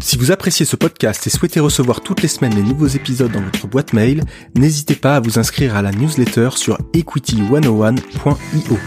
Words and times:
Si 0.00 0.16
vous 0.16 0.32
appréciez 0.32 0.66
ce 0.66 0.76
podcast 0.76 1.26
et 1.26 1.30
souhaitez 1.30 1.60
recevoir 1.60 2.00
toutes 2.02 2.22
les 2.22 2.28
semaines 2.28 2.54
les 2.54 2.62
nouveaux 2.62 2.86
épisodes 2.86 3.30
dans 3.30 3.40
votre 3.40 3.66
boîte 3.66 3.92
mail, 3.92 4.22
n'hésitez 4.54 4.96
pas 4.96 5.16
à 5.16 5.20
vous 5.20 5.38
inscrire 5.38 5.76
à 5.76 5.82
la 5.82 5.92
newsletter 5.92 6.50
sur 6.56 6.78
equity101.io. 6.92 8.78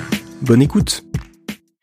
Bonne 0.41 0.62
écoute 0.62 1.03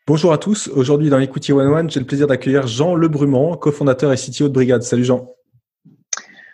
Bonjour 0.07 0.31
à 0.31 0.37
tous, 0.37 0.67
aujourd'hui 0.67 1.09
dans 1.09 1.19
Equity 1.19 1.51
101, 1.51 1.89
j'ai 1.89 1.99
le 1.99 2.05
plaisir 2.05 2.27
d'accueillir 2.27 2.67
Jean 2.67 2.93
Lebrumant, 2.93 3.57
cofondateur 3.57 4.13
et 4.13 4.17
CTO 4.17 4.49
de 4.49 4.53
Brigade. 4.53 4.83
Salut 4.83 5.03
Jean. 5.03 5.33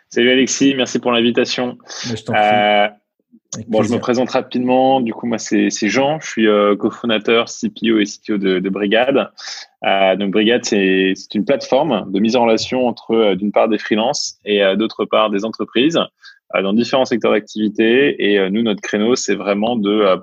Salut 0.07 0.31
Alexis, 0.31 0.73
merci 0.73 0.99
pour 0.99 1.11
l'invitation. 1.11 1.77
Euh, 2.29 2.87
bon, 3.67 3.83
je 3.83 3.91
me 3.91 3.99
présente 3.99 4.29
rapidement. 4.29 5.01
Du 5.01 5.13
coup, 5.13 5.27
moi, 5.27 5.37
c'est 5.37 5.69
Jean. 5.69 6.19
Je 6.19 6.27
suis 6.27 6.47
euh, 6.47 6.75
cofondateur, 6.75 7.45
CPO 7.45 7.99
et 7.99 8.05
CTO 8.05 8.37
de, 8.37 8.59
de 8.59 8.69
Brigade. 8.69 9.31
Euh, 9.83 10.15
donc, 10.15 10.31
Brigade, 10.31 10.63
c'est 10.63 11.13
une 11.33 11.45
plateforme 11.45 12.11
de 12.11 12.19
mise 12.19 12.35
en 12.35 12.43
relation 12.43 12.87
entre, 12.87 13.11
euh, 13.11 13.35
d'une 13.35 13.51
part, 13.51 13.67
des 13.67 13.77
freelances 13.77 14.37
et 14.45 14.63
euh, 14.63 14.75
d'autre 14.75 15.05
part, 15.05 15.29
des 15.29 15.45
entreprises 15.45 15.99
dans 16.53 16.73
différents 16.73 17.05
secteurs 17.05 17.31
d'activité. 17.31 18.29
Et 18.29 18.49
nous, 18.49 18.61
notre 18.61 18.81
créneau, 18.81 19.15
c'est 19.15 19.35
vraiment 19.35 19.77
de 19.77 20.19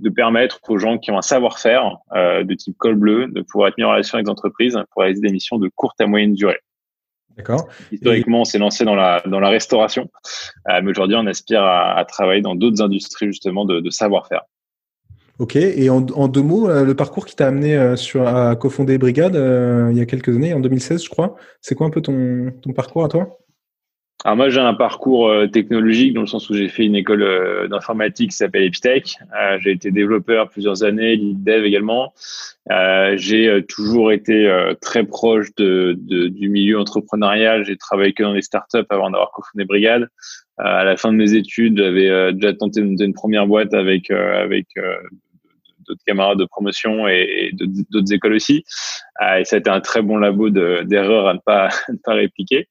de 0.00 0.10
permettre 0.10 0.60
aux 0.68 0.76
gens 0.76 0.98
qui 0.98 1.10
ont 1.10 1.16
un 1.16 1.22
savoir-faire 1.22 1.96
de 2.14 2.54
type 2.54 2.76
col 2.76 2.96
bleu 2.96 3.28
de 3.28 3.40
pouvoir 3.40 3.68
être 3.68 3.78
mis 3.78 3.84
en 3.84 3.90
relation 3.90 4.16
avec 4.16 4.26
des 4.26 4.30
entreprises 4.30 4.78
pour 4.90 5.02
réaliser 5.02 5.22
des 5.22 5.32
missions 5.32 5.56
de 5.56 5.70
courte 5.74 5.98
à 6.02 6.06
moyenne 6.06 6.34
durée. 6.34 6.58
D'accord. 7.36 7.68
Historiquement, 7.90 8.42
on 8.42 8.44
s'est 8.44 8.58
lancé 8.58 8.84
dans 8.84 8.94
la, 8.94 9.22
dans 9.26 9.40
la 9.40 9.48
restauration, 9.48 10.08
euh, 10.68 10.80
mais 10.82 10.90
aujourd'hui, 10.90 11.16
on 11.18 11.26
aspire 11.26 11.62
à, 11.62 11.98
à 11.98 12.04
travailler 12.04 12.42
dans 12.42 12.54
d'autres 12.54 12.82
industries 12.82 13.26
justement 13.26 13.64
de, 13.64 13.80
de 13.80 13.90
savoir-faire. 13.90 14.42
Ok, 15.40 15.56
et 15.56 15.90
en, 15.90 16.06
en, 16.14 16.28
deux 16.28 16.42
mots, 16.42 16.70
euh, 16.70 16.84
le 16.84 16.94
parcours 16.94 17.26
qui 17.26 17.34
t'a 17.34 17.48
amené 17.48 17.76
euh, 17.76 17.96
sur, 17.96 18.26
à 18.26 18.54
cofonder 18.54 18.98
Brigade 18.98 19.34
il 19.90 19.98
y 19.98 20.00
a 20.00 20.06
quelques 20.06 20.34
années, 20.36 20.54
en 20.54 20.60
2016, 20.60 21.02
je 21.02 21.08
crois, 21.08 21.34
c'est 21.60 21.74
quoi 21.74 21.88
un 21.88 21.90
peu 21.90 22.00
ton, 22.00 22.52
ton 22.62 22.72
parcours 22.72 23.04
à 23.04 23.08
toi? 23.08 23.38
Alors 24.26 24.38
moi 24.38 24.48
j'ai 24.48 24.60
un 24.60 24.72
parcours 24.72 25.28
euh, 25.28 25.46
technologique 25.48 26.14
dans 26.14 26.22
le 26.22 26.26
sens 26.26 26.48
où 26.48 26.54
j'ai 26.54 26.70
fait 26.70 26.86
une 26.86 26.96
école 26.96 27.22
euh, 27.22 27.68
d'informatique 27.68 28.30
qui 28.30 28.36
s'appelle 28.36 28.62
Epitech. 28.62 29.18
Euh, 29.38 29.58
j'ai 29.60 29.72
été 29.72 29.90
développeur 29.90 30.48
plusieurs 30.48 30.82
années, 30.82 31.14
lead 31.16 31.44
dev 31.44 31.66
également. 31.66 32.14
j'ai 33.16 33.62
toujours 33.68 34.12
été 34.12 34.50
très 34.80 35.04
proche 35.04 35.54
de, 35.56 35.94
de, 35.98 36.28
du 36.28 36.48
milieu 36.48 36.78
entrepreneurial. 36.78 37.66
J'ai 37.66 37.76
travaillé 37.76 38.14
que 38.14 38.22
dans 38.22 38.32
les 38.32 38.40
startups 38.40 38.86
avant 38.88 39.10
d'avoir 39.10 39.30
cofondé 39.32 39.66
Brigade. 39.66 40.08
à 40.56 40.84
la 40.84 40.96
fin 40.96 41.12
de 41.12 41.18
mes 41.18 41.34
études, 41.34 41.76
j'avais 41.76 42.32
déjà 42.32 42.54
tenté 42.54 42.80
une, 42.80 42.96
une, 42.98 43.12
première 43.12 43.46
boîte 43.46 43.74
avec 43.74 44.10
avec 44.10 44.68
d'autres 45.86 46.02
camarades 46.06 46.38
de 46.38 46.44
promotion 46.44 47.08
et, 47.08 47.50
d'autres 47.90 48.12
écoles 48.12 48.34
aussi. 48.34 48.64
Euh, 49.22 49.38
et 49.38 49.44
ça 49.44 49.56
a 49.56 49.58
été 49.58 49.70
un 49.70 49.80
très 49.80 50.02
bon 50.02 50.16
labo 50.16 50.50
d'erreurs 50.50 51.28
à 51.28 51.34
ne 51.34 51.38
pas, 51.38 51.68
ne 51.88 51.96
pas 52.02 52.14
répliquer. 52.14 52.68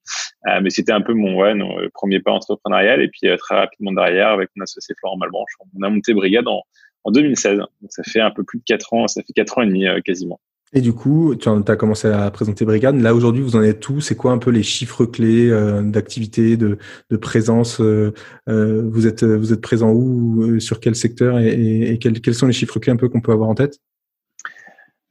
Euh, 0.48 0.60
mais 0.62 0.70
c'était 0.70 0.92
un 0.92 1.02
peu 1.02 1.14
mon 1.14 1.36
ouais, 1.36 1.56
non, 1.56 1.76
premier 1.94 2.20
pas 2.20 2.32
entrepreneurial. 2.32 3.02
Et 3.02 3.08
puis 3.08 3.28
euh, 3.28 3.38
très 3.38 3.56
rapidement 3.56 3.92
derrière, 3.92 4.30
avec 4.30 4.50
mon 4.56 4.64
associé 4.64 4.96
Florent 5.00 5.18
Malbranche, 5.18 5.52
on 5.78 5.84
a 5.84 5.90
monté 5.90 6.14
Brigade 6.14 6.48
en, 6.48 6.62
en 7.04 7.12
2016. 7.12 7.58
Donc 7.60 7.70
ça 7.90 8.04
fait 8.04 8.22
un 8.22 8.32
peu 8.32 8.44
plus 8.44 8.60
de 8.60 8.64
quatre 8.66 8.94
ans, 8.94 9.08
ça 9.08 9.22
fait 9.22 9.34
quatre 9.34 9.58
ans 9.58 9.62
et 9.62 9.68
demi 9.68 9.86
quasiment. 10.04 10.40
Et 10.76 10.82
du 10.82 10.92
coup, 10.92 11.36
tu 11.36 11.50
as 11.50 11.76
commencé 11.76 12.08
à 12.08 12.30
présenter 12.32 12.66
Brigade. 12.66 13.00
Là, 13.00 13.14
aujourd'hui, 13.14 13.44
vous 13.44 13.56
en 13.56 13.62
êtes 13.62 13.80
tout. 13.80 14.02
C'est 14.02 14.16
quoi 14.16 14.32
un 14.32 14.40
peu 14.40 14.50
les 14.50 14.64
chiffres 14.64 15.06
clés 15.06 15.48
euh, 15.50 15.84
d'activité, 15.84 16.58
de, 16.58 16.78
présence 17.22 17.80
euh, 17.80 18.12
euh, 18.50 18.82
Vous 18.92 19.06
êtes 19.06 19.24
vous 19.24 19.54
êtes 19.54 19.62
présent 19.62 19.92
où 19.92 20.60
Sur 20.60 20.80
quel 20.80 20.96
secteur 20.96 21.38
Et, 21.38 22.00
quels, 22.02 22.20
quels, 22.22 22.34
sont 22.34 22.48
les 22.48 22.54
chiffres 22.54 22.80
clés 22.80 22.92
un 22.92 22.96
peu 22.96 23.08
qu'on 23.08 23.22
peut 23.22 23.32
avoir 23.32 23.50
en 23.50 23.56
tête? 23.56 23.78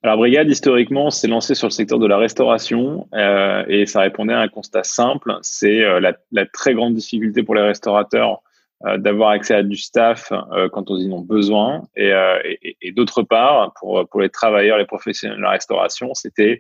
Alors, 0.03 0.17
Brigade, 0.17 0.51
historiquement, 0.51 1.11
s'est 1.11 1.29
lancé 1.29 1.55
sur 1.55 1.69
le 1.69 1.73
secteur 1.73 2.01
de 2.01 2.09
la 2.09 2.19
restauration 2.19 3.07
et 3.69 3.87
ça 3.87 4.01
répondait 4.01 4.35
à 4.35 4.41
un 4.41 4.49
constat 4.49 4.83
simple, 4.83 5.39
c'est 5.43 5.81
la, 6.01 6.47
très 6.47 6.75
grande 6.75 6.95
difficulté 6.95 7.45
pour 7.45 7.55
les 7.55 7.63
restaurateurs 7.63 8.43
d'avoir 8.99 9.31
accès 9.31 9.55
à 9.55 9.63
du 9.63 9.77
staff 9.77 10.33
euh, 10.33 10.69
quand 10.69 10.85
ils 10.91 11.13
en 11.13 11.19
ont 11.19 11.21
besoin. 11.21 11.83
Euh, 11.99 12.39
et, 12.45 12.77
et, 12.83 12.93
d'autre 12.93 13.23
part, 13.23 13.73
pour, 13.79 14.09
pour 14.09 14.21
les 14.21 14.29
travailleurs, 14.29 14.79
les 14.79 14.87
professionnels 14.87 15.39
de 15.39 15.43
la 15.43 15.51
restauration, 15.51 16.15
c'était 16.15 16.59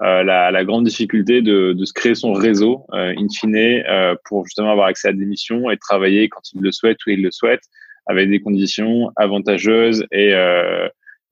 la, 0.00 0.50
la, 0.50 0.64
grande 0.64 0.84
difficulté 0.84 1.42
de, 1.42 1.74
de, 1.74 1.84
se 1.84 1.92
créer 1.92 2.14
son 2.14 2.32
réseau, 2.32 2.86
in 2.92 3.26
fine, 3.28 3.84
pour 4.24 4.46
justement 4.46 4.70
avoir 4.72 4.86
accès 4.86 5.08
à 5.08 5.12
des 5.12 5.26
missions 5.26 5.70
et 5.70 5.76
travailler 5.76 6.30
quand 6.30 6.40
ils 6.54 6.62
le 6.62 6.72
souhaitent 6.72 7.04
ou 7.06 7.10
ils 7.10 7.22
le 7.22 7.30
souhaitent, 7.30 7.68
avec 8.06 8.30
des 8.30 8.40
conditions 8.40 9.10
avantageuses 9.16 10.06
et, 10.10 10.30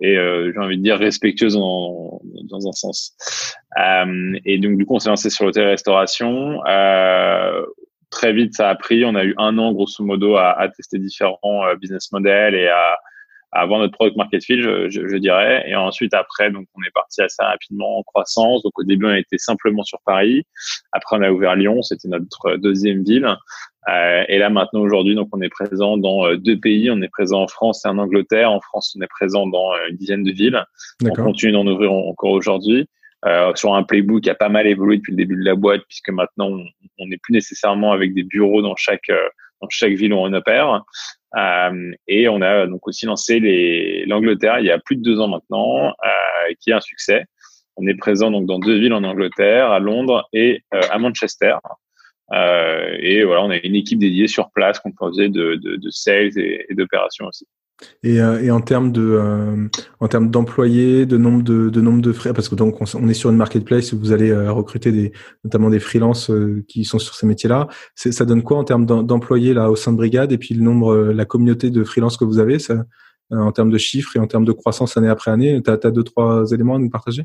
et 0.03 0.15
j'ai 0.15 0.59
envie 0.59 0.77
de 0.77 0.83
dire 0.83 0.99
respectueuses 0.99 1.55
dans, 1.55 2.21
dans 2.51 2.69
un 2.69 2.73
sens. 2.73 3.17
et 4.45 4.59
donc 4.59 4.77
du 4.77 4.85
coup, 4.85 4.97
on 4.97 4.99
s'est 4.99 5.09
lancé 5.09 5.31
sur 5.31 5.47
l'hôtel 5.47 5.67
restauration 5.67 6.61
très 8.11 8.33
vite, 8.33 8.55
ça 8.55 8.69
a 8.69 8.75
pris. 8.75 9.05
On 9.05 9.15
a 9.15 9.25
eu 9.25 9.35
un 9.39 9.57
an, 9.59 9.73
grosso 9.73 10.05
modo, 10.05 10.37
à, 10.37 10.51
à 10.51 10.69
tester 10.69 10.99
différents 10.99 11.39
euh, 11.45 11.77
business 11.77 12.13
models 12.13 12.55
et 12.55 12.69
à, 12.69 12.99
à, 13.53 13.63
avoir 13.63 13.81
notre 13.81 13.93
product 13.93 14.17
market 14.17 14.45
fit, 14.45 14.61
je, 14.61 14.91
je, 14.91 15.09
je, 15.09 15.17
dirais. 15.17 15.65
Et 15.67 15.75
ensuite, 15.75 16.15
après, 16.15 16.51
donc, 16.51 16.67
on 16.75 16.83
est 16.83 16.93
parti 16.93 17.23
assez 17.23 17.43
rapidement 17.43 17.99
en 17.99 18.03
croissance. 18.03 18.63
Donc, 18.63 18.79
au 18.79 18.85
début, 18.85 19.07
on 19.07 19.15
était 19.15 19.39
simplement 19.39 19.83
sur 19.83 19.99
Paris. 20.05 20.45
Après, 20.93 21.17
on 21.17 21.23
a 21.23 21.31
ouvert 21.31 21.57
Lyon. 21.57 21.83
C'était 21.83 22.09
notre 22.09 22.57
deuxième 22.57 23.03
ville. 23.05 23.37
Euh, 23.89 24.25
et 24.29 24.39
là, 24.39 24.51
maintenant, 24.51 24.81
aujourd'hui, 24.81 25.15
donc, 25.15 25.29
on 25.33 25.41
est 25.41 25.49
présent 25.49 25.97
dans 25.97 26.27
euh, 26.27 26.37
deux 26.37 26.59
pays. 26.59 26.91
On 26.91 27.01
est 27.01 27.09
présent 27.09 27.43
en 27.43 27.49
France 27.49 27.85
et 27.85 27.89
en 27.89 27.99
Angleterre. 27.99 28.51
En 28.51 28.61
France, 28.61 28.95
on 28.99 29.03
est 29.03 29.09
présent 29.09 29.47
dans 29.47 29.73
euh, 29.73 29.89
une 29.89 29.97
dizaine 29.97 30.23
de 30.23 30.33
villes. 30.33 30.63
On 31.05 31.11
continue 31.11 31.53
d'en 31.53 31.67
ouvrir 31.67 31.93
encore 31.93 32.33
aujourd'hui 32.33 32.89
euh, 33.27 33.55
sur 33.55 33.75
un 33.75 33.83
playbook 33.83 34.23
qui 34.23 34.31
a 34.31 34.35
pas 34.35 34.49
mal 34.49 34.67
évolué 34.67 34.97
depuis 34.97 35.13
le 35.13 35.17
début 35.17 35.37
de 35.37 35.45
la 35.45 35.55
boîte, 35.55 35.83
puisque 35.89 36.11
maintenant 36.11 36.51
on 36.99 37.07
n'est 37.07 37.19
plus 37.19 37.33
nécessairement 37.33 37.93
avec 37.93 38.15
des 38.15 38.23
bureaux 38.23 38.63
dans 38.63 38.77
chaque 38.77 39.11
euh, 39.11 39.29
dans 39.61 39.69
chaque 39.69 39.93
ville 39.93 40.13
où 40.13 40.19
on 40.19 40.33
opère. 40.33 40.83
Euh, 41.37 41.93
et 42.09 42.29
on 42.29 42.41
a 42.43 42.67
donc 42.67 42.89
aussi 42.89 43.07
lancé 43.07 44.05
l'Angleterre 44.07 44.59
il 44.59 44.67
y 44.67 44.71
a 44.71 44.79
plus 44.79 44.97
de 44.97 45.03
deux 45.03 45.21
ans 45.21 45.29
maintenant, 45.29 45.89
euh, 45.89 46.55
qui 46.61 46.71
est 46.71 46.75
un 46.75 46.81
succès. 46.81 47.25
On 47.77 47.87
est 47.87 47.95
présent 47.95 48.31
donc 48.31 48.47
dans 48.47 48.59
deux 48.59 48.79
villes 48.79 48.93
en 48.93 49.05
Angleterre, 49.05 49.71
à 49.71 49.79
Londres 49.79 50.29
et 50.33 50.63
euh, 50.75 50.81
à 50.91 50.99
Manchester. 50.99 51.57
Euh, 52.33 52.97
et 53.01 53.25
voilà, 53.25 53.43
on 53.43 53.51
a 53.51 53.57
une 53.57 53.75
équipe 53.75 53.99
dédiée 53.99 54.29
sur 54.29 54.51
place 54.53 54.79
composée 54.79 55.29
de, 55.29 55.57
de, 55.57 55.77
de 55.77 55.91
sales 55.91 56.39
et, 56.39 56.67
et 56.69 56.75
d'opérations 56.75 57.27
aussi. 57.27 57.47
Et, 58.03 58.21
euh, 58.21 58.43
et, 58.43 58.51
en 58.51 58.61
termes 58.61 58.93
de 58.93 59.03
euh, 59.03 59.69
en 60.01 60.09
termes 60.09 60.31
d'employés, 60.31 61.07
de 61.07 61.17
nombre 61.17 61.43
de, 61.43 61.71
de 61.71 61.81
nombre 61.81 62.03
de 62.03 62.13
frais, 62.13 62.33
parce 62.33 62.49
que 62.49 62.55
donc 62.55 62.81
on, 62.81 63.09
est 63.09 63.15
sur 63.15 63.31
une 63.31 63.37
marketplace 63.37 63.93
où 63.93 63.99
vous 63.99 64.13
allez 64.13 64.31
euh, 64.31 64.53
recruter 64.53 64.93
des 64.93 65.13
notamment 65.45 65.71
des 65.71 65.81
freelances 65.81 66.31
qui 66.69 66.85
sont 66.85 66.99
sur 66.99 67.15
ces 67.15 67.27
métiers-là. 67.27 67.69
Ça 67.95 68.25
donne 68.25 68.43
quoi 68.43 68.59
en 68.59 68.65
termes 68.65 68.87
d'employés 68.87 69.55
là 69.55 69.71
au 69.71 69.77
sein 69.77 69.93
de 69.93 69.97
Brigade 69.97 70.33
et 70.33 70.39
puis 70.39 70.55
le 70.55 70.63
nombre, 70.63 70.97
la 70.97 71.25
communauté 71.25 71.71
de 71.71 71.85
freelances 71.85 72.17
que 72.17 72.25
vous 72.25 72.39
avez, 72.39 72.59
en 73.31 73.53
termes 73.53 73.71
de 73.71 73.79
chiffres 73.79 74.17
et 74.17 74.19
en 74.19 74.27
termes 74.27 74.45
de 74.45 74.53
croissance 74.53 74.97
année 74.97 75.09
après 75.09 75.31
année, 75.31 75.61
tu 75.63 75.71
as, 75.71 75.91
deux 75.91 76.03
trois 76.03 76.51
éléments 76.53 76.77
à 76.77 76.79
nous 76.79 76.91
partager? 76.91 77.25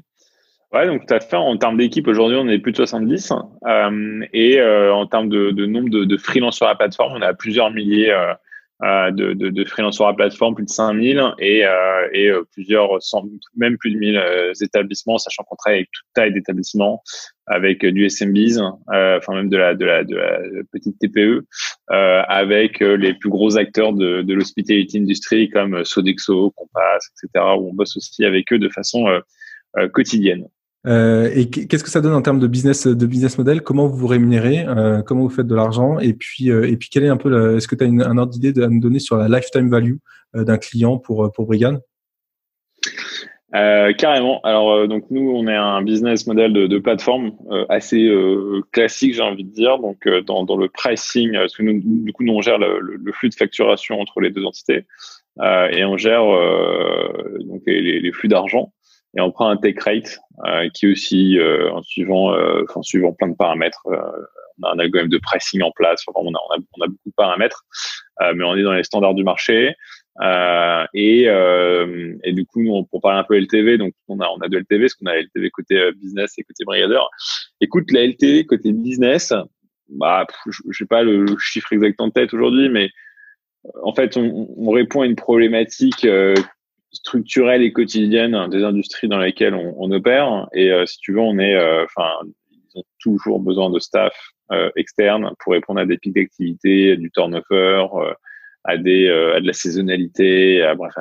Ouais, 0.73 0.87
donc 0.87 1.05
tout 1.05 1.13
à 1.13 1.19
fait. 1.19 1.37
En 1.37 1.55
termes 1.57 1.77
d'équipe, 1.77 2.07
aujourd'hui, 2.07 2.37
on 2.37 2.47
est 2.47 2.59
plus 2.59 2.71
de 2.71 2.77
70. 2.77 3.31
Euh, 3.67 4.25
et 4.33 4.61
en 4.61 5.05
termes 5.07 5.29
de, 5.29 5.65
nombre 5.65 5.89
de, 5.89 6.03
de 6.03 6.17
freelance 6.17 6.57
sur 6.57 6.65
la 6.65 6.75
plateforme, 6.75 7.13
on 7.17 7.21
a 7.21 7.33
plusieurs 7.33 7.71
milliers 7.71 8.13
de, 8.81 9.33
de, 9.33 9.49
de 9.49 9.65
freelance 9.65 9.95
sur 9.95 10.05
la 10.05 10.13
plateforme, 10.13 10.55
plus 10.55 10.65
de 10.65 10.69
5000 10.69 11.21
et, 11.39 11.65
euh, 11.65 12.09
et 12.11 12.27
euh, 12.27 12.43
plusieurs, 12.51 12.89
même 13.55 13.77
plus 13.77 13.91
de 13.91 13.97
1000 13.97 14.21
établissements, 14.61 15.17
sachant 15.17 15.43
qu'on 15.43 15.55
travaille 15.55 15.79
avec 15.79 15.91
toute 15.91 16.05
taille 16.13 16.33
d'établissements, 16.33 17.01
avec 17.47 17.85
du 17.85 18.05
SMBs, 18.05 18.59
enfin 18.87 19.35
même 19.35 19.49
de 19.49 19.57
la, 19.57 19.75
de 19.75 19.85
la, 19.85 20.03
de 20.03 20.15
la 20.15 20.39
petite 20.71 20.97
TPE, 20.99 21.45
avec 21.87 22.79
les 22.79 23.13
plus 23.13 23.29
gros 23.29 23.57
acteurs 23.57 23.93
de, 23.93 24.21
de 24.21 24.33
l'hospitality 24.33 24.97
industry 24.97 25.49
comme 25.49 25.85
Sodexo, 25.85 26.51
Compass, 26.51 27.09
etc., 27.23 27.45
où 27.57 27.69
on 27.69 27.73
bosse 27.73 27.95
aussi 27.97 28.25
avec 28.25 28.51
eux 28.51 28.59
de 28.59 28.69
façon 28.69 29.05
quotidienne. 29.93 30.47
Euh, 30.85 31.31
et 31.33 31.49
qu'est-ce 31.49 31.83
que 31.83 31.89
ça 31.89 32.01
donne 32.01 32.13
en 32.13 32.21
termes 32.21 32.39
de 32.39 32.47
business, 32.47 32.87
de 32.87 33.05
business 33.05 33.37
model? 33.37 33.61
Comment 33.61 33.87
vous 33.87 33.97
vous 33.97 34.07
rémunérez? 34.07 34.65
Euh, 34.67 35.01
Comment 35.01 35.21
vous 35.21 35.29
faites 35.29 35.47
de 35.47 35.55
l'argent? 35.55 35.99
Et 35.99 36.13
puis, 36.13 36.51
euh, 36.51 36.69
et 36.69 36.77
puis, 36.77 36.89
quel 36.89 37.03
est 37.03 37.09
un 37.09 37.17
peu 37.17 37.57
Est-ce 37.57 37.67
que 37.67 37.75
tu 37.75 37.83
as 37.83 37.87
une, 37.87 38.03
un 38.03 38.17
ordre 38.17 38.31
d'idée 38.31 38.61
à 38.61 38.67
nous 38.67 38.79
donner 38.79 38.99
sur 38.99 39.17
la 39.17 39.27
lifetime 39.27 39.69
value 39.69 39.95
d'un 40.33 40.57
client 40.57 40.97
pour 40.97 41.31
pour 41.31 41.49
carrément. 43.53 44.41
Alors 44.41 44.85
donc 44.89 45.05
nous 45.09 45.31
on 45.31 45.47
est 45.47 45.55
un 45.55 45.81
business 45.81 46.27
model 46.27 46.51
de, 46.51 46.77
plateforme 46.77 47.31
assez 47.69 48.11
classique 48.73 49.13
j'ai 49.13 49.21
envie 49.21 49.45
de 49.45 49.51
dire. 49.51 49.79
Donc 49.79 50.05
dans, 50.25 50.43
dans 50.43 50.57
le 50.57 50.67
pricing, 50.67 51.31
parce 51.31 51.55
que 51.55 51.63
nous, 51.63 51.79
du 51.81 52.11
coup 52.11 52.25
nous 52.25 52.33
on 52.33 52.41
gère 52.41 52.57
le, 52.57 52.99
flux 53.13 53.29
de 53.29 53.35
facturation 53.35 54.01
entre 54.01 54.19
les 54.19 54.29
deux 54.29 54.43
entités 54.43 54.85
et 55.41 55.85
on 55.85 55.95
gère 55.95 56.25
donc 57.45 57.61
les 57.65 58.11
flux 58.11 58.27
d'argent 58.27 58.73
et 59.15 59.21
on 59.21 59.31
prend 59.31 59.49
un 59.49 59.57
take 59.57 59.79
rate 59.81 60.19
qui 60.73 60.85
est 60.85 60.91
aussi 60.91 61.37
en 61.71 61.81
suivant 61.81 62.35
enfin 62.63 62.81
suivant 62.81 63.13
plein 63.13 63.29
de 63.29 63.35
paramètres. 63.35 63.81
on 63.85 64.67
a 64.67 64.73
un 64.73 64.79
algorithme 64.79 65.09
de 65.09 65.17
pricing 65.17 65.61
en 65.61 65.71
place. 65.71 66.03
Enfin, 66.07 66.19
on, 66.23 66.33
a, 66.33 66.39
on, 66.49 66.53
a, 66.53 66.57
on 66.77 66.83
a 66.83 66.87
beaucoup 66.87 67.09
de 67.09 67.15
paramètres, 67.15 67.65
mais 68.19 68.43
on 68.43 68.55
est 68.55 68.63
dans 68.63 68.73
les 68.73 68.83
standards 68.83 69.13
du 69.13 69.23
marché. 69.23 69.75
Euh, 70.21 70.85
et, 70.93 71.27
euh, 71.27 72.15
et 72.23 72.31
du 72.31 72.45
coup, 72.45 72.63
nous, 72.63 72.83
pour 72.85 73.01
parler 73.01 73.19
un 73.19 73.23
peu 73.23 73.37
LTV, 73.37 73.77
donc 73.77 73.93
on 74.07 74.19
a 74.19 74.27
on 74.27 74.39
a 74.39 74.47
de 74.47 74.57
LTV, 74.57 74.85
parce 74.85 74.93
qu'on 74.93 75.07
a 75.07 75.15
LTV 75.15 75.49
côté 75.51 75.77
euh, 75.77 75.91
business 75.91 76.33
et 76.37 76.43
côté 76.43 76.63
brigadeur. 76.65 77.09
Écoute, 77.59 77.91
la 77.91 78.05
LTV 78.05 78.45
côté 78.45 78.71
business, 78.71 79.33
bah, 79.89 80.25
je 80.47 80.77
sais 80.77 80.85
pas 80.85 81.03
le, 81.03 81.25
chiffre 81.39 81.73
exact 81.73 81.99
en 81.99 82.11
tête 82.11 82.33
aujourd'hui, 82.33 82.69
mais 82.69 82.89
en 83.83 83.93
fait, 83.93 84.15
on, 84.15 84.47
on, 84.57 84.71
répond 84.71 85.01
à 85.01 85.05
une 85.05 85.15
problématique 85.15 86.07
structurelle 86.95 87.61
et 87.61 87.71
quotidienne 87.71 88.49
des 88.49 88.63
industries 88.63 89.07
dans 89.07 89.19
lesquelles 89.19 89.53
on, 89.53 89.91
opère. 89.91 90.47
Et 90.53 90.71
si 90.85 90.97
tu 90.99 91.13
veux, 91.13 91.19
on 91.19 91.37
est, 91.37 91.57
enfin, 91.83 92.09
ils 92.51 92.79
ont 92.79 92.83
toujours 92.99 93.39
besoin 93.39 93.69
de 93.69 93.79
staff 93.79 94.15
externe 94.75 95.31
pour 95.39 95.53
répondre 95.53 95.79
à 95.79 95.85
des 95.85 95.97
pics 95.97 96.15
d'activité, 96.15 96.97
du 96.97 97.11
turnover 97.11 97.85
à 98.65 98.77
des 98.77 99.07
euh, 99.07 99.35
à 99.35 99.39
de 99.39 99.47
la 99.47 99.53
saisonnalité, 99.53 100.61
à, 100.63 100.75
bref, 100.75 100.93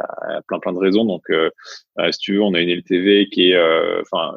plein 0.47 0.59
plein 0.61 0.73
de 0.73 0.79
raisons. 0.79 1.05
Donc, 1.05 1.23
euh, 1.31 1.51
euh, 1.99 2.13
si 2.13 2.19
tu 2.19 2.35
veux, 2.35 2.43
on 2.43 2.55
a 2.55 2.61
une 2.61 2.71
LTV 2.71 3.29
qui 3.31 3.53
est, 3.53 4.01
enfin, 4.01 4.37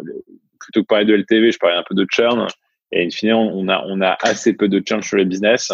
plutôt 0.60 0.82
que 0.82 0.88
parler 0.88 1.06
de 1.06 1.14
LTV, 1.14 1.52
je 1.52 1.60
parlais 1.60 1.76
un 1.76 1.84
peu 1.88 1.96
de 1.96 2.08
churn. 2.10 2.48
Et 2.94 3.06
in 3.06 3.10
fine, 3.10 3.34
on 3.34 3.68
a 3.68 3.84
on 3.86 4.02
a 4.02 4.18
assez 4.22 4.54
peu 4.54 4.70
de 4.70 4.82
churn 4.86 5.04
sur 5.04 5.18
les 5.18 5.26
business 5.26 5.72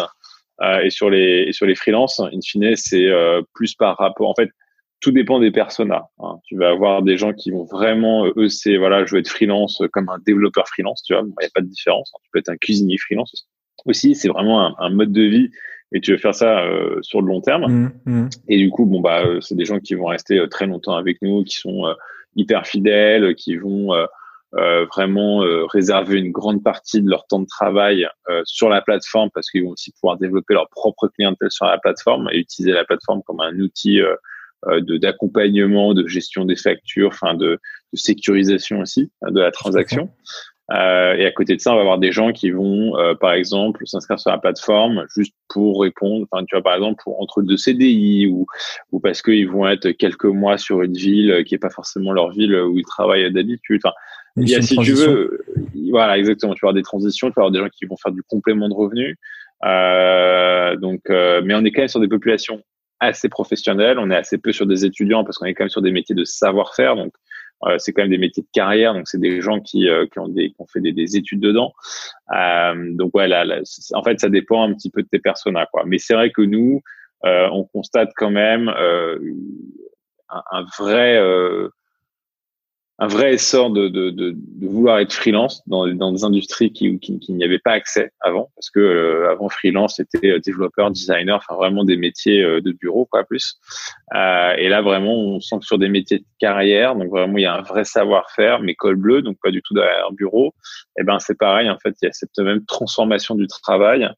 et 0.82 0.90
sur 0.90 1.10
les 1.10 1.44
et 1.48 1.52
sur 1.52 1.66
les 1.66 1.76
freelances. 1.76 2.20
In 2.20 2.40
fine, 2.44 2.74
c'est 2.74 3.08
plus 3.54 3.74
par 3.74 3.96
rapport. 3.96 4.28
En 4.28 4.34
fait, 4.34 4.50
tout 5.00 5.10
dépend 5.10 5.38
des 5.38 5.50
personas. 5.50 6.08
Hein. 6.18 6.38
Tu 6.44 6.56
vas 6.56 6.70
avoir 6.70 7.02
des 7.02 7.16
gens 7.16 7.32
qui 7.32 7.50
vont 7.50 7.64
vraiment, 7.64 8.26
eux, 8.36 8.48
c'est 8.48 8.76
voilà, 8.76 9.04
je 9.04 9.14
veux 9.14 9.20
être 9.20 9.28
freelance 9.28 9.82
comme 9.92 10.08
un 10.08 10.18
développeur 10.26 10.66
freelance. 10.68 11.02
Tu 11.02 11.12
vois, 11.14 11.22
il 11.22 11.28
n'y 11.28 11.46
a 11.46 11.50
pas 11.54 11.60
de 11.60 11.66
différence. 11.66 12.10
Tu 12.22 12.30
peux 12.32 12.38
être 12.38 12.48
un 12.48 12.56
cuisinier 12.56 12.96
freelance 12.98 13.46
aussi. 13.84 14.14
C'est 14.14 14.28
vraiment 14.28 14.66
un, 14.66 14.74
un, 14.78 14.90
mode 14.90 15.12
de 15.12 15.22
vie 15.22 15.50
et 15.92 16.00
tu 16.00 16.10
veux 16.10 16.18
faire 16.18 16.34
ça 16.34 16.64
euh, 16.64 16.98
sur 17.02 17.22
le 17.22 17.28
long 17.28 17.40
terme. 17.40 17.66
Mmh, 17.66 17.92
mmh. 18.04 18.28
Et 18.48 18.58
du 18.58 18.68
coup, 18.70 18.84
bon 18.84 19.00
bah, 19.00 19.24
euh, 19.24 19.40
c'est 19.40 19.54
des 19.54 19.64
gens 19.64 19.78
qui 19.78 19.94
vont 19.94 20.06
rester 20.06 20.38
euh, 20.38 20.48
très 20.48 20.66
longtemps 20.66 20.96
avec 20.96 21.22
nous, 21.22 21.44
qui 21.44 21.56
sont 21.56 21.84
hyper 22.36 22.66
fidèles, 22.66 23.34
qui 23.36 23.56
vont 23.56 23.92
vraiment 24.52 25.40
réserver 25.72 26.18
une 26.18 26.32
grande 26.32 26.62
partie 26.62 27.00
de 27.00 27.08
leur 27.08 27.26
temps 27.26 27.40
de 27.40 27.46
travail 27.46 28.08
sur 28.44 28.68
la 28.68 28.82
plateforme 28.82 29.30
parce 29.32 29.50
qu'ils 29.50 29.64
vont 29.64 29.70
aussi 29.70 29.92
pouvoir 29.92 30.16
développer 30.16 30.54
leur 30.54 30.68
propre 30.68 31.08
clientèle 31.08 31.50
sur 31.50 31.66
la 31.66 31.78
plateforme 31.78 32.28
et 32.32 32.38
utiliser 32.38 32.72
la 32.72 32.84
plateforme 32.84 33.22
comme 33.24 33.40
un 33.40 33.56
outil 33.60 34.00
d'accompagnement, 35.00 35.94
de 35.94 36.06
gestion 36.06 36.44
des 36.44 36.56
factures, 36.56 37.08
enfin 37.08 37.34
de, 37.34 37.58
de 37.92 37.98
sécurisation 37.98 38.80
aussi 38.80 39.10
de 39.22 39.40
la 39.40 39.50
transaction. 39.50 40.10
Euh, 40.72 41.14
et 41.14 41.26
à 41.26 41.30
côté 41.30 41.56
de 41.56 41.60
ça, 41.60 41.72
on 41.72 41.74
va 41.74 41.82
avoir 41.82 41.98
des 41.98 42.10
gens 42.10 42.32
qui 42.32 42.50
vont, 42.50 42.96
euh, 42.96 43.14
par 43.14 43.32
exemple, 43.32 43.86
s'inscrire 43.86 44.18
sur 44.18 44.30
la 44.30 44.38
plateforme 44.38 45.04
juste 45.14 45.34
pour 45.48 45.82
répondre. 45.82 46.26
Enfin, 46.30 46.44
tu 46.46 46.54
vois, 46.56 46.62
par 46.62 46.74
exemple, 46.74 47.02
pour, 47.02 47.20
entre 47.20 47.42
deux 47.42 47.58
CDI 47.58 48.28
ou, 48.28 48.46
ou 48.90 49.00
parce 49.00 49.20
qu'ils 49.20 49.48
vont 49.48 49.68
être 49.68 49.90
quelques 49.90 50.24
mois 50.24 50.56
sur 50.56 50.80
une 50.80 50.94
ville 50.94 51.44
qui 51.46 51.54
est 51.54 51.58
pas 51.58 51.70
forcément 51.70 52.12
leur 52.12 52.30
ville 52.30 52.54
où 52.54 52.78
ils 52.78 52.84
travaillent 52.84 53.30
d'habitude. 53.30 53.82
Enfin, 53.84 53.94
il 54.36 54.48
y 54.48 54.54
a, 54.54 54.62
si 54.62 54.76
tu 54.78 54.92
veux, 54.92 55.44
voilà, 55.90 56.18
exactement. 56.18 56.54
Tu 56.54 56.60
vas 56.62 56.68
avoir 56.68 56.74
des 56.74 56.82
transitions, 56.82 57.28
tu 57.28 57.34
vas 57.36 57.42
avoir 57.42 57.52
des 57.52 57.58
gens 57.58 57.68
qui 57.68 57.84
vont 57.84 57.96
faire 57.96 58.12
du 58.12 58.22
complément 58.22 58.68
de 58.68 58.74
revenus. 58.74 59.16
Euh, 59.64 60.76
donc, 60.76 61.02
euh, 61.10 61.40
mais 61.44 61.54
on 61.54 61.64
est 61.64 61.72
quand 61.72 61.82
même 61.82 61.88
sur 61.88 62.00
des 62.00 62.08
populations 62.08 62.62
assez 63.04 63.28
professionnelles. 63.28 63.98
On 63.98 64.10
est 64.10 64.16
assez 64.16 64.38
peu 64.38 64.52
sur 64.52 64.66
des 64.66 64.84
étudiants 64.84 65.24
parce 65.24 65.38
qu'on 65.38 65.46
est 65.46 65.54
quand 65.54 65.64
même 65.64 65.70
sur 65.70 65.82
des 65.82 65.92
métiers 65.92 66.14
de 66.14 66.24
savoir-faire. 66.24 66.96
Donc, 66.96 67.12
euh, 67.66 67.76
c'est 67.78 67.92
quand 67.92 68.02
même 68.02 68.10
des 68.10 68.18
métiers 68.18 68.42
de 68.42 68.48
carrière, 68.52 68.94
donc 68.94 69.08
c'est 69.08 69.20
des 69.20 69.40
gens 69.40 69.60
qui, 69.60 69.88
euh, 69.88 70.06
qui 70.12 70.18
ont 70.18 70.28
des 70.28 70.50
qui 70.50 70.56
ont 70.58 70.66
fait 70.66 70.80
des, 70.80 70.92
des 70.92 71.16
études 71.16 71.40
dedans. 71.40 71.72
Euh, 72.34 72.74
donc 72.94 73.14
ouais, 73.14 73.28
en 73.94 74.02
fait, 74.02 74.20
ça 74.20 74.28
dépend 74.28 74.62
un 74.62 74.74
petit 74.74 74.90
peu 74.90 75.02
de 75.02 75.08
tes 75.08 75.18
personas, 75.18 75.66
quoi. 75.66 75.84
Mais 75.86 75.98
c'est 75.98 76.14
vrai 76.14 76.30
que 76.30 76.42
nous, 76.42 76.82
on 77.22 77.64
constate 77.64 78.10
quand 78.16 78.30
même 78.30 78.68
un, 78.68 80.66
vrai 80.78 81.18
un 82.98 83.08
vrai 83.08 83.34
essor 83.34 83.70
de, 83.70 83.88
de, 83.88 84.10
de, 84.10 84.36
de, 84.36 84.68
vouloir 84.68 85.00
être 85.00 85.12
freelance 85.12 85.62
dans, 85.66 85.86
dans 85.88 86.12
des 86.12 86.22
industries 86.22 86.72
qui, 86.72 86.98
qui, 87.00 87.18
qui 87.18 87.32
n'y 87.32 87.44
avait 87.44 87.58
pas 87.58 87.72
accès 87.72 88.12
avant, 88.20 88.50
parce 88.54 88.70
que 88.70 88.78
euh, 88.78 89.32
avant 89.32 89.48
freelance 89.48 89.96
c'était 89.96 90.30
euh, 90.30 90.38
développeur, 90.38 90.92
designer, 90.92 91.36
enfin 91.36 91.56
vraiment 91.56 91.82
des 91.82 91.96
métiers 91.96 92.42
euh, 92.42 92.60
de 92.60 92.70
bureau 92.70 93.06
quoi 93.06 93.24
plus. 93.24 93.58
Euh, 94.14 94.54
et 94.56 94.68
là 94.68 94.80
vraiment 94.80 95.12
on 95.12 95.40
sent 95.40 95.58
que 95.58 95.66
sur 95.66 95.78
des 95.78 95.88
métiers 95.88 96.20
de 96.20 96.24
carrière, 96.38 96.94
donc 96.94 97.08
vraiment 97.10 97.36
il 97.36 97.42
y 97.42 97.46
a 97.46 97.54
un 97.54 97.62
vrai 97.62 97.84
savoir-faire, 97.84 98.60
mais 98.60 98.76
col 98.76 98.94
bleu, 98.94 99.22
donc 99.22 99.38
pas 99.42 99.50
du 99.50 99.60
tout 99.60 99.74
derrière 99.74 100.12
bureau. 100.12 100.54
Et 100.96 101.00
eh 101.00 101.04
ben 101.04 101.18
c'est 101.18 101.36
pareil 101.36 101.68
en 101.68 101.78
fait, 101.80 101.96
il 102.00 102.06
y 102.06 102.08
a 102.08 102.12
cette 102.12 102.38
même 102.38 102.64
transformation 102.64 103.34
du 103.34 103.48
travail 103.48 104.08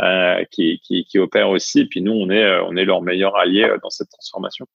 euh, 0.00 0.42
qui, 0.50 0.80
qui, 0.82 1.04
qui 1.04 1.18
opère 1.18 1.50
aussi. 1.50 1.80
Et 1.80 1.86
puis 1.86 2.00
nous 2.00 2.12
on 2.12 2.30
est 2.30 2.60
on 2.60 2.76
est 2.76 2.86
leur 2.86 3.02
meilleur 3.02 3.36
allié 3.36 3.68
dans 3.82 3.90
cette 3.90 4.08
transformation. 4.08 4.66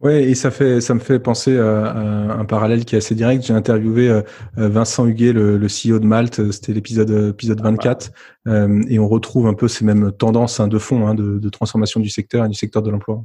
Ouais, 0.00 0.22
et 0.22 0.34
ça 0.36 0.52
fait, 0.52 0.80
ça 0.80 0.94
me 0.94 1.00
fait 1.00 1.18
penser 1.18 1.58
à, 1.58 1.90
un 1.90 2.44
parallèle 2.44 2.84
qui 2.84 2.94
est 2.94 2.98
assez 2.98 3.16
direct. 3.16 3.44
J'ai 3.44 3.52
interviewé 3.52 4.08
euh, 4.08 4.22
euh, 4.56 4.68
Vincent 4.68 5.06
Huguet, 5.06 5.32
le, 5.32 5.58
le 5.58 5.66
CEO 5.66 5.98
de 5.98 6.06
Malte. 6.06 6.52
C'était 6.52 6.72
l'épisode 6.72 7.10
épisode 7.30 7.60
24, 7.60 8.10
ah, 8.46 8.50
euh, 8.50 8.82
et 8.88 9.00
on 9.00 9.08
retrouve 9.08 9.48
un 9.48 9.54
peu 9.54 9.66
ces 9.66 9.84
mêmes 9.84 10.12
tendances 10.12 10.60
hein, 10.60 10.68
de 10.68 10.78
fond 10.78 11.08
hein, 11.08 11.14
de, 11.14 11.40
de, 11.40 11.48
transformation 11.48 11.98
du 11.98 12.10
secteur 12.10 12.44
et 12.44 12.48
du 12.48 12.54
secteur 12.54 12.82
de 12.82 12.90
l'emploi. 12.90 13.24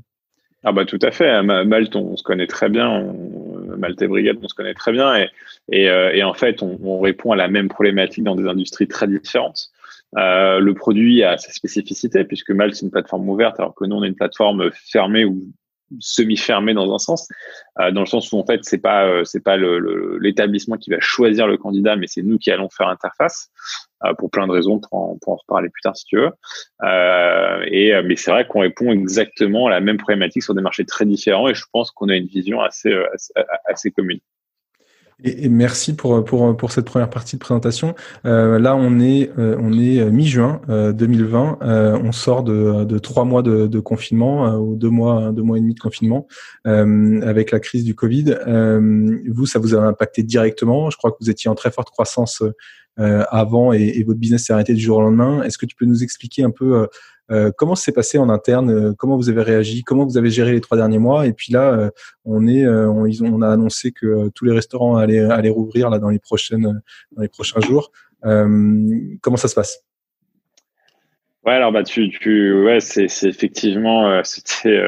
Ah 0.63 0.71
bah 0.71 0.85
tout 0.85 0.99
à 1.01 1.11
fait. 1.11 1.43
Malte, 1.43 1.95
on, 1.95 2.15
se 2.15 2.23
connaît 2.23 2.47
très 2.47 2.69
bien. 2.69 3.13
Malte 3.77 4.01
et 4.01 4.07
Brigade, 4.07 4.37
on 4.41 4.47
se 4.47 4.55
connaît 4.55 4.73
très 4.73 4.93
bien, 4.93 5.15
et, 5.15 5.29
et, 5.69 5.83
et 5.83 6.23
en 6.23 6.33
fait, 6.33 6.63
on, 6.63 6.79
on, 6.81 7.01
répond 7.01 7.33
à 7.33 7.35
la 7.35 7.49
même 7.49 7.67
problématique 7.67 8.23
dans 8.23 8.35
des 8.35 8.47
industries 8.47 8.87
très 8.87 9.07
différentes. 9.07 9.73
Euh, 10.17 10.59
le 10.59 10.73
produit 10.73 11.23
a 11.23 11.37
sa 11.37 11.51
spécificité 11.51 12.23
puisque 12.23 12.51
Malte 12.51 12.75
c'est 12.75 12.85
une 12.85 12.91
plateforme 12.91 13.27
ouverte 13.29 13.59
alors 13.59 13.73
que 13.73 13.85
nous 13.85 13.95
on 13.95 14.03
est 14.03 14.07
une 14.07 14.15
plateforme 14.15 14.69
fermée 14.71 15.25
où 15.25 15.41
semi-fermé 16.00 16.74
dans 16.74 16.94
un 16.94 16.97
sens, 16.97 17.27
euh, 17.80 17.91
dans 17.91 18.01
le 18.01 18.06
sens 18.06 18.31
où 18.31 18.38
en 18.38 18.45
fait 18.45 18.63
c'est 18.63 18.80
pas 18.80 19.06
euh, 19.06 19.24
c'est 19.24 19.44
pas 19.44 19.57
l'établissement 19.57 20.77
qui 20.77 20.89
va 20.89 21.00
choisir 21.00 21.47
le 21.47 21.57
candidat, 21.57 21.95
mais 21.95 22.07
c'est 22.07 22.21
nous 22.21 22.38
qui 22.38 22.51
allons 22.51 22.69
faire 22.69 22.88
interface 22.88 23.50
euh, 24.06 24.13
pour 24.15 24.31
plein 24.31 24.47
de 24.47 24.51
raisons, 24.51 24.80
pour 24.80 24.94
en, 24.94 25.18
pour 25.21 25.33
en, 25.33 25.35
reparler 25.38 25.69
plus 25.69 25.81
tard 25.81 25.95
si 25.95 26.06
tu 26.06 26.18
veux. 26.18 26.31
et 27.68 27.94
mais 28.03 28.15
c'est 28.15 28.31
vrai 28.31 28.47
qu'on 28.47 28.62
répond 28.62 28.91
exactement 28.91 29.68
à 29.68 29.69
la 29.69 29.80
même 29.80 29.97
problématique 29.97 30.44
sur 30.44 30.56
des 30.56 30.62
marchés 30.62 30.85
très 30.85 31.06
différents, 31.06 31.47
et 31.47 31.54
je 31.54 31.66
pense 31.71 31.92
qu'on 31.92 32.09
a 32.09 32.16
une 32.16 32.28
vision 32.28 32.61
assez, 32.61 32.94
assez, 33.13 33.33
assez 33.66 33.92
commune. 33.92 34.19
Et, 35.23 35.49
merci 35.49 35.95
pour, 35.95 36.23
pour, 36.23 36.55
pour 36.57 36.71
cette 36.71 36.85
première 36.85 37.09
partie 37.09 37.35
de 37.35 37.39
présentation. 37.39 37.95
Euh, 38.25 38.59
là, 38.59 38.75
on 38.75 38.99
est, 38.99 39.31
euh, 39.37 39.57
on 39.59 39.73
est 39.73 39.99
euh, 39.99 40.09
mi-juin 40.09 40.61
2020. 40.67 41.59
Euh, 41.61 41.99
on 42.03 42.11
sort 42.11 42.43
de, 42.43 42.83
de 42.83 42.97
trois 42.97 43.25
mois 43.25 43.41
de, 43.41 43.67
de 43.67 43.79
confinement 43.79 44.55
ou 44.55 44.75
deux 44.75 44.89
mois, 44.89 45.31
deux 45.31 45.43
mois 45.43 45.57
et 45.57 45.61
demi 45.61 45.73
de 45.73 45.79
confinement 45.79 46.27
avec 46.65 47.51
la 47.51 47.59
crise 47.59 47.83
du 47.83 47.95
Covid. 47.95 48.35
vous, 49.29 49.45
ça 49.45 49.59
vous 49.59 49.75
a 49.75 49.79
impacté 49.79 50.23
directement. 50.23 50.89
Je 50.89 50.97
crois 50.97 51.11
que 51.11 51.17
vous 51.19 51.29
étiez 51.29 51.49
en 51.49 51.55
très 51.55 51.71
forte 51.71 51.89
croissance 51.89 52.43
avant 52.97 53.73
et, 53.73 53.81
et, 53.95 54.03
votre 54.03 54.19
business 54.19 54.45
s'est 54.45 54.53
arrêté 54.53 54.73
du 54.73 54.81
jour 54.81 54.97
au 54.97 55.01
lendemain. 55.01 55.41
Est-ce 55.43 55.57
que 55.57 55.65
tu 55.65 55.75
peux 55.75 55.85
nous 55.85 56.03
expliquer 56.03 56.43
un 56.43 56.51
peu 56.51 56.75
euh, 56.75 56.87
comment 57.57 57.75
s'est 57.75 57.92
passé 57.92 58.18
en 58.18 58.30
interne 58.30 58.69
euh, 58.69 58.94
Comment 58.97 59.18
vous 59.18 59.30
avez 59.30 59.42
réagi 59.42 59.83
Comment 59.83 60.06
vous 60.06 60.18
avez 60.18 60.30
géré 60.30 60.52
les 60.52 60.61
trois 60.61 60.78
derniers 60.78 60.99
mois? 60.99 61.28
Et 61.28 61.33
puis 61.33 61.54
là, 61.54 61.73
euh, 61.73 61.90
on 62.25 63.42
a 63.42 63.49
annoncé 63.49 63.92
que 63.92 64.30
tous 64.30 64.45
les 64.45 64.54
restaurants 64.54 64.97
allaient, 64.97 65.19
allaient 65.19 65.49
rouvrir 65.49 65.90
dans 65.90 66.09
les 66.09 66.19
prochains 66.19 66.57
jours. 67.61 67.92
comment 68.21 69.37
ça 69.37 69.47
se 69.47 69.56
passe? 69.56 69.83
Ouais, 71.45 71.56
alors 71.56 71.73
bah 71.73 71.83
tu, 71.83 72.63
ouais, 72.63 72.80
c'est, 72.80 73.07
effectivement, 73.23 74.21
c'était 74.23 74.81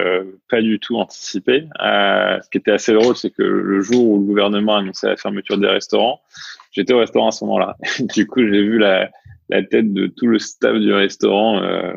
pas 0.50 0.62
du 0.62 0.80
tout 0.80 0.98
anticipé. 0.98 1.68
ce 1.80 2.50
qui 2.50 2.58
était 2.58 2.72
assez 2.72 2.94
drôle, 2.94 3.16
c'est 3.16 3.30
que 3.30 3.44
le 3.44 3.82
jour 3.82 4.08
où 4.08 4.20
le 4.20 4.25
gouvernement 4.25 4.75
a 4.75 4.80
annoncé 4.80 5.08
la 5.08 5.18
fermeture 5.18 5.58
des 5.58 5.68
restaurants, 5.68 6.22
j'étais 6.75 6.94
au 6.94 7.00
restaurant 7.00 7.30
à 7.30 7.32
ce 7.32 7.44
moment-là. 7.46 7.75
du 8.00 8.28
coup, 8.28 8.42
j'ai 8.42 8.62
vu 8.62 8.78
la, 8.78 9.10
tête 9.50 9.94
de 9.94 10.08
tout 10.08 10.28
le 10.28 10.40
staff 10.40 10.78
du 10.78 10.94
restaurant 10.94 11.62
euh, 11.62 11.94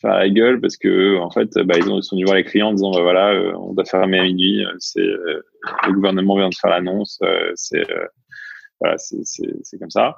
faire 0.00 0.14
la 0.14 0.28
gueule 0.28 0.60
parce 0.60 0.76
que 0.76 1.18
en 1.18 1.30
fait 1.30 1.50
bah, 1.58 1.74
ils, 1.76 1.88
ont, 1.90 2.00
sont 2.02 2.16
venus 2.16 2.26
voir 2.26 2.36
les 2.36 2.44
clients 2.44 2.68
en 2.68 2.72
disant 2.72 2.90
bah, 2.90 3.02
voilà 3.02 3.32
euh, 3.32 3.52
on 3.56 3.74
doit 3.74 3.84
fermer 3.84 4.18
à 4.18 4.22
minuit 4.22 4.64
euh, 4.64 4.72
c'est 4.78 5.00
euh, 5.00 5.42
le 5.86 5.92
gouvernement 5.92 6.36
vient 6.36 6.48
de 6.48 6.54
faire 6.54 6.70
l'annonce 6.70 7.20
c'est 7.54 7.84
voilà 8.80 8.96
c'est 8.98 9.78
comme 9.78 9.90
ça 9.90 10.16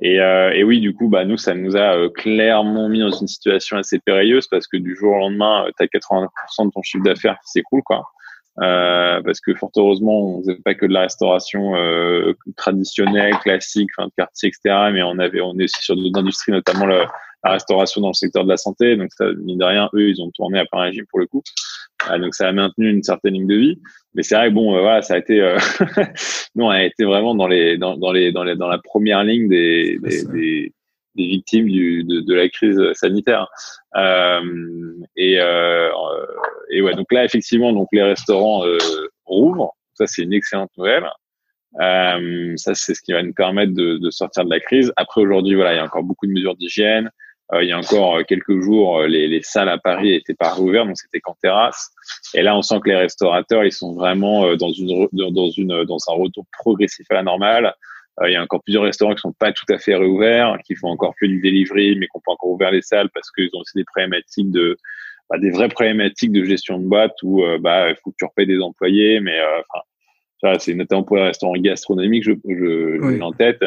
et, 0.00 0.16
et, 0.16 0.62
oui 0.62 0.80
du 0.80 0.94
coup 0.94 1.08
bah 1.08 1.24
nous 1.24 1.38
ça 1.38 1.54
nous 1.54 1.76
a 1.76 2.08
clairement 2.10 2.88
mis 2.88 3.00
dans 3.00 3.10
une 3.10 3.26
situation 3.26 3.78
assez 3.78 3.98
périlleuse 3.98 4.46
parce 4.46 4.68
que 4.68 4.76
du 4.76 4.94
jour 4.94 5.14
au 5.14 5.18
lendemain 5.18 5.66
tu 5.76 5.82
as 5.82 5.86
80% 5.86 6.28
de 6.66 6.70
ton 6.70 6.82
chiffre 6.82 7.04
d'affaires 7.04 7.38
qui 7.44 7.50
s'écoule 7.50 7.82
quoi 7.82 8.04
Euh, 8.62 9.20
parce 9.22 9.40
que 9.40 9.54
fort 9.54 9.70
heureusement, 9.76 10.36
on 10.36 10.40
faisait 10.40 10.56
pas 10.64 10.74
que 10.74 10.86
de 10.86 10.92
la 10.92 11.02
restauration 11.02 11.76
euh, 11.76 12.32
traditionnelle, 12.56 13.36
classique, 13.40 13.90
fin 13.94 14.06
de 14.06 14.12
quartier, 14.16 14.48
etc. 14.48 14.90
Mais 14.92 15.02
on 15.02 15.18
avait, 15.18 15.42
on 15.42 15.58
est 15.58 15.64
aussi 15.64 15.82
sur 15.82 15.94
d'autres 15.94 16.18
industries, 16.18 16.52
notamment 16.52 16.86
la, 17.46 17.52
restauration 17.52 18.00
dans 18.00 18.08
le 18.08 18.14
secteur 18.14 18.44
de 18.44 18.48
la 18.48 18.56
santé. 18.56 18.96
Donc, 18.96 19.10
ça, 19.12 19.26
mine 19.44 19.58
de 19.58 19.64
rien, 19.64 19.88
eux, 19.94 20.10
ils 20.10 20.20
ont 20.22 20.30
tourné 20.30 20.58
à 20.58 20.64
plein 20.66 20.82
régime 20.82 21.04
pour 21.10 21.18
le 21.18 21.26
coup. 21.26 21.42
Euh, 22.10 22.18
donc, 22.18 22.34
ça 22.34 22.48
a 22.48 22.52
maintenu 22.52 22.90
une 22.90 23.02
certaine 23.02 23.34
ligne 23.34 23.46
de 23.46 23.56
vie. 23.56 23.80
Mais 24.14 24.22
c'est 24.22 24.34
vrai, 24.34 24.50
bon, 24.50 24.70
voilà, 24.70 25.02
ça 25.02 25.14
a 25.14 25.18
été, 25.18 25.38
nous, 26.54 26.64
on 26.64 26.70
a 26.70 26.84
été 26.84 27.04
vraiment 27.04 27.34
dans 27.34 27.48
les, 27.48 27.78
dans, 27.78 27.96
dans 27.96 28.12
les, 28.12 28.32
dans 28.32 28.44
les, 28.44 28.56
dans 28.56 28.68
la 28.68 28.78
première 28.78 29.24
ligne 29.24 29.48
des, 29.48 29.98
des, 30.02 30.24
des 30.24 30.72
des 31.16 31.26
victimes 31.26 31.66
du, 31.66 32.04
de, 32.04 32.20
de, 32.20 32.34
la 32.34 32.48
crise 32.48 32.80
sanitaire. 32.92 33.48
Euh, 33.96 34.92
et, 35.16 35.40
euh, 35.40 35.90
et 36.70 36.82
ouais, 36.82 36.94
donc 36.94 37.10
là 37.12 37.24
effectivement, 37.24 37.72
donc 37.72 37.88
les 37.92 38.02
restaurants 38.02 38.64
euh, 38.64 38.78
rouvrent. 39.24 39.74
Ça 39.94 40.06
c'est 40.06 40.22
une 40.22 40.32
excellente 40.32 40.70
nouvelle. 40.76 41.08
Euh, 41.80 42.52
ça 42.56 42.74
c'est 42.74 42.94
ce 42.94 43.02
qui 43.02 43.12
va 43.12 43.22
nous 43.22 43.34
permettre 43.34 43.72
de, 43.72 43.98
de 43.98 44.10
sortir 44.10 44.44
de 44.44 44.50
la 44.50 44.60
crise. 44.60 44.92
Après 44.96 45.22
aujourd'hui, 45.22 45.56
voilà, 45.56 45.72
il 45.72 45.76
y 45.76 45.80
a 45.80 45.84
encore 45.84 46.04
beaucoup 46.04 46.26
de 46.26 46.32
mesures 46.32 46.56
d'hygiène. 46.56 47.10
Euh, 47.52 47.62
il 47.62 47.68
y 47.68 47.72
a 47.72 47.78
encore 47.78 48.24
quelques 48.26 48.60
jours, 48.60 49.02
les, 49.02 49.28
les 49.28 49.42
salles 49.42 49.68
à 49.68 49.78
Paris 49.78 50.10
n'étaient 50.10 50.34
pas 50.34 50.50
rouvertes, 50.50 50.88
donc 50.88 50.98
c'était 50.98 51.20
qu'en 51.20 51.36
terrasse. 51.40 51.90
Et 52.34 52.42
là, 52.42 52.56
on 52.56 52.62
sent 52.62 52.80
que 52.82 52.88
les 52.88 52.96
restaurateurs, 52.96 53.64
ils 53.64 53.72
sont 53.72 53.94
vraiment 53.94 54.56
dans 54.56 54.72
une 54.72 55.08
dans 55.12 55.50
une 55.50 55.84
dans 55.84 55.98
un 56.08 56.14
retour 56.14 56.44
progressif 56.52 57.06
à 57.10 57.14
la 57.14 57.22
normale. 57.22 57.74
Euh, 58.20 58.30
il 58.30 58.32
y 58.32 58.36
a 58.36 58.42
encore 58.42 58.62
plusieurs 58.62 58.84
restaurants 58.84 59.14
qui 59.14 59.20
sont 59.20 59.32
pas 59.32 59.52
tout 59.52 59.66
à 59.68 59.78
fait 59.78 59.94
réouverts, 59.94 60.58
qui 60.64 60.74
font 60.74 60.88
encore 60.88 61.14
que 61.20 61.26
du 61.26 61.40
delivery, 61.40 61.96
mais 61.96 62.06
qui 62.06 62.16
n'ont 62.16 62.22
pas 62.24 62.32
encore 62.32 62.50
ouvert 62.50 62.70
les 62.70 62.82
salles 62.82 63.10
parce 63.12 63.30
qu'ils 63.30 63.50
ont 63.52 63.60
aussi 63.60 63.76
des 63.76 63.84
problématiques 63.84 64.50
de, 64.50 64.76
bah, 65.28 65.38
des 65.38 65.50
vraies 65.50 65.68
problématiques 65.68 66.32
de 66.32 66.44
gestion 66.44 66.78
de 66.78 66.86
boîte 66.86 67.14
où 67.22 67.42
euh, 67.44 67.58
bah 67.58 67.90
il 67.90 67.96
faut 67.96 68.10
que 68.10 68.16
tu 68.18 68.24
repayes 68.24 68.46
des 68.46 68.60
employés, 68.60 69.20
mais 69.20 69.38
euh, 69.38 69.60
enfin, 70.42 70.58
c'est 70.58 70.74
notamment 70.74 71.02
pour 71.02 71.16
les 71.16 71.24
restaurants 71.24 71.54
gastronomiques, 71.54 72.24
je, 72.24 72.32
je, 72.48 73.20
en 73.20 73.32
tête 73.32 73.64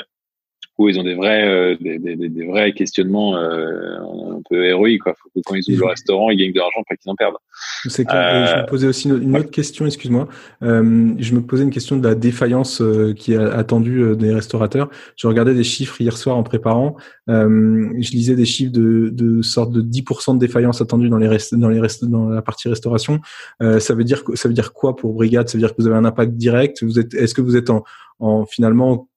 où 0.79 0.87
ils 0.87 0.97
ont 0.97 1.03
des 1.03 1.13
vrais, 1.13 1.45
euh, 1.45 1.75
des, 1.79 1.99
des, 1.99 2.15
des, 2.15 2.45
vrais 2.45 2.71
questionnements 2.71 3.35
euh, 3.35 3.97
un 3.99 4.41
peu 4.49 4.65
héroïques. 4.65 5.01
Quoi. 5.01 5.13
Faut 5.21 5.29
que 5.35 5.41
quand 5.45 5.55
ils 5.55 5.73
ouvrent 5.73 5.81
le 5.81 5.89
restaurant, 5.89 6.29
ils 6.29 6.37
gagnent 6.37 6.53
de 6.53 6.57
l'argent, 6.57 6.81
pas 6.87 6.95
qu'ils 6.95 7.11
en 7.11 7.15
perdent. 7.15 7.35
C'est 7.85 8.05
clair. 8.05 8.47
je 8.47 8.61
me 8.61 8.65
posais 8.65 8.87
aussi 8.87 9.09
une, 9.09 9.35
autre 9.35 9.51
question, 9.51 9.85
excuse-moi. 9.85 10.29
Euh, 10.63 11.13
je 11.19 11.35
me 11.35 11.41
posais 11.41 11.63
une 11.63 11.69
question 11.69 11.97
de 11.97 12.07
la 12.07 12.15
défaillance 12.15 12.81
qui 13.17 13.33
est 13.33 13.37
attendue 13.37 14.15
des 14.15 14.33
restaurateurs. 14.33 14.89
Je 15.17 15.27
regardais 15.27 15.53
des 15.53 15.65
chiffres 15.65 15.99
hier 15.99 16.15
soir 16.15 16.37
en 16.37 16.43
préparant. 16.43 16.95
je 17.27 18.11
lisais 18.11 18.35
des 18.35 18.45
chiffres 18.45 18.71
de, 18.71 19.09
de 19.09 19.41
sorte 19.41 19.73
de 19.73 19.81
10% 19.81 20.35
de 20.35 20.39
défaillance 20.39 20.79
attendue 20.79 21.09
dans 21.09 21.17
les 21.17 21.27
rest 21.27 21.53
dans 21.55 21.69
les 21.69 21.81
rest 21.81 22.05
dans 22.05 22.29
la 22.29 22.41
partie 22.41 22.69
restauration. 22.69 23.19
ça 23.59 23.93
veut 23.93 24.05
dire 24.05 24.23
ça 24.33 24.47
veut 24.47 24.53
dire 24.53 24.71
quoi 24.71 24.95
pour 24.95 25.13
Brigade? 25.13 25.49
Ça 25.49 25.57
veut 25.57 25.61
dire 25.61 25.75
que 25.75 25.81
vous 25.81 25.87
avez 25.87 25.97
un 25.97 26.05
impact 26.05 26.33
direct? 26.33 26.83
Vous 26.83 26.99
êtes 26.99 27.13
est-ce 27.15 27.33
que 27.33 27.41
vous 27.41 27.57
êtes 27.57 27.69
en, 27.69 27.83
en 28.19 28.45
finalement 28.45 29.09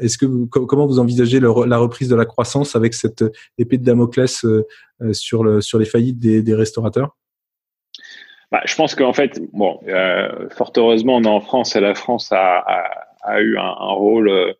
est-ce 0.00 0.18
que 0.18 0.26
comment 0.46 0.86
vous 0.86 0.98
envisagez 0.98 1.40
la 1.40 1.78
reprise 1.78 2.08
de 2.08 2.16
la 2.16 2.24
croissance 2.24 2.76
avec 2.76 2.94
cette 2.94 3.24
épée 3.58 3.78
de 3.78 3.84
Damoclès 3.84 4.44
euh, 4.44 4.66
euh, 5.02 5.12
sur, 5.12 5.62
sur 5.62 5.78
les 5.78 5.84
faillites 5.84 6.18
des, 6.18 6.54
restaurateurs? 6.54 7.16
Bah, 8.52 8.60
je 8.64 8.74
pense 8.74 8.94
qu'en 8.94 9.12
fait, 9.12 9.40
bon, 9.52 9.80
euh, 9.88 10.48
fort 10.50 10.72
heureusement, 10.76 11.16
on 11.16 11.24
est 11.24 11.28
en 11.28 11.40
France 11.40 11.74
et 11.76 11.80
la 11.80 11.94
France 11.94 12.30
a, 12.32 12.62
eu 13.40 13.56
un, 13.56 13.92
rôle 13.94 14.54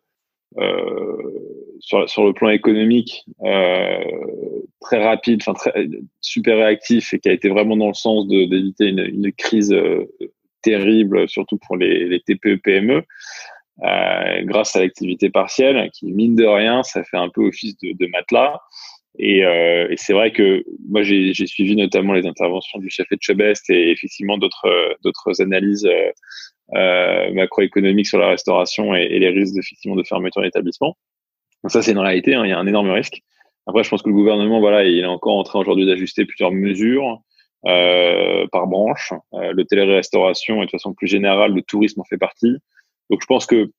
sur, 1.79 1.99
le 2.25 2.31
plan 2.33 2.49
économique 2.49 3.25
très 4.81 5.03
rapide, 5.03 5.41
enfin 5.41 5.53
très 5.53 5.87
super 6.19 6.57
réactif 6.57 7.13
et 7.13 7.19
qui 7.19 7.29
a 7.29 7.33
été 7.33 7.49
vraiment 7.49 7.77
dans 7.77 7.87
le 7.87 7.93
sens 7.93 8.27
d'éviter 8.27 8.87
une, 8.87 9.31
crise 9.33 9.73
terrible, 10.61 11.29
surtout 11.29 11.59
pour 11.59 11.77
les, 11.77 12.07
les 12.09 12.19
TPE 12.19 12.59
PME. 12.61 12.95
Euh, 12.97 13.01
grâce 13.79 14.75
à 14.75 14.79
l'activité 14.79 15.29
partielle, 15.29 15.89
qui 15.93 16.11
mine 16.11 16.35
de 16.35 16.45
rien, 16.45 16.83
ça 16.83 17.03
fait 17.03 17.17
un 17.17 17.29
peu 17.29 17.47
office 17.47 17.77
de, 17.77 17.91
de 17.93 18.07
matelas. 18.07 18.59
Et, 19.17 19.45
euh, 19.45 19.87
et 19.89 19.97
c'est 19.97 20.13
vrai 20.13 20.31
que 20.31 20.63
moi 20.89 21.03
j'ai 21.03 21.33
suivi 21.33 21.75
notamment 21.75 22.13
les 22.13 22.25
interventions 22.25 22.79
du 22.79 22.89
chef 22.89 23.09
Etchebest 23.11 23.69
et 23.69 23.91
effectivement 23.91 24.37
d'autres 24.37 24.97
d'autres 25.03 25.41
analyses 25.41 25.85
euh, 25.85 26.11
euh, 26.75 27.31
macroéconomiques 27.31 28.07
sur 28.07 28.19
la 28.19 28.27
restauration 28.29 28.93
et, 28.93 29.03
et 29.03 29.19
les 29.19 29.29
risques 29.29 29.57
effectivement 29.57 29.95
de 29.95 30.03
fermeture 30.03 30.41
d'établissement. 30.41 30.97
Donc 31.63 31.71
ça 31.71 31.81
c'est 31.81 31.93
une 31.93 31.99
réalité, 31.99 32.35
hein, 32.35 32.43
il 32.43 32.49
y 32.49 32.53
a 32.53 32.59
un 32.59 32.67
énorme 32.67 32.89
risque. 32.89 33.21
Après 33.67 33.83
je 33.83 33.89
pense 33.89 34.01
que 34.01 34.09
le 34.09 34.15
gouvernement 34.15 34.59
voilà 34.59 34.83
il 34.83 34.99
est 34.99 35.05
encore 35.05 35.37
en 35.37 35.43
train 35.43 35.59
aujourd'hui 35.59 35.85
d'ajuster 35.85 36.25
plusieurs 36.25 36.51
mesures 36.51 37.21
euh, 37.65 38.45
par 38.51 38.67
branche. 38.67 39.13
Euh, 39.33 39.53
le 39.53 39.63
télé-restauration 39.63 40.61
et 40.61 40.65
de 40.65 40.71
façon 40.71 40.93
plus 40.93 41.07
générale 41.07 41.53
le 41.53 41.61
tourisme 41.61 42.01
en 42.01 42.05
fait 42.05 42.17
partie. 42.17 42.57
Donc 43.09 43.21
je 43.21 43.25
pense 43.27 43.45
que 43.45 43.71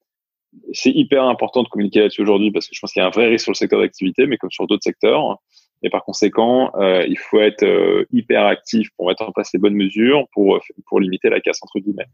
c'est 0.73 0.91
hyper 0.91 1.25
important 1.25 1.63
de 1.63 1.69
communiquer 1.69 2.01
là-dessus 2.01 2.23
aujourd'hui 2.23 2.51
parce 2.51 2.67
que 2.67 2.75
je 2.75 2.81
pense 2.81 2.93
qu'il 2.93 3.01
y 3.01 3.05
a 3.05 3.07
un 3.07 3.11
vrai 3.11 3.29
risque 3.29 3.45
sur 3.45 3.53
le 3.53 3.57
secteur 3.57 3.81
d'activité, 3.81 4.27
mais 4.27 4.37
comme 4.37 4.51
sur 4.51 4.67
d'autres 4.67 4.85
secteurs. 4.85 5.39
Et 5.83 5.91
par 5.91 6.05
conséquent, 6.05 6.71
euh, 6.77 7.05
il 7.07 7.19
faut 7.19 7.41
être 7.41 7.63
euh, 7.63 8.07
hyper 8.11 8.47
actif 8.47 8.89
pour 8.97 9.09
mettre 9.09 9.23
en 9.23 9.33
place 9.33 9.51
les 9.53 9.61
bonnes 9.61 9.75
mesures 9.75 10.27
pour 10.33 10.59
pour 10.87 11.01
limiter 11.01 11.29
la 11.29 11.41
casse 11.41 11.63
entre 11.63 11.79
guillemets. 11.81 12.07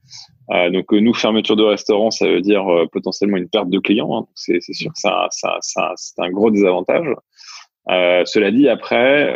Euh, 0.50 0.70
donc 0.70 0.92
euh, 0.92 0.98
nous, 0.98 1.14
fermeture 1.14 1.54
de 1.54 1.62
restaurant, 1.62 2.10
ça 2.10 2.26
veut 2.26 2.40
dire 2.40 2.68
euh, 2.68 2.86
potentiellement 2.90 3.36
une 3.36 3.48
perte 3.48 3.70
de 3.70 3.78
clients. 3.78 4.18
Hein. 4.18 4.26
C'est 4.34 4.60
sûr 4.60 4.92
que 4.92 4.98
ça, 4.98 5.28
ça, 5.30 5.58
ça 5.60 5.92
c'est 5.94 6.20
un 6.20 6.30
gros 6.30 6.50
désavantage. 6.50 7.06
cela 7.86 8.50
dit, 8.50 8.68
après, 8.68 9.32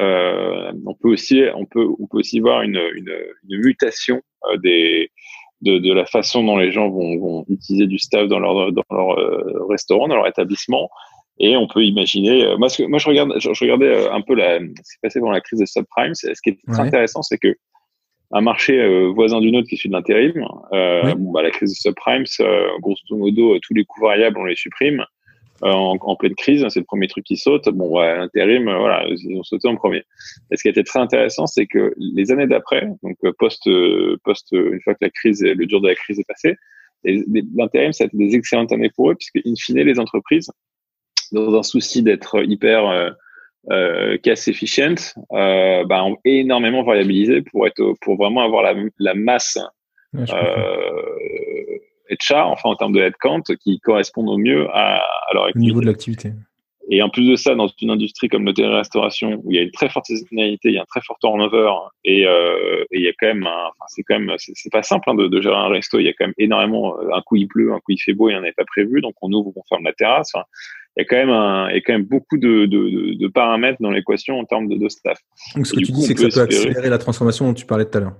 on 0.85 0.95
peut 0.95 1.11
aussi 1.11 1.43
on 1.55 1.65
peut 1.65 1.87
on 2.01 2.07
peut 2.09 2.19
aussi 2.19 2.41
voir 2.41 2.63
une 2.63 2.81
une, 2.95 3.15
une 3.49 3.61
mutation 3.61 4.21
des 4.63 5.11
de, 5.63 5.79
de, 5.79 5.93
la 5.93 6.05
façon 6.05 6.45
dont 6.45 6.57
les 6.57 6.71
gens 6.71 6.89
vont, 6.89 7.19
vont, 7.19 7.45
utiliser 7.49 7.87
du 7.87 7.99
staff 7.99 8.29
dans 8.29 8.39
leur, 8.39 8.73
dans 8.73 8.83
leur 8.91 9.19
euh, 9.19 9.67
restaurant, 9.69 10.09
dans 10.09 10.17
leur 10.17 10.27
établissement. 10.27 10.91
Et 11.39 11.57
on 11.57 11.67
peut 11.67 11.85
imaginer. 11.85 12.45
Euh, 12.45 12.57
moi, 12.57 12.69
ce 12.69 12.83
que, 12.83 12.89
moi, 12.89 12.99
je, 12.99 13.09
regarde, 13.09 13.33
je, 13.39 13.49
regardais 13.49 13.95
euh, 13.95 14.13
un 14.13 14.23
peu 14.23 14.35
la, 14.35 14.59
ce 14.59 14.65
qui 14.65 14.85
s'est 14.85 14.99
passé 15.03 15.21
pendant 15.21 15.33
la 15.33 15.41
crise 15.41 15.59
des 15.59 15.67
subprimes. 15.67 16.15
Ce 16.15 16.29
qui 16.43 16.51
est 16.51 16.59
très 16.67 16.81
intéressant, 16.81 17.23
c'est 17.23 17.39
que 17.39 17.55
un 18.33 18.41
marché 18.41 19.07
voisin 19.15 19.41
du 19.41 19.53
nôtre 19.53 19.69
qui 19.69 19.77
suit 19.77 19.89
de 19.89 19.95
l'intérim, 19.95 20.45
euh, 20.73 21.15
bon, 21.15 21.31
bah, 21.31 21.43
la 21.43 21.51
crise 21.51 21.71
des 21.71 21.77
subprimes, 21.77 22.25
grosso 22.81 23.17
modo, 23.17 23.57
tous 23.61 23.73
les 23.73 23.85
coûts 23.85 24.01
variables, 24.01 24.37
on 24.39 24.45
les 24.45 24.57
supprime. 24.57 25.05
Euh, 25.63 25.71
en, 25.71 25.97
en, 26.01 26.17
pleine 26.17 26.35
crise, 26.35 26.67
c'est 26.69 26.81
le 26.81 26.85
premier 26.85 27.09
truc 27.09 27.25
qui 27.25 27.37
saute. 27.37 27.69
Bon, 27.71 27.89
ouais, 27.89 28.17
l'intérim, 28.17 28.69
euh, 28.69 28.79
voilà, 28.79 29.07
ils 29.09 29.39
ont 29.39 29.43
sauté 29.43 29.69
en 29.69 29.77
premier. 29.77 30.03
Et 30.51 30.57
ce 30.57 30.63
qui 30.63 30.69
a 30.69 30.71
été 30.71 30.85
très 30.85 31.01
intéressant, 31.01 31.47
c'est 31.47 31.67
que 31.67 31.95
les 31.97 32.31
années 32.31 32.47
d'après, 32.47 32.87
donc 33.03 33.17
euh, 33.25 33.33
post, 33.39 33.69
post, 34.25 34.49
une 34.53 34.81
fois 34.83 34.95
que 34.95 35.05
la 35.05 35.11
crise, 35.11 35.43
le 35.43 35.67
dur 35.67 35.81
de 35.81 35.89
la 35.89 35.95
crise 35.95 36.19
est 36.19 36.27
passé, 36.29 36.57
l'intérim, 37.05 37.93
ça 37.93 38.05
a 38.05 38.07
été 38.07 38.17
des 38.17 38.35
excellentes 38.35 38.73
années 38.73 38.91
pour 38.95 39.11
eux, 39.11 39.15
puisque 39.15 39.47
in 39.47 39.55
fine, 39.57 39.79
les 39.79 39.99
entreprises, 39.99 40.51
dans 41.33 41.55
un 41.59 41.63
souci 41.63 42.03
d'être 42.03 42.43
hyper 42.45 43.15
euh, 43.71 44.17
casse 44.19 44.47
efficient, 44.47 44.95
euh, 45.33 45.85
bah, 45.85 46.05
ont 46.05 46.19
énormément 46.25 46.85
variabilisé 46.85 47.43
pour 47.43 47.67
être, 47.67 47.95
pour 48.01 48.17
vraiment 48.17 48.43
avoir 48.43 48.63
la, 48.63 48.75
la 48.99 49.15
masse 49.15 49.59
euh, 50.15 51.56
HR, 52.11 52.47
enfin 52.47 52.71
en 52.71 52.77
termes 52.77 52.93
de 52.93 53.01
headcount, 53.01 53.43
qui 53.61 53.81
correspondent 53.81 54.29
au 54.29 54.39
mieux 54.39 54.69
à, 54.71 54.99
à 54.99 55.35
leur 55.35 55.45
activité. 55.45 55.59
Au 55.59 55.71
niveau 55.71 55.81
de 55.81 55.87
l'activité. 55.87 56.33
Et 56.89 57.03
en 57.03 57.09
plus 57.09 57.29
de 57.29 57.35
ça, 57.35 57.55
dans 57.55 57.69
une 57.81 57.91
industrie 57.91 58.29
comme 58.29 58.45
l'hôtellerie-restauration, 58.45 59.41
où 59.43 59.51
il 59.51 59.57
y 59.57 59.59
a 59.59 59.63
une 59.63 59.73
très 59.73 59.89
forte 59.89 60.07
saisonnalité, 60.07 60.69
il 60.69 60.75
y 60.75 60.79
a 60.79 60.83
un 60.83 60.87
très 60.87 61.01
fort 61.01 61.19
turnover, 61.21 61.71
et, 62.05 62.27
euh, 62.27 62.85
et 62.93 62.99
il 62.99 63.05
y 63.05 63.09
a 63.09 63.13
quand 63.19 63.27
même, 63.27 63.45
enfin, 63.45 63.85
c'est 63.89 64.03
quand 64.05 64.21
même, 64.21 64.37
c'est 64.39 64.73
pas 64.73 64.85
simple 64.85 65.11
hein, 65.11 65.15
de, 65.15 65.27
de, 65.27 65.41
gérer 65.41 65.57
un 65.57 65.69
resto. 65.69 65.99
Il 65.99 66.05
y 66.05 66.09
a 66.09 66.13
quand 66.13 66.27
même 66.27 66.35
énormément, 66.39 66.97
un 67.13 67.21
coup 67.23 67.37
il 67.37 67.49
pleut, 67.49 67.73
un 67.73 67.79
coup 67.79 67.91
il 67.91 67.99
fait 67.99 68.13
beau, 68.13 68.29
il 68.29 68.35
n'y 68.35 68.39
en 68.39 68.43
avait 68.43 68.53
pas 68.53 68.65
prévu, 68.65 69.01
donc 69.01 69.15
on 69.21 69.33
ouvre, 69.33 69.51
on 69.57 69.63
ferme 69.69 69.85
la 69.85 69.93
terrasse. 69.95 70.31
Enfin, 70.33 70.45
il 70.97 71.01
y 71.01 71.03
a 71.03 71.05
quand 71.07 71.17
même 71.17 71.31
un, 71.31 71.69
il 71.71 71.75
y 71.75 71.79
a 71.79 71.81
quand 71.81 71.93
même 71.93 72.05
beaucoup 72.05 72.39
de, 72.39 72.67
de, 72.67 73.15
de 73.19 73.29
paramètres 73.29 73.79
dans 73.81 73.91
l'équation 73.91 74.39
en 74.39 74.45
termes 74.45 74.69
de, 74.69 74.77
de 74.77 74.89
staff. 74.89 75.19
Donc 75.57 75.67
ce 75.67 75.73
que 75.73 75.81
tu 75.81 75.91
dis, 75.91 76.03
c'est 76.03 76.15
que 76.15 76.31
ça 76.31 76.47
peut 76.47 76.55
accélérer 76.55 76.89
la 76.89 76.99
transformation 76.99 77.47
dont 77.47 77.55
tu 77.55 77.67
parlais 77.67 77.85
tout 77.85 77.99
à 77.99 78.01
l'heure 78.01 78.17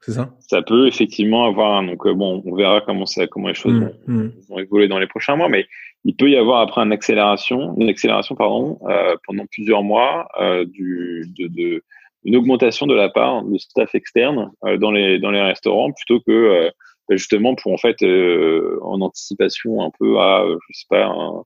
c'est 0.00 0.12
ça? 0.12 0.30
Ça 0.40 0.62
peut 0.62 0.86
effectivement 0.86 1.44
avoir. 1.44 1.82
Donc 1.84 2.06
euh, 2.06 2.14
bon, 2.14 2.42
on 2.44 2.54
verra 2.54 2.80
comment 2.80 3.06
ça, 3.06 3.26
comment 3.26 3.48
les 3.48 3.54
choses 3.54 3.74
mmh, 3.74 3.84
vont, 3.84 3.94
mmh. 4.06 4.30
vont, 4.48 4.58
évoluer 4.58 4.88
dans 4.88 4.98
les 4.98 5.06
prochains 5.06 5.36
mois, 5.36 5.48
mais 5.48 5.66
il 6.04 6.16
peut 6.16 6.30
y 6.30 6.36
avoir 6.36 6.60
après 6.60 6.80
une 6.82 6.92
accélération, 6.92 7.74
une 7.78 7.88
accélération 7.88 8.34
pardon, 8.34 8.78
euh, 8.88 9.14
pendant 9.26 9.44
plusieurs 9.46 9.82
mois 9.82 10.28
euh, 10.40 10.64
du, 10.64 11.24
de, 11.38 11.48
de, 11.48 11.84
une 12.24 12.36
augmentation 12.36 12.86
de 12.86 12.94
la 12.94 13.10
part 13.10 13.44
de 13.44 13.58
staff 13.58 13.94
externe 13.94 14.50
euh, 14.64 14.78
dans 14.78 14.90
les 14.90 15.18
dans 15.18 15.30
les 15.30 15.42
restaurants 15.42 15.92
plutôt 15.92 16.20
que 16.20 16.32
euh, 16.32 16.70
justement 17.10 17.54
pour 17.54 17.72
en 17.72 17.76
fait 17.76 17.96
en 18.02 19.00
anticipation 19.00 19.82
un 19.82 19.90
peu 19.98 20.18
à 20.18 20.46
je 20.46 20.78
sais 20.78 20.86
pas 20.88 21.06
un, 21.06 21.42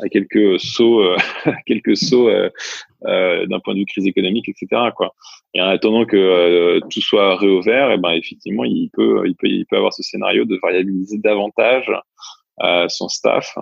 à 0.00 0.08
quelques 0.08 0.60
sauts, 0.60 1.00
euh, 1.00 1.16
quelques 1.66 1.96
sauts 1.96 2.28
euh, 2.28 2.50
euh, 3.04 3.46
d'un 3.46 3.60
point 3.60 3.74
de 3.74 3.80
vue 3.80 3.86
crise 3.86 4.06
économique, 4.06 4.48
etc. 4.48 4.90
Quoi. 4.96 5.14
Et 5.54 5.60
en 5.60 5.66
attendant 5.66 6.04
que 6.04 6.80
tout 6.88 7.00
soit 7.00 7.36
réouvert, 7.36 7.90
et 7.90 7.94
eh 7.94 7.98
ben 7.98 8.10
effectivement, 8.10 8.64
il 8.64 8.90
peut, 8.92 9.22
il 9.26 9.34
peut, 9.36 9.48
il 9.48 9.66
peut 9.66 9.76
avoir 9.76 9.92
ce 9.92 10.02
scénario 10.02 10.44
de 10.44 10.58
variabiliser 10.62 11.18
davantage 11.18 11.90
son 12.88 13.08
staff 13.08 13.56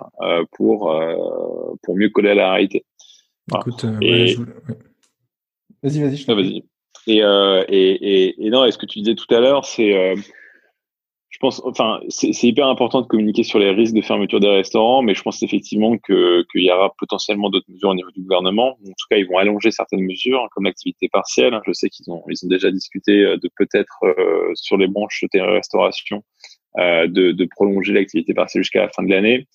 pour 0.53 0.93
pour 1.83 1.95
mieux 1.95 2.09
coller 2.09 2.31
à 2.31 2.35
la 2.35 2.51
réalité. 2.51 2.83
Écoute, 3.53 3.85
vas-y, 5.83 6.01
vas-y. 6.01 6.25
Ah, 6.27 6.33
vas-y. 6.33 6.63
Et, 7.05 7.19
et, 7.19 8.45
et, 8.45 8.49
non, 8.49 8.65
et 8.65 8.71
ce 8.71 8.77
que 8.77 8.85
tu 8.85 8.99
disais 8.99 9.15
tout 9.15 9.33
à 9.33 9.39
l'heure, 9.39 9.65
c'est 9.65 10.15
je 11.37 11.39
pense, 11.39 11.61
enfin, 11.65 11.99
c'est 12.09 12.47
hyper 12.47 12.65
important 12.65 13.01
de 13.01 13.05
communiquer 13.05 13.43
sur 13.43 13.59
les 13.59 13.69
risques 13.69 13.93
de 13.93 14.01
fermeture 14.01 14.39
des 14.39 14.47
restaurants, 14.47 15.03
mais 15.03 15.13
je 15.13 15.21
pense 15.21 15.43
effectivement 15.43 15.95
qu'il 15.99 16.45
y 16.55 16.71
aura 16.71 16.91
potentiellement 16.97 17.51
d'autres 17.51 17.69
mesures 17.69 17.89
au 17.89 17.93
niveau 17.93 18.09
du 18.09 18.21
gouvernement. 18.21 18.69
En 18.69 18.87
tout 18.87 19.05
cas, 19.07 19.17
ils 19.17 19.27
vont 19.27 19.37
allonger 19.37 19.69
certaines 19.69 20.01
mesures, 20.01 20.41
hein, 20.41 20.47
comme 20.49 20.63
l'activité 20.63 21.09
partielle. 21.09 21.61
Je 21.67 21.73
sais 21.73 21.89
qu'ils 21.89 22.09
ont, 22.09 22.23
ils 22.27 22.43
ont 22.43 22.47
déjà 22.49 22.71
discuté 22.71 23.23
euh, 23.23 23.37
de 23.37 23.51
peut-être 23.55 23.99
euh, 24.01 24.51
sur 24.55 24.77
les 24.77 24.87
branches 24.87 25.25
de 25.31 25.39
restauration 25.39 26.23
euh, 26.79 27.05
de, 27.05 27.33
de, 27.33 27.45
prolonger 27.45 27.93
l'activité 27.93 28.33
partielle 28.33 28.63
jusqu'à 28.63 28.81
la 28.81 28.89
fin 28.89 29.03
de 29.03 29.11
l'année. 29.11 29.45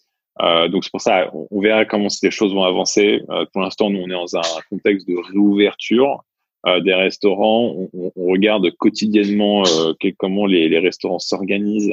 Euh, 0.41 0.69
donc 0.69 0.85
c'est 0.85 0.93
pour 0.93 1.01
ça, 1.01 1.31
on, 1.35 1.49
on, 1.51 1.61
verra 1.61 1.85
comment 1.85 2.11
ces 2.11 2.31
choses 2.31 2.55
vont 2.55 2.63
avancer. 2.63 3.23
Euh, 3.31 3.45
pour 3.53 3.61
l'instant, 3.61 3.91
nous 3.91 3.99
on 3.99 4.07
est 4.07 4.13
dans 4.13 4.37
un 4.37 4.61
contexte 4.71 5.09
de 5.09 5.17
réouverture. 5.33 6.23
Euh, 6.67 6.81
des 6.81 6.95
restaurants. 6.95 7.89
On, 7.93 8.13
on, 8.15 8.31
regarde 8.31 8.71
quotidiennement 8.79 9.65
euh, 9.67 9.95
comment 10.17 10.47
les, 10.47 10.69
les 10.69 10.79
restaurants 10.79 11.19
s'organisent 11.19 11.93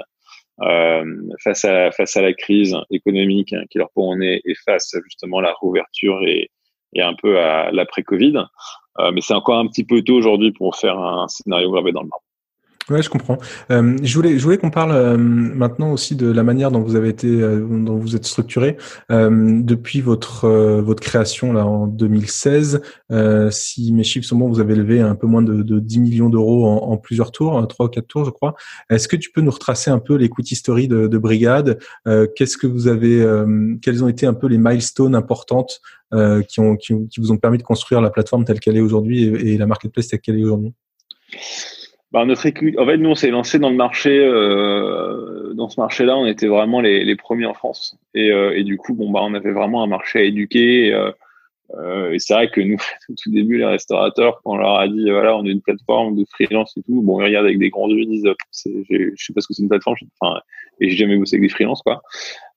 euh, 0.62 1.06
face 1.44 1.66
à 1.66 1.90
face 1.90 2.16
à 2.18 2.22
la 2.22 2.34
crise 2.34 2.78
économique 2.92 3.52
hein, 3.54 3.64
qui 3.72 3.80
leur 3.80 3.90
pond 3.96 4.22
est 4.22 4.42
et 4.46 4.54
face 4.66 4.96
justement 5.06 5.40
à 5.40 5.42
la 5.42 5.56
réouverture 5.60 6.22
et, 6.24 6.52
et 6.94 7.02
un 7.02 7.16
peu 7.16 7.40
à 7.40 7.72
l'après-Covid. 7.72 8.44
mais 9.12 9.22
c'est 9.22 9.34
encore 9.34 9.58
un 9.58 9.68
petit 9.68 9.86
peu 9.86 10.04
tôt 10.04 10.16
aujourd'hui 10.16 10.52
pour 10.52 10.76
faire 10.76 11.00
un 11.00 11.28
scénario 11.28 11.72
gravé 11.72 11.92
dans 11.92 12.04
le 12.04 12.10
marbre. 12.10 12.29
Ouais, 12.90 13.04
je 13.04 13.10
comprends. 13.10 13.38
Euh, 13.70 13.98
je 14.02 14.16
voulais, 14.16 14.40
je 14.40 14.44
voulais 14.44 14.58
qu'on 14.58 14.72
parle 14.72 14.94
euh, 14.94 15.16
maintenant 15.16 15.92
aussi 15.92 16.16
de 16.16 16.32
la 16.32 16.42
manière 16.42 16.72
dont 16.72 16.82
vous 16.82 16.96
avez 16.96 17.10
été, 17.10 17.28
euh, 17.28 17.60
dont 17.60 17.98
vous 17.98 18.16
êtes 18.16 18.26
structuré 18.26 18.78
euh, 19.12 19.62
depuis 19.62 20.02
votre 20.02 20.48
votre 20.80 21.02
création 21.02 21.54
là 21.54 21.66
en 21.66 21.86
2016. 21.86 22.82
si 23.52 23.94
mes 23.94 24.04
chiffres 24.04 24.26
sont 24.26 24.38
bons, 24.38 24.50
vous 24.50 24.60
avez 24.60 24.76
levé 24.76 25.02
un 25.02 25.14
peu 25.16 25.28
moins 25.28 25.44
de, 25.44 25.62
de 25.62 25.80
10 25.80 26.00
millions 26.00 26.30
d'euros 26.30 26.66
en, 26.66 26.78
en, 26.92 26.98
plusieurs 26.98 27.32
tours, 27.32 27.68
trois 27.68 27.86
ou 27.86 27.90
quatre 27.90 28.08
tours, 28.08 28.26
je 28.26 28.32
crois. 28.32 28.56
Est-ce 28.90 29.08
que 29.08 29.16
tu 29.16 29.32
peux 29.32 29.42
nous 29.42 29.52
retracer 29.52 29.92
un 29.92 30.00
peu 30.00 30.16
l'écoute 30.16 30.52
history 30.52 30.88
de, 30.88 31.08
de 31.08 31.18
Brigade? 31.18 31.80
Qu'est-ce 32.36 32.58
que 32.58 32.68
vous 32.68 32.88
avez, 32.88 33.26
quelles 33.82 34.04
ont 34.04 34.08
été 34.08 34.26
un 34.26 34.34
peu 34.34 34.48
les 34.48 34.58
milestones 34.58 35.16
importantes 35.16 35.82
qui 36.48 36.60
ont 36.60 36.76
qui, 36.76 36.94
qui, 37.10 37.20
vous 37.20 37.32
ont 37.32 37.38
permis 37.38 37.58
de 37.58 37.64
construire 37.64 38.02
la 38.02 38.10
plateforme 38.10 38.46
telle 38.46 38.60
qu'elle 38.60 38.78
est 38.78 38.82
aujourd'hui 38.82 39.24
et, 39.24 39.54
et 39.54 39.58
la 39.58 39.68
marketplace 39.68 40.08
telle 40.08 40.22
qu'elle 40.22 40.40
est 40.40 40.44
aujourd'hui? 40.44 40.74
Bah, 42.12 42.26
notre 42.26 42.48
En 42.48 42.86
fait, 42.86 42.98
nous, 42.98 43.10
on 43.10 43.16
s'est 43.16 43.30
lancé 43.30 43.60
dans 43.60 43.70
le 43.70 43.76
marché. 43.76 44.18
Euh, 44.18 45.54
dans 45.54 45.70
ce 45.70 45.80
marché-là, 45.80 46.18
on 46.18 46.26
était 46.26 46.48
vraiment 46.48 46.82
les, 46.82 47.04
les 47.04 47.16
premiers 47.16 47.46
en 47.46 47.54
France. 47.54 47.98
Et, 48.16 48.32
euh, 48.32 48.58
et, 48.58 48.64
du 48.64 48.78
coup, 48.78 48.96
bon, 48.96 49.12
bah, 49.12 49.20
on 49.24 49.34
avait 49.36 49.52
vraiment 49.52 49.84
un 49.84 49.88
marché 49.88 50.20
à 50.20 50.24
éduquer. 50.24 50.88
Et, 50.88 50.94
euh, 50.94 51.12
euh 51.76 52.12
et 52.14 52.20
c'est 52.20 52.34
vrai 52.34 52.50
que 52.50 52.62
nous, 52.62 52.78
au 53.10 53.14
tout 53.22 53.32
début, 53.32 53.58
les 53.60 53.66
restaurateurs, 53.66 54.42
quand 54.44 54.54
on 54.54 54.58
leur 54.58 54.80
a 54.80 54.88
dit, 54.88 55.10
voilà, 55.10 55.38
on 55.38 55.46
est 55.46 55.52
une 55.52 55.62
plateforme 55.62 56.16
de 56.16 56.26
freelance 56.32 56.76
et 56.78 56.82
tout, 56.82 57.02
bon, 57.04 57.22
ils 57.22 57.26
regardent 57.26 57.46
avec 57.46 57.60
des 57.60 57.70
grands 57.70 57.90
yeux, 57.90 58.00
ils 58.00 58.10
disent, 58.10 58.34
je 58.90 59.12
sais 59.16 59.34
pas 59.34 59.42
ce 59.42 59.48
que 59.48 59.54
c'est 59.54 59.62
une 59.62 59.70
plateforme. 59.70 59.96
Enfin, 60.20 60.40
et 60.80 60.90
j'ai 60.90 60.98
jamais 60.98 61.18
bossé 61.18 61.36
avec 61.36 61.48
des 61.48 61.54
freelances, 61.54 61.84
quoi. 61.84 62.02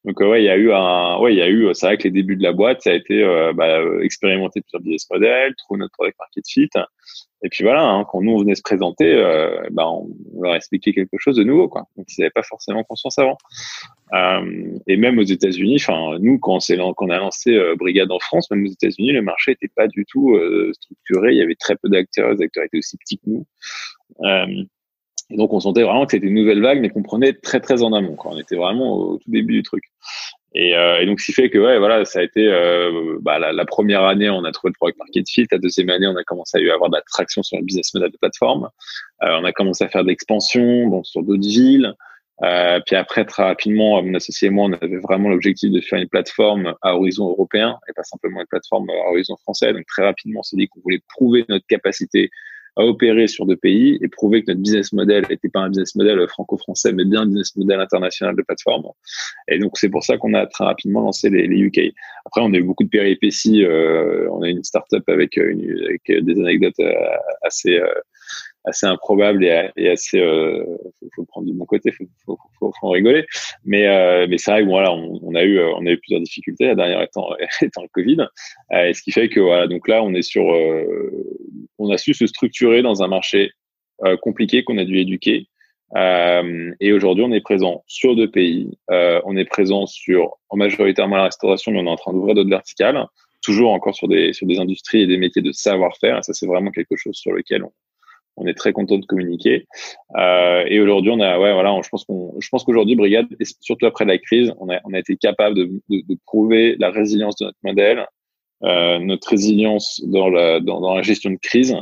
Donc 0.04 0.20
euh, 0.20 0.28
ouais, 0.28 0.42
il 0.42 0.46
y 0.46 0.50
a 0.50 0.56
eu 0.56 0.72
un, 0.72 1.18
ouais, 1.18 1.32
il 1.32 1.38
y 1.38 1.42
a 1.42 1.48
eu, 1.48 1.68
c'est 1.74 1.86
vrai 1.86 1.96
que 1.96 2.04
les 2.04 2.10
débuts 2.10 2.36
de 2.36 2.42
la 2.42 2.52
boîte, 2.52 2.82
ça 2.82 2.90
a 2.90 2.94
été 2.94 3.22
euh, 3.22 3.52
bah, 3.52 3.78
expérimenter 4.02 4.60
plusieurs 4.60 4.82
business 4.82 5.08
models, 5.10 5.54
trouver 5.56 5.80
notre 5.80 5.92
product 5.92 6.18
market 6.18 6.44
fit, 6.48 6.70
et 7.44 7.48
puis 7.48 7.64
voilà, 7.64 7.82
hein, 7.82 8.04
quand 8.08 8.22
nous 8.22 8.32
on 8.32 8.38
venait 8.38 8.54
se 8.54 8.62
présenter, 8.62 9.12
euh, 9.12 9.62
bah, 9.72 9.88
on, 9.88 10.08
leur 10.40 10.54
expliquait 10.54 10.92
quelque 10.92 11.18
chose 11.18 11.36
de 11.36 11.42
nouveau, 11.42 11.68
quoi. 11.68 11.86
Donc 11.96 12.06
ils 12.08 12.20
n'avaient 12.20 12.30
pas 12.30 12.44
forcément 12.44 12.84
conscience 12.84 13.18
avant. 13.18 13.36
Euh, 14.14 14.78
et 14.86 14.96
même 14.96 15.18
aux 15.18 15.24
États-Unis, 15.24 15.76
enfin 15.80 16.18
nous 16.20 16.38
quand 16.38 16.58
on, 16.70 16.94
quand 16.94 17.06
on 17.06 17.10
a 17.10 17.18
lancé 17.18 17.50
euh, 17.50 17.74
Brigade 17.76 18.12
en 18.12 18.20
France, 18.20 18.50
même 18.50 18.64
aux 18.64 18.70
États-Unis, 18.70 19.12
le 19.12 19.22
marché 19.22 19.52
n'était 19.52 19.72
pas 19.74 19.88
du 19.88 20.04
tout 20.04 20.36
euh, 20.36 20.72
structuré. 20.74 21.32
Il 21.32 21.38
y 21.38 21.42
avait 21.42 21.56
très 21.56 21.74
peu 21.76 21.88
d'acteurs, 21.88 22.32
les 22.32 22.44
acteurs 22.44 22.64
étaient 22.64 22.78
aussi 22.78 22.96
petits 22.96 23.18
que 23.18 23.26
nous. 23.26 23.46
Et 25.32 25.36
donc 25.36 25.52
on 25.52 25.60
sentait 25.60 25.82
vraiment 25.82 26.04
que 26.04 26.12
c'était 26.12 26.26
une 26.26 26.34
nouvelle 26.34 26.60
vague, 26.60 26.80
mais 26.80 26.90
qu'on 26.90 27.02
prenait 27.02 27.32
très 27.32 27.60
très 27.60 27.82
en 27.82 27.92
amont. 27.92 28.14
Quoi. 28.16 28.32
On 28.34 28.38
était 28.38 28.56
vraiment 28.56 28.92
au 28.92 29.16
tout 29.16 29.30
début 29.30 29.54
du 29.54 29.62
truc. 29.62 29.84
Et, 30.54 30.76
euh, 30.76 31.00
et 31.00 31.06
donc 31.06 31.20
ce 31.20 31.26
qui 31.26 31.32
fait 31.32 31.48
que 31.48 31.58
ouais, 31.58 31.78
voilà, 31.78 32.04
ça 32.04 32.18
a 32.18 32.22
été 32.22 32.46
euh, 32.46 33.18
bah, 33.22 33.38
la, 33.38 33.64
première 33.64 34.04
année, 34.04 34.28
on 34.28 34.44
a 34.44 34.52
trouvé 34.52 34.70
le 34.70 34.74
product 34.74 34.98
market 34.98 35.28
fit. 35.28 35.46
La 35.50 35.58
deuxième 35.58 35.88
année, 35.88 36.06
on 36.06 36.16
a 36.16 36.24
commencé 36.24 36.58
à 36.58 36.74
avoir 36.74 36.90
de 36.90 36.96
la 36.96 37.02
traction 37.02 37.42
sur 37.42 37.56
le 37.58 37.64
business 37.64 37.94
model 37.94 38.10
de 38.10 38.18
plateforme. 38.18 38.68
Euh, 39.22 39.38
on 39.40 39.44
a 39.44 39.52
commencé 39.52 39.84
à 39.84 39.88
faire 39.88 40.02
de 40.02 40.08
l'expansion 40.08 41.02
sur 41.04 41.22
d'autres 41.22 41.48
villes. 41.48 41.94
Euh, 42.42 42.80
puis 42.84 42.96
après, 42.96 43.24
très 43.24 43.44
rapidement, 43.44 44.02
mon 44.02 44.14
associé 44.14 44.48
et 44.48 44.50
moi, 44.50 44.66
on 44.66 44.72
avait 44.72 44.98
vraiment 44.98 45.28
l'objectif 45.28 45.70
de 45.70 45.80
faire 45.80 45.98
une 45.98 46.08
plateforme 46.08 46.74
à 46.82 46.96
horizon 46.96 47.28
européen 47.28 47.78
et 47.88 47.92
pas 47.94 48.02
simplement 48.02 48.40
une 48.40 48.46
plateforme 48.46 48.90
à 48.90 49.10
horizon 49.10 49.36
français. 49.38 49.72
Donc 49.72 49.86
très 49.86 50.04
rapidement, 50.04 50.40
on 50.40 50.42
s'est 50.42 50.56
dit 50.56 50.68
qu'on 50.68 50.80
voulait 50.80 51.00
prouver 51.08 51.44
notre 51.48 51.66
capacité 51.66 52.30
à 52.76 52.84
opérer 52.84 53.26
sur 53.26 53.46
deux 53.46 53.56
pays 53.56 53.98
et 54.00 54.08
prouver 54.08 54.42
que 54.42 54.50
notre 54.50 54.62
business 54.62 54.92
model 54.92 55.26
n'était 55.28 55.48
pas 55.48 55.60
un 55.60 55.68
business 55.68 55.94
model 55.94 56.26
franco-français, 56.28 56.92
mais 56.92 57.04
bien 57.04 57.22
un 57.22 57.26
business 57.26 57.54
model 57.56 57.80
international 57.80 58.34
de 58.36 58.42
plateforme. 58.42 58.84
Et 59.48 59.58
donc, 59.58 59.76
c'est 59.76 59.90
pour 59.90 60.02
ça 60.02 60.16
qu'on 60.16 60.34
a 60.34 60.46
très 60.46 60.64
rapidement 60.64 61.02
lancé 61.02 61.28
les, 61.28 61.46
UK. 61.46 61.92
Après, 62.24 62.40
on 62.40 62.52
a 62.54 62.56
eu 62.56 62.62
beaucoup 62.62 62.84
de 62.84 62.88
péripéties. 62.88 63.64
Euh, 63.64 64.28
on 64.30 64.42
a 64.42 64.48
une 64.48 64.64
startup 64.64 65.06
avec, 65.08 65.36
euh, 65.38 65.50
une, 65.50 65.84
avec 65.84 66.24
des 66.24 66.40
anecdotes 66.40 66.80
euh, 66.80 66.92
assez, 67.42 67.76
euh, 67.76 67.92
assez 68.64 68.86
improbable 68.86 69.44
et, 69.44 69.88
assez 69.88 70.20
euh, 70.20 70.64
faut, 70.98 71.08
faut, 71.14 71.24
prendre 71.24 71.46
du 71.46 71.52
bon 71.52 71.64
côté 71.64 71.90
faut, 71.92 72.04
faut, 72.24 72.38
faut, 72.58 72.72
faut 72.80 72.88
rigoler. 72.88 73.26
Mais 73.64 73.86
euh, 73.86 74.26
mais 74.28 74.38
c'est 74.38 74.50
vrai 74.50 74.62
que 74.62 74.68
voilà 74.68 74.92
on, 74.92 75.18
on, 75.22 75.34
a 75.34 75.42
eu 75.42 75.58
euh, 75.58 75.72
on 75.76 75.86
a 75.86 75.90
eu 75.90 75.98
plusieurs 75.98 76.20
difficultés 76.20 76.66
la 76.66 76.74
dernière 76.74 77.02
étant 77.02 77.28
étant 77.62 77.82
le 77.82 77.88
Covid. 77.88 78.18
Euh, 78.72 78.86
et 78.86 78.94
ce 78.94 79.02
qui 79.02 79.12
fait 79.12 79.28
que 79.28 79.40
voilà 79.40 79.66
donc 79.66 79.88
là 79.88 80.02
on 80.02 80.14
est 80.14 80.22
sur 80.22 80.52
euh, 80.52 81.10
on 81.78 81.90
a 81.90 81.98
su 81.98 82.14
se 82.14 82.26
structurer 82.26 82.82
dans 82.82 83.02
un 83.02 83.08
marché 83.08 83.50
euh, 84.04 84.16
compliqué 84.16 84.64
qu'on 84.64 84.78
a 84.78 84.84
dû 84.84 84.98
éduquer. 84.98 85.48
Et 85.94 86.92
aujourd'hui 86.92 87.22
on 87.22 87.32
est 87.32 87.42
présent 87.42 87.84
sur 87.86 88.16
deux 88.16 88.30
pays. 88.30 88.70
On 88.88 89.36
est 89.36 89.44
présent 89.44 89.84
sur 89.84 90.38
en 90.48 90.56
majoritairement 90.56 91.16
la 91.16 91.24
restauration 91.24 91.70
mais 91.70 91.80
on 91.80 91.86
est 91.86 91.90
en 91.90 91.96
train 91.96 92.14
d'ouvrir 92.14 92.34
d'autres 92.34 92.48
verticales. 92.48 93.06
Toujours 93.42 93.72
encore 93.72 93.94
sur 93.94 94.08
des 94.08 94.32
sur 94.32 94.46
des 94.46 94.58
industries 94.58 95.02
et 95.02 95.06
des 95.06 95.18
métiers 95.18 95.42
de 95.42 95.52
savoir-faire. 95.52 96.24
Ça 96.24 96.32
c'est 96.32 96.46
vraiment 96.46 96.70
quelque 96.70 96.96
chose 96.96 97.14
sur 97.16 97.32
lequel 97.32 97.64
on 97.64 97.72
on 98.36 98.46
est 98.46 98.54
très 98.54 98.72
content 98.72 98.98
de 98.98 99.06
communiquer. 99.06 99.66
Euh, 100.16 100.64
et 100.66 100.80
aujourd'hui, 100.80 101.10
on 101.10 101.20
a, 101.20 101.38
ouais, 101.38 101.52
voilà, 101.52 101.78
je 101.82 101.88
pense 101.88 102.04
qu'on, 102.04 102.34
je 102.40 102.48
pense 102.48 102.64
qu'aujourd'hui, 102.64 102.96
Brigade, 102.96 103.26
et 103.40 103.44
surtout 103.60 103.86
après 103.86 104.04
la 104.04 104.18
crise, 104.18 104.52
on 104.58 104.70
a, 104.70 104.80
on 104.84 104.92
a 104.94 104.98
été 104.98 105.16
capable 105.16 105.56
de, 105.56 105.64
de, 105.88 106.02
de 106.08 106.18
prouver 106.26 106.76
la 106.78 106.90
résilience 106.90 107.36
de 107.36 107.46
notre 107.46 107.58
modèle, 107.62 108.06
euh, 108.64 108.98
notre 109.00 109.28
résilience 109.28 110.00
dans 110.04 110.28
la, 110.28 110.60
dans, 110.60 110.94
la 110.94 111.02
gestion 111.02 111.30
de 111.30 111.36
crise, 111.36 111.76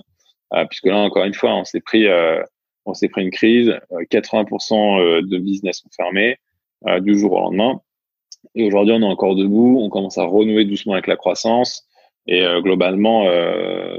euh, 0.55 0.65
puisque 0.65 0.87
là, 0.87 0.97
encore 0.99 1.25
une 1.25 1.35
fois, 1.35 1.55
on 1.55 1.65
s'est 1.65 1.81
pris, 1.81 2.07
euh, 2.07 2.43
on 2.87 2.95
s'est 2.95 3.09
pris 3.09 3.23
une 3.23 3.31
crise, 3.31 3.75
80% 4.11 5.01
euh, 5.01 5.23
de 5.23 5.39
business 5.39 5.83
ont 5.85 5.91
fermé 5.95 6.37
du 7.01 7.19
jour 7.19 7.33
au 7.33 7.41
lendemain. 7.41 7.79
Et 8.55 8.65
aujourd'hui, 8.65 8.95
on 8.95 9.03
est 9.03 9.05
encore 9.05 9.35
debout, 9.35 9.79
on 9.83 9.91
commence 9.91 10.17
à 10.17 10.25
renouer 10.25 10.65
doucement 10.65 10.95
avec 10.95 11.07
la 11.07 11.17
croissance. 11.17 11.87
Et 12.27 12.43
globalement, 12.63 13.27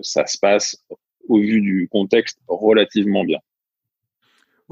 ça 0.01 0.25
se 0.25 0.39
passe 0.39 0.83
au 1.31 1.39
vu 1.39 1.61
du 1.61 1.87
contexte, 1.91 2.39
relativement 2.47 3.23
bien. 3.23 3.39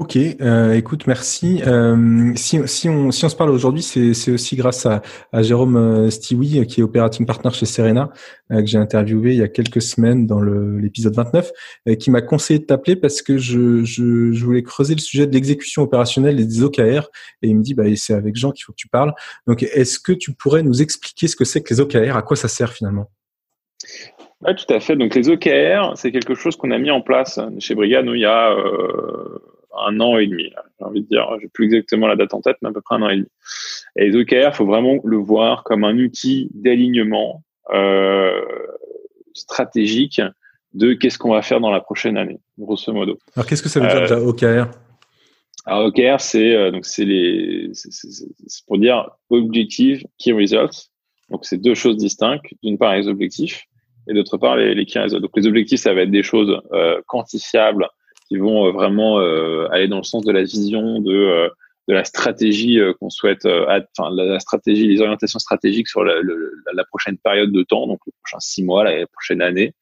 Ok, 0.00 0.16
euh, 0.16 0.72
écoute, 0.72 1.06
merci. 1.06 1.60
Euh, 1.66 2.32
si, 2.34 2.58
si, 2.64 2.88
on, 2.88 3.10
si 3.10 3.22
on 3.26 3.28
se 3.28 3.36
parle 3.36 3.50
aujourd'hui, 3.50 3.82
c'est 3.82 4.30
aussi 4.32 4.56
grâce 4.56 4.86
à, 4.86 5.02
Jérôme 5.42 5.76
euh, 5.76 6.08
Stiwi, 6.08 6.66
qui 6.66 6.80
est 6.80 6.82
operating 6.82 7.26
partner 7.26 7.50
chez 7.50 7.66
Serena, 7.66 8.10
que 8.48 8.64
j'ai 8.64 8.78
interviewé 8.78 9.32
il 9.32 9.36
y 9.36 9.42
a 9.42 9.48
quelques 9.48 9.82
semaines 9.82 10.26
dans 10.26 10.40
l'épisode 10.40 11.14
29, 11.14 11.52
euh, 11.88 11.94
qui 11.96 12.10
m'a 12.10 12.22
conseillé 12.22 12.60
de 12.60 12.64
t'appeler 12.64 12.96
parce 12.96 13.20
que 13.20 13.36
je, 13.36 13.84
je, 13.84 14.32
je, 14.32 14.42
voulais 14.42 14.62
creuser 14.62 14.94
le 14.94 15.02
sujet 15.02 15.26
de 15.26 15.34
l'exécution 15.34 15.82
opérationnelle 15.82 16.40
et 16.40 16.46
des 16.46 16.62
OKR. 16.62 17.10
Et 17.42 17.48
il 17.48 17.58
me 17.58 17.62
dit, 17.62 17.74
bah, 17.74 17.84
c'est 17.96 18.14
avec 18.14 18.36
Jean 18.36 18.52
qu'il 18.52 18.64
faut 18.64 18.72
que 18.72 18.80
tu 18.80 18.88
parles. 18.88 19.12
Donc, 19.46 19.62
est-ce 19.62 20.00
que 20.00 20.12
tu 20.12 20.32
pourrais 20.32 20.62
nous 20.62 20.80
expliquer 20.80 21.28
ce 21.28 21.36
que 21.36 21.44
c'est 21.44 21.60
que 21.60 21.74
les 21.74 21.80
OKR, 21.80 22.16
à 22.16 22.22
quoi 22.22 22.38
ça 22.38 22.48
sert 22.48 22.72
finalement? 22.72 23.10
Oui, 24.42 24.54
tout 24.54 24.72
à 24.72 24.80
fait. 24.80 24.96
Donc 24.96 25.14
les 25.14 25.28
OKR, 25.28 25.96
c'est 25.96 26.12
quelque 26.12 26.34
chose 26.34 26.56
qu'on 26.56 26.70
a 26.70 26.78
mis 26.78 26.90
en 26.90 27.02
place 27.02 27.38
chez 27.58 27.74
Brigade 27.74 28.06
il 28.06 28.20
y 28.20 28.24
a 28.24 28.52
euh, 28.52 29.38
un 29.86 30.00
an 30.00 30.16
et 30.16 30.26
demi. 30.26 30.50
J'ai 30.78 30.84
envie 30.84 31.02
de 31.02 31.08
dire, 31.08 31.28
j'ai 31.40 31.48
plus 31.48 31.66
exactement 31.66 32.06
la 32.06 32.16
date 32.16 32.32
en 32.32 32.40
tête, 32.40 32.56
mais 32.62 32.70
à 32.70 32.72
peu 32.72 32.80
près 32.80 32.96
un 32.96 33.02
an 33.02 33.10
et 33.10 33.16
demi. 33.16 33.28
Et 33.96 34.08
les 34.08 34.16
OKR, 34.16 34.48
il 34.48 34.54
faut 34.54 34.66
vraiment 34.66 34.98
le 35.04 35.18
voir 35.18 35.62
comme 35.64 35.84
un 35.84 35.98
outil 35.98 36.48
d'alignement 36.54 37.42
euh, 37.72 38.40
stratégique 39.34 40.22
de 40.72 40.94
qu'est-ce 40.94 41.18
qu'on 41.18 41.32
va 41.32 41.42
faire 41.42 41.60
dans 41.60 41.70
la 41.70 41.80
prochaine 41.80 42.16
année, 42.16 42.40
grosso 42.58 42.92
modo. 42.92 43.18
Alors 43.36 43.46
qu'est-ce 43.46 43.62
que 43.62 43.68
ça 43.68 43.80
veut 43.80 43.88
dire 43.88 44.00
déjà 44.00 44.20
OKR 44.20 44.70
alors 45.66 45.88
OKR, 45.88 46.20
c'est 46.20 46.54
euh, 46.54 46.70
donc 46.70 46.86
c'est 46.86 47.04
les 47.04 47.70
c'est 47.74 48.64
pour 48.66 48.78
dire 48.78 49.10
objective 49.28 50.02
key 50.18 50.32
results. 50.32 50.88
Donc 51.28 51.44
c'est 51.44 51.58
deux 51.58 51.74
choses 51.74 51.98
distinctes. 51.98 52.46
D'une 52.62 52.78
part 52.78 52.96
les 52.96 53.08
objectifs 53.08 53.66
et 54.10 54.14
d'autre 54.14 54.36
part 54.36 54.56
les, 54.56 54.74
les 54.74 54.84
key. 54.86 55.06
Donc 55.08 55.30
les 55.36 55.46
objectifs, 55.46 55.80
ça 55.80 55.94
va 55.94 56.02
être 56.02 56.10
des 56.10 56.24
choses 56.24 56.60
euh, 56.72 57.00
quantifiables 57.06 57.88
qui 58.28 58.36
vont 58.36 58.66
euh, 58.66 58.72
vraiment 58.72 59.20
euh, 59.20 59.68
aller 59.70 59.88
dans 59.88 59.98
le 59.98 60.02
sens 60.02 60.24
de 60.24 60.32
la 60.32 60.42
vision, 60.42 61.00
de, 61.00 61.48
de 61.88 61.94
la 61.94 62.04
stratégie 62.04 62.80
qu'on 62.98 63.08
souhaite, 63.08 63.46
enfin 63.46 64.10
la, 64.12 64.40
stratégie, 64.40 64.86
les 64.86 65.00
orientations 65.00 65.38
stratégiques 65.38 65.88
sur 65.88 66.04
la, 66.04 66.14
la, 66.72 66.84
prochaine 66.84 67.18
période 67.18 67.52
de 67.52 67.62
temps, 67.62 67.86
donc 67.86 68.00
les 68.06 68.12
prochains 68.22 68.40
six 68.40 68.64
mois, 68.64 68.84
la 68.84 69.06
prochaine 69.06 69.42
année. 69.42 69.74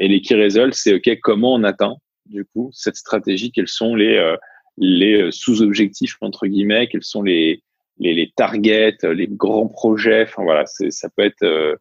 et 0.00 0.08
les 0.08 0.20
key 0.20 0.36
results, 0.36 0.74
c'est 0.74 0.94
OK, 0.94 1.18
comment 1.22 1.54
on 1.54 1.64
atteint 1.64 1.96
du 2.26 2.44
coup 2.44 2.70
cette 2.72 2.96
stratégie? 2.96 3.50
Quels 3.50 3.68
sont 3.68 3.94
les, 3.96 4.36
les 4.78 5.30
sous-objectifs, 5.30 6.16
entre 6.20 6.46
guillemets? 6.46 6.88
Quels 6.88 7.04
sont 7.04 7.22
les, 7.22 7.62
les, 7.98 8.14
les, 8.14 8.32
targets, 8.34 8.96
les 9.02 9.28
grands 9.28 9.68
projets? 9.68 10.22
Enfin 10.22 10.44
voilà, 10.44 10.64
ça 10.66 11.08
peut 11.16 11.24
être... 11.24 11.78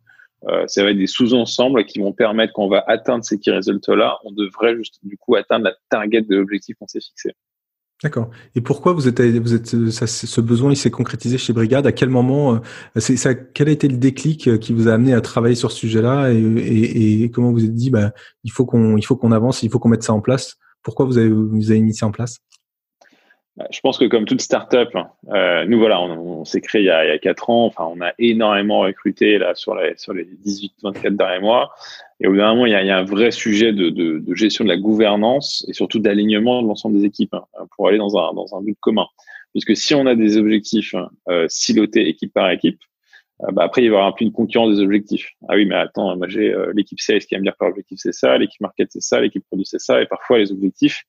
ça 0.68 0.84
va 0.84 0.92
être 0.92 0.98
des 0.98 1.08
sous-ensembles 1.08 1.86
qui 1.86 2.00
vont 2.00 2.14
permettre 2.14 2.54
qu'on 2.54 2.68
va 2.68 2.84
atteindre 2.88 3.24
ces 3.24 3.40
key 3.40 3.52
results-là, 3.52 4.18
on 4.24 4.32
devrait 4.32 4.76
juste 4.76 5.00
du 5.04 5.18
coup 5.18 5.36
atteindre 5.36 5.66
la 5.66 5.74
target 5.90 6.22
de 6.22 6.36
l'objectif 6.36 6.76
qu'on 6.80 6.88
s'est 6.88 7.02
fixé. 7.02 7.34
D'accord. 8.04 8.32
Et 8.56 8.62
pourquoi 8.62 8.94
vous 8.94 9.08
êtes, 9.08 9.22
vous 9.22 9.54
êtes, 9.54 9.92
ça, 9.92 10.08
ce 10.08 10.42
besoin, 10.42 10.72
il 10.72 10.76
s'est 10.76 10.90
concrétisé 10.90 11.38
chez 11.38 11.54
Brigade? 11.54 11.86
À 11.86 11.92
quel 11.92 12.10
moment, 12.10 12.56
euh, 12.56 12.60
c'est, 12.96 13.16
ça, 13.16 13.36
quel 13.36 13.70
a 13.70 13.72
été 13.72 13.88
le 13.88 13.98
déclic 13.98 14.48
euh, 14.48 14.58
qui 14.58 14.74
vous 14.74 14.88
a 14.88 14.94
amené 14.94 15.14
à 15.14 15.22
travailler 15.22 15.54
sur 15.54 15.72
ce 15.72 15.78
sujet-là? 15.78 16.32
Et, 16.32 17.30
comment 17.32 17.52
vous 17.52 17.64
êtes 17.64 17.76
dit, 17.76 17.92
bah, 17.92 18.12
il 18.44 18.52
faut 18.52 18.66
qu'on, 18.66 18.98
il 18.98 19.06
faut 19.06 19.16
qu'on 19.16 19.32
avance, 19.32 19.62
il 19.62 19.70
faut 19.70 19.78
qu'on 19.78 19.90
mette 19.90 20.02
ça 20.02 20.14
en 20.14 20.22
place? 20.22 20.58
Pourquoi 20.82 21.06
vous 21.06 21.20
avez, 21.20 21.30
vous 21.30 21.70
avez 21.70 21.80
mis 21.80 21.94
ça 21.94 22.08
en 22.08 22.12
place? 22.12 22.40
Je 23.70 23.80
pense 23.82 23.98
que 23.98 24.06
comme 24.06 24.26
toute 24.26 24.42
startup, 24.42 24.96
hein, 24.96 25.10
euh, 25.30 25.66
nous 25.66 25.78
voilà, 25.78 26.02
on, 26.02 26.46
s'est 26.46 26.62
créé 26.62 26.82
il 26.82 26.86
y, 26.86 26.90
a, 26.90 27.06
il 27.06 27.10
y 27.10 27.12
a 27.12 27.20
4 27.20 27.50
ans. 27.50 27.66
Enfin, 27.66 27.84
on 27.86 28.02
a 28.02 28.14
énormément 28.18 28.80
recruté 28.80 29.38
là 29.38 29.56
sur 29.56 29.76
les 29.76 29.94
sur 29.98 30.14
les 30.14 30.26
18-24 30.46 31.16
derniers 31.18 31.42
mois. 31.42 31.72
Et 32.20 32.28
au 32.28 32.32
bout 32.32 32.38
d'un 32.38 32.54
moment, 32.54 32.66
il 32.66 32.72
y, 32.72 32.76
a, 32.76 32.82
il 32.82 32.88
y 32.88 32.92
a 32.92 32.98
un 32.98 33.04
vrai 33.04 33.32
sujet 33.32 33.74
de, 33.74 33.90
de, 33.90 34.20
de, 34.20 34.36
gestion 34.36 34.64
de 34.64 34.70
la 34.70 34.78
gouvernance 34.78 35.66
et 35.68 35.74
surtout 35.74 36.00
d'alignement 36.00 36.62
de 36.62 36.68
l'ensemble 36.68 37.00
des 37.00 37.06
équipes 37.06 37.34
hein, 37.34 37.46
pour 37.76 37.88
aller 37.88 37.98
dans 37.98 38.18
un 38.18 38.34
dans 38.34 38.56
un 38.56 38.62
but 38.62 38.78
commun. 38.80 39.08
Puisque 39.52 39.76
si 39.76 39.94
on 39.96 40.06
a 40.06 40.16
des 40.16 40.38
objectifs 40.38 40.94
hein, 40.94 41.10
euh, 41.30 41.46
silotés 41.50 42.08
équipe 42.08 42.34
par 42.34 42.50
équipe, 42.52 42.80
euh, 43.44 43.52
bah 43.52 43.64
après 43.64 43.82
il 43.82 43.86
y 43.86 43.88
avoir 43.88 44.08
un 44.08 44.14
peu 44.14 44.24
une 44.24 44.32
concurrence 44.32 44.76
des 44.76 44.82
objectifs. 44.82 45.32
Ah 45.50 45.56
oui, 45.56 45.66
mais 45.66 45.76
attends, 45.76 46.16
moi 46.16 46.28
j'ai 46.30 46.54
euh, 46.54 46.72
l'équipe 46.74 47.02
sales 47.02 47.20
qui 47.20 47.36
va 47.36 47.40
me 47.40 47.44
dire 47.44 47.56
que 47.60 47.66
l'objectif 47.66 48.00
c'est 48.02 48.14
ça, 48.14 48.38
l'équipe 48.38 48.62
market 48.62 48.88
c'est 48.92 49.02
ça, 49.02 49.20
l'équipe 49.20 49.44
produit 49.46 49.66
c'est 49.66 49.82
ça, 49.82 50.02
et 50.02 50.06
parfois 50.06 50.38
les 50.38 50.54
objectifs 50.54 51.04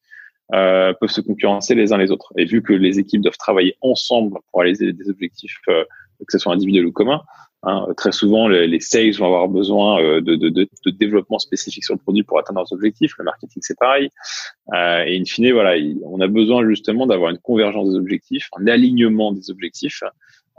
euh, 0.55 0.93
peuvent 1.01 1.11
se 1.11 1.21
concurrencer 1.21 1.75
les 1.75 1.93
uns 1.93 1.99
les 1.99 2.11
autres. 2.11 2.33
Et 2.37 2.45
vu 2.45 2.63
que 2.63 2.73
les 2.73 2.99
équipes 2.99 3.23
doivent 3.23 3.39
travailler 3.39 3.77
ensemble 3.81 4.39
pour 4.51 4.61
réaliser 4.61 4.93
des 4.93 5.09
objectifs, 5.09 5.59
euh, 5.69 5.85
que 6.27 6.33
ce 6.33 6.39
soit 6.39 6.53
individuel 6.53 6.87
ou 6.87 6.93
commun, 6.93 7.23
hein, 7.63 7.87
très 7.97 8.13
souvent 8.13 8.49
les, 8.49 8.67
les, 8.67 8.81
sales 8.81 9.13
vont 9.13 9.27
avoir 9.27 9.49
besoin 9.49 10.01
euh, 10.01 10.21
de, 10.21 10.37
de, 10.37 10.49
de, 10.49 10.69
de, 10.85 10.91
développement 10.91 11.39
spécifique 11.39 11.85
sur 11.85 11.95
le 11.95 12.01
produit 12.01 12.23
pour 12.23 12.39
atteindre 12.39 12.61
leurs 12.61 12.73
objectifs. 12.73 13.13
Le 13.19 13.25
marketing 13.25 13.63
c'est 13.65 13.79
pareil. 13.79 14.11
Euh, 14.75 15.05
et 15.07 15.19
in 15.19 15.25
fine, 15.25 15.53
voilà, 15.53 15.77
on 16.05 16.21
a 16.21 16.29
besoin 16.29 16.69
justement 16.69 17.07
d'avoir 17.07 17.31
une 17.31 17.39
convergence 17.39 17.89
des 17.89 17.97
objectifs, 17.97 18.49
un 18.59 18.67
alignement 18.67 19.33
des 19.33 19.51
objectifs 19.51 20.03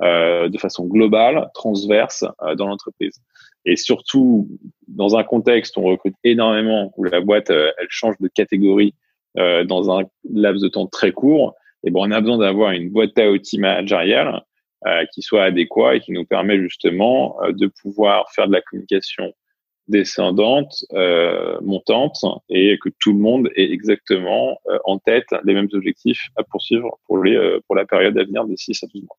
euh, 0.02 0.50
de 0.50 0.58
façon 0.58 0.86
globale, 0.86 1.50
transverse 1.54 2.26
dans 2.58 2.68
l'entreprise. 2.68 3.22
Et 3.66 3.78
surtout, 3.78 4.50
dans 4.88 5.16
un 5.16 5.24
contexte 5.24 5.78
où 5.78 5.82
on 5.82 5.86
recrute 5.86 6.16
énormément, 6.24 6.94
où 6.98 7.04
la 7.06 7.22
boîte, 7.22 7.50
elle 7.50 7.88
change 7.90 8.16
de 8.20 8.28
catégorie 8.28 8.94
euh, 9.38 9.64
dans 9.64 9.98
un 9.98 10.04
laps 10.32 10.62
de 10.62 10.70
temps 10.70 10.88
très 10.88 11.12
court, 11.12 11.56
et 11.84 11.92
bon, 11.92 12.08
on 12.08 12.12
a 12.12 12.22
besoin 12.22 12.38
d'avoir 12.38 12.72
une 12.72 12.90
boîte 12.90 13.18
à 13.20 13.30
outils 13.30 13.60
managériale 13.60 14.42
euh, 14.86 15.06
qui 15.14 15.22
soit 15.22 15.44
adéquate 15.44 15.96
et 15.96 16.00
qui 16.00 16.12
nous 16.12 16.26
permet 16.26 16.60
justement 16.60 17.42
euh, 17.44 17.52
de 17.52 17.68
pouvoir 17.82 18.30
faire 18.32 18.48
de 18.48 18.54
la 18.54 18.62
communication 18.62 19.34
descendante, 19.88 20.74
euh, 20.94 21.58
montante, 21.62 22.24
et 22.50 22.78
que 22.82 22.90
tout 23.00 23.12
le 23.12 23.20
monde 23.20 23.50
ait 23.56 23.70
exactement 23.70 24.58
en 24.86 24.98
tête 24.98 25.28
les 25.44 25.54
mêmes 25.54 25.68
objectifs 25.74 26.30
à 26.38 26.44
poursuivre 26.44 27.00
pour, 27.06 27.22
les, 27.22 27.60
pour 27.68 27.76
la 27.76 27.86
période 27.86 28.18
à 28.18 28.24
venir 28.24 28.46
de 28.46 28.56
6 28.56 28.82
à 28.84 28.88
12 28.88 29.04
mois. 29.04 29.18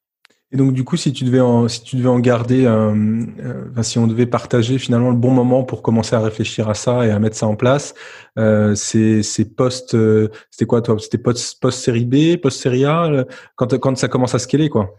Et 0.54 0.56
donc 0.56 0.72
du 0.72 0.84
coup, 0.84 0.96
si 0.96 1.12
tu 1.12 1.24
devais 1.24 1.40
en, 1.40 1.66
si 1.66 1.82
tu 1.82 1.96
devais 1.96 2.08
en 2.08 2.20
garder, 2.20 2.64
euh, 2.64 2.94
euh, 3.40 3.82
si 3.82 3.98
on 3.98 4.06
devait 4.06 4.26
partager 4.26 4.78
finalement 4.78 5.10
le 5.10 5.16
bon 5.16 5.32
moment 5.32 5.64
pour 5.64 5.82
commencer 5.82 6.14
à 6.14 6.20
réfléchir 6.20 6.68
à 6.68 6.74
ça 6.74 7.04
et 7.04 7.10
à 7.10 7.18
mettre 7.18 7.34
ça 7.34 7.48
en 7.48 7.56
place, 7.56 7.92
euh, 8.38 8.76
c'est 8.76 9.24
post, 9.56 9.96
c'était 10.50 10.64
quoi 10.64 10.80
toi? 10.80 10.96
C'était 11.00 11.18
post 11.18 11.60
post 11.60 11.80
série 11.80 12.04
B, 12.04 12.40
post 12.40 12.60
série 12.60 12.84
A, 12.84 13.26
quand 13.56 13.76
quand 13.80 13.98
ça 13.98 14.06
commence 14.06 14.36
à 14.36 14.38
scaler 14.38 14.68
quoi. 14.68 14.94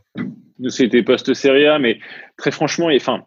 C'était 0.68 1.04
post 1.04 1.34
série 1.34 1.68
A, 1.68 1.80
mais 1.80 2.00
très 2.36 2.52
franchement, 2.52 2.90
et 2.90 2.98
enfin 2.98 3.24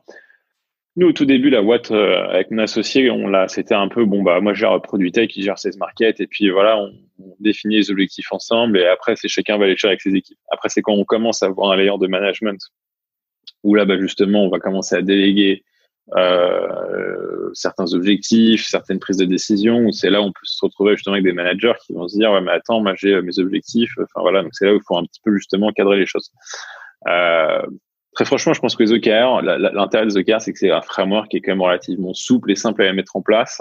nous, 0.99 1.11
au 1.11 1.13
tout 1.13 1.27
début, 1.27 1.49
la 1.49 1.63
boîte, 1.63 1.93
euh, 1.93 2.27
avec 2.29 2.51
mon 2.51 2.59
associé, 2.59 3.09
on 3.09 3.29
l'a, 3.29 3.47
c'était 3.47 3.77
un 3.77 3.87
peu, 3.87 4.05
bon, 4.05 4.25
bah, 4.25 4.41
moi, 4.41 4.53
je 4.53 4.59
gère 4.59 4.83
produit 4.83 5.13
tech, 5.13 5.31
il 5.37 5.45
gère 5.45 5.57
ses 5.57 5.71
market, 5.79 6.21
et 6.21 6.27
puis 6.27 6.51
voilà, 6.51 6.77
on, 6.77 6.93
définit 7.39 7.77
les 7.77 7.91
objectifs 7.93 8.33
ensemble, 8.33 8.79
et 8.79 8.87
après, 8.87 9.15
c'est 9.15 9.29
chacun 9.29 9.59
va 9.59 9.67
les 9.67 9.77
chercher 9.77 9.89
avec 9.89 10.01
ses 10.01 10.15
équipes. 10.17 10.39
Après, 10.51 10.69
c'est 10.69 10.83
quand 10.83 10.95
on 10.95 11.05
commence 11.05 11.43
à 11.45 11.47
avoir 11.47 11.71
un 11.71 11.77
layer 11.77 11.97
de 12.01 12.09
management, 12.09 12.61
où 13.63 13.77
là, 13.77 13.85
bah, 13.85 13.97
justement, 13.97 14.45
on 14.45 14.49
va 14.49 14.59
commencer 14.59 14.97
à 14.97 15.03
déléguer 15.03 15.63
euh, 16.17 17.51
certains 17.55 17.93
objectifs, 17.93 18.67
certaines 18.67 18.99
prises 18.99 19.19
de 19.19 19.25
décision, 19.25 19.79
où 19.85 19.93
c'est 19.93 20.11
là 20.11 20.21
où 20.21 20.25
on 20.25 20.33
peut 20.33 20.41
se 20.43 20.65
retrouver 20.65 20.97
justement 20.97 21.15
avec 21.15 21.25
des 21.25 21.33
managers 21.33 21.75
qui 21.87 21.93
vont 21.93 22.09
se 22.09 22.17
dire, 22.17 22.33
ouais, 22.33 22.41
mais 22.41 22.51
attends, 22.51 22.81
moi, 22.81 22.95
j'ai 22.97 23.15
euh, 23.15 23.23
mes 23.23 23.39
objectifs, 23.39 23.93
enfin 23.99 24.23
voilà, 24.23 24.43
donc 24.43 24.51
c'est 24.53 24.67
là 24.67 24.73
où 24.73 24.79
il 24.79 24.83
faut 24.85 24.97
un 24.97 25.05
petit 25.05 25.21
peu 25.25 25.33
justement 25.37 25.71
cadrer 25.71 25.97
les 25.97 26.07
choses. 26.07 26.33
Euh, 27.07 27.63
Très 28.19 28.25
franchement, 28.25 28.53
je 28.53 28.59
pense 28.59 28.75
que 28.75 28.83
OKR, 28.83 29.43
l'intérêt 29.43 30.05
des 30.05 30.17
OKR, 30.17 30.41
c'est 30.41 30.53
que 30.53 30.59
c'est 30.59 30.73
un 30.73 30.83
framework 30.83 31.29
qui 31.31 31.37
est 31.37 31.41
quand 31.41 31.53
même 31.53 31.63
relativement 31.63 32.15
souple 32.15 32.51
et 32.51 32.57
simple 32.57 32.83
à 32.83 32.93
mettre 32.93 33.15
en 33.15 33.23
place. 33.23 33.61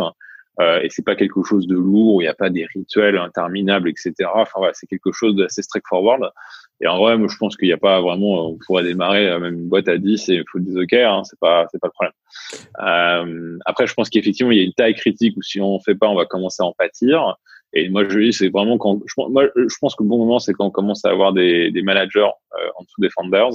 Euh, 0.60 0.82
et 0.82 0.90
c'est 0.90 1.06
pas 1.06 1.16
quelque 1.16 1.44
chose 1.44 1.68
de 1.68 1.76
lourd 1.76 2.24
il 2.24 2.26
n'y 2.26 2.28
a 2.28 2.34
pas 2.34 2.50
des 2.50 2.66
rituels 2.74 3.20
interminables, 3.20 3.88
etc. 3.88 4.14
Enfin 4.34 4.54
voilà, 4.56 4.74
c'est 4.74 4.88
quelque 4.88 5.12
chose 5.12 5.36
d'assez 5.36 5.62
straightforward. 5.62 6.32
Et 6.82 6.88
en 6.88 6.98
vrai, 6.98 7.20
moi, 7.20 7.28
je 7.32 7.38
pense 7.38 7.56
qu'il 7.56 7.68
n'y 7.68 7.74
a 7.74 7.78
pas 7.78 8.02
vraiment, 8.02 8.50
on 8.50 8.58
pourrait 8.66 8.82
démarrer 8.82 9.30
euh, 9.30 9.38
même 9.40 9.54
une 9.54 9.70
boîte 9.70 9.90
à 9.90 10.00
10 10.00 10.28
et 10.30 10.34
il 10.38 10.44
faut 10.52 10.58
des 10.58 10.76
OKR, 10.76 11.08
hein, 11.08 11.22
c'est 11.24 11.40
pas, 11.40 11.68
c'est 11.72 11.80
pas 11.80 11.90
le 11.90 11.92
problème. 11.92 12.14
Euh, 12.80 13.60
après, 13.68 13.86
je 13.86 13.94
pense 13.94 14.10
qu'effectivement, 14.10 14.52
il 14.52 14.58
y 14.58 14.62
a 14.62 14.64
une 14.64 14.74
taille 14.74 14.96
critique 14.96 15.38
où 15.38 15.44
si 15.44 15.62
on 15.62 15.76
ne 15.76 15.80
fait 15.86 15.94
pas, 15.94 16.08
on 16.08 16.16
va 16.16 16.26
commencer 16.26 16.64
à 16.64 16.66
en 16.66 16.74
pâtir. 16.74 17.36
Et 17.78 17.90
moi, 17.90 18.04
je 18.10 18.20
dis, 18.20 18.34
c'est 18.34 18.50
vraiment 18.50 18.80
quand. 18.80 19.00
Je, 19.06 19.14
moi, 19.30 19.46
je 19.56 19.76
pense 19.80 19.96
que 19.96 20.04
le 20.04 20.10
bon 20.10 20.18
moment, 20.18 20.40
c'est 20.40 20.54
quand 20.54 20.66
on 20.66 20.72
commence 20.72 21.06
à 21.06 21.10
avoir 21.10 21.32
des, 21.32 21.70
des 21.70 21.84
managers 21.84 22.22
euh, 22.22 22.70
en 22.76 22.84
dessous 22.84 23.00
des 23.00 23.10
founders. 23.12 23.52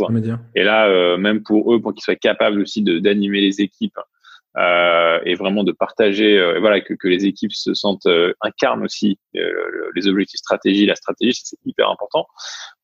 Et 0.55 0.63
là, 0.63 0.87
euh, 0.87 1.17
même 1.17 1.43
pour 1.43 1.75
eux, 1.75 1.81
pour 1.81 1.93
qu'ils 1.93 2.03
soient 2.03 2.15
capables 2.15 2.61
aussi 2.61 2.83
d'animer 2.83 3.41
les 3.41 3.61
équipes 3.61 3.99
euh, 4.59 5.19
et 5.25 5.35
vraiment 5.35 5.65
de 5.65 5.73
partager, 5.73 6.39
euh, 6.39 6.61
voilà, 6.61 6.81
que, 6.81 6.95
que 6.95 7.09
les 7.09 7.27
équipes 7.27 7.53
se 7.53 7.75
sentent 7.75 8.07
incarnent 8.43 8.85
aussi 8.85 9.19
les 9.35 10.07
objectifs 10.07 10.39
stratégie, 10.39 10.87
la 10.87 10.95
stratégie, 10.95 11.41
c'est 11.43 11.59
hyper 11.65 11.91
important. 11.91 12.27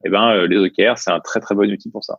Et 0.04 0.10
ben, 0.10 0.44
les 0.46 0.58
OKR, 0.58 0.98
c'est 0.98 1.12
un 1.12 1.20
très 1.20 1.38
très 1.38 1.54
bon 1.54 1.70
outil 1.70 1.90
pour 1.90 2.02
ça. 2.02 2.18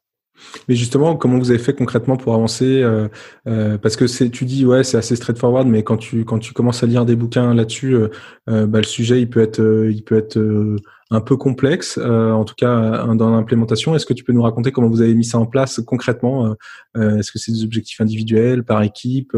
Mais 0.67 0.75
justement, 0.75 1.15
comment 1.15 1.38
vous 1.38 1.52
avez 1.52 1.60
fait 1.60 1.73
concrètement 1.73 2.17
pour 2.17 2.34
avancer 2.34 2.82
euh, 2.82 3.08
euh, 3.47 3.78
Parce 3.78 3.95
que 3.95 4.06
tu 4.28 4.45
dis 4.45 4.65
ouais, 4.65 4.84
c'est 4.84 4.97
assez 4.97 5.15
straightforward, 5.15 5.67
mais 5.67 5.84
quand 5.84 5.97
tu 5.97 6.25
quand 6.25 6.39
tu 6.39 6.54
commences 6.54 6.84
à 6.84 6.88
lire 6.88 7.06
des 7.06 7.15
bouquins 7.15 7.54
là-dessus, 7.54 7.95
euh, 7.95 8.67
bah, 8.67 8.80
le 8.80 8.86
sujet 8.86 9.21
il 9.21 9.30
peut 9.30 9.41
être 9.41 9.60
il 9.89 10.04
peut 10.04 10.17
être 10.17 10.39
un 11.12 11.21
peu 11.21 11.38
complexe, 11.38 11.97
en 11.97 12.43
tout 12.45 12.56
cas 12.56 13.06
dans 13.15 13.32
l'implémentation. 13.32 13.95
Est-ce 13.95 14.06
que 14.06 14.13
tu 14.13 14.23
peux 14.23 14.34
nous 14.34 14.43
raconter 14.43 14.71
comment 14.71 14.89
vous 14.89 15.02
avez 15.02 15.15
mis 15.15 15.25
ça 15.25 15.39
en 15.39 15.45
place 15.45 15.82
concrètement 15.86 16.56
Est-ce 16.95 17.32
que 17.32 17.39
c'est 17.39 17.52
des 17.52 17.63
objectifs 17.63 17.99
individuels, 17.99 18.63
par 18.63 18.84
équipe 18.84 19.36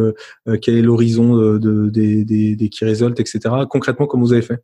Quel 0.61 0.75
est 0.75 0.81
l'horizon 0.81 1.35
de, 1.35 1.57
de, 1.57 1.89
des, 1.89 2.25
des, 2.25 2.55
des 2.55 2.69
key 2.69 2.91
etc. 2.91 3.39
Concrètement, 3.69 4.05
comment 4.05 4.23
vous 4.23 4.33
avez 4.33 4.41
fait? 4.41 4.61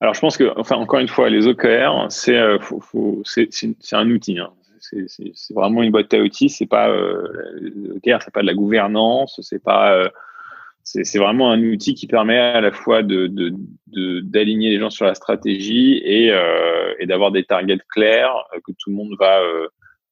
Alors, 0.00 0.14
je 0.14 0.20
pense 0.20 0.36
que, 0.36 0.52
enfin, 0.58 0.74
encore 0.74 0.98
une 0.98 1.06
fois, 1.06 1.30
les 1.30 1.46
OKR, 1.46 2.06
c'est, 2.08 2.36
c'est, 3.24 3.48
c'est 3.50 3.96
un 3.96 4.10
outil. 4.10 4.36
Hein 4.36 4.50
c'est 4.82 5.54
vraiment 5.54 5.82
une 5.82 5.90
boîte 5.90 6.12
à 6.14 6.18
outils. 6.18 6.48
C'est 6.48 6.66
pas 6.66 6.90
euh, 6.90 7.28
le 7.60 7.98
guerre, 8.02 8.22
c'est 8.22 8.32
pas 8.32 8.42
de 8.42 8.46
la 8.46 8.54
gouvernance, 8.54 9.40
c'est 9.42 9.62
pas 9.62 9.94
euh, 9.94 10.08
c'est 10.84 11.18
vraiment 11.18 11.50
un 11.50 11.62
outil 11.62 11.94
qui 11.94 12.06
permet 12.06 12.38
à 12.38 12.60
la 12.60 12.72
fois 12.72 13.02
d'aligner 13.02 14.70
les 14.70 14.78
gens 14.78 14.90
sur 14.90 15.06
la 15.06 15.14
stratégie 15.14 16.00
et, 16.04 16.30
euh, 16.32 16.94
d'avoir 17.06 17.30
des 17.30 17.44
targets 17.44 17.78
clairs 17.88 18.34
euh, 18.54 18.58
que 18.66 18.72
tout 18.78 18.90
le 18.90 18.96
monde 18.96 19.14
va 19.18 19.40
euh, 19.40 19.68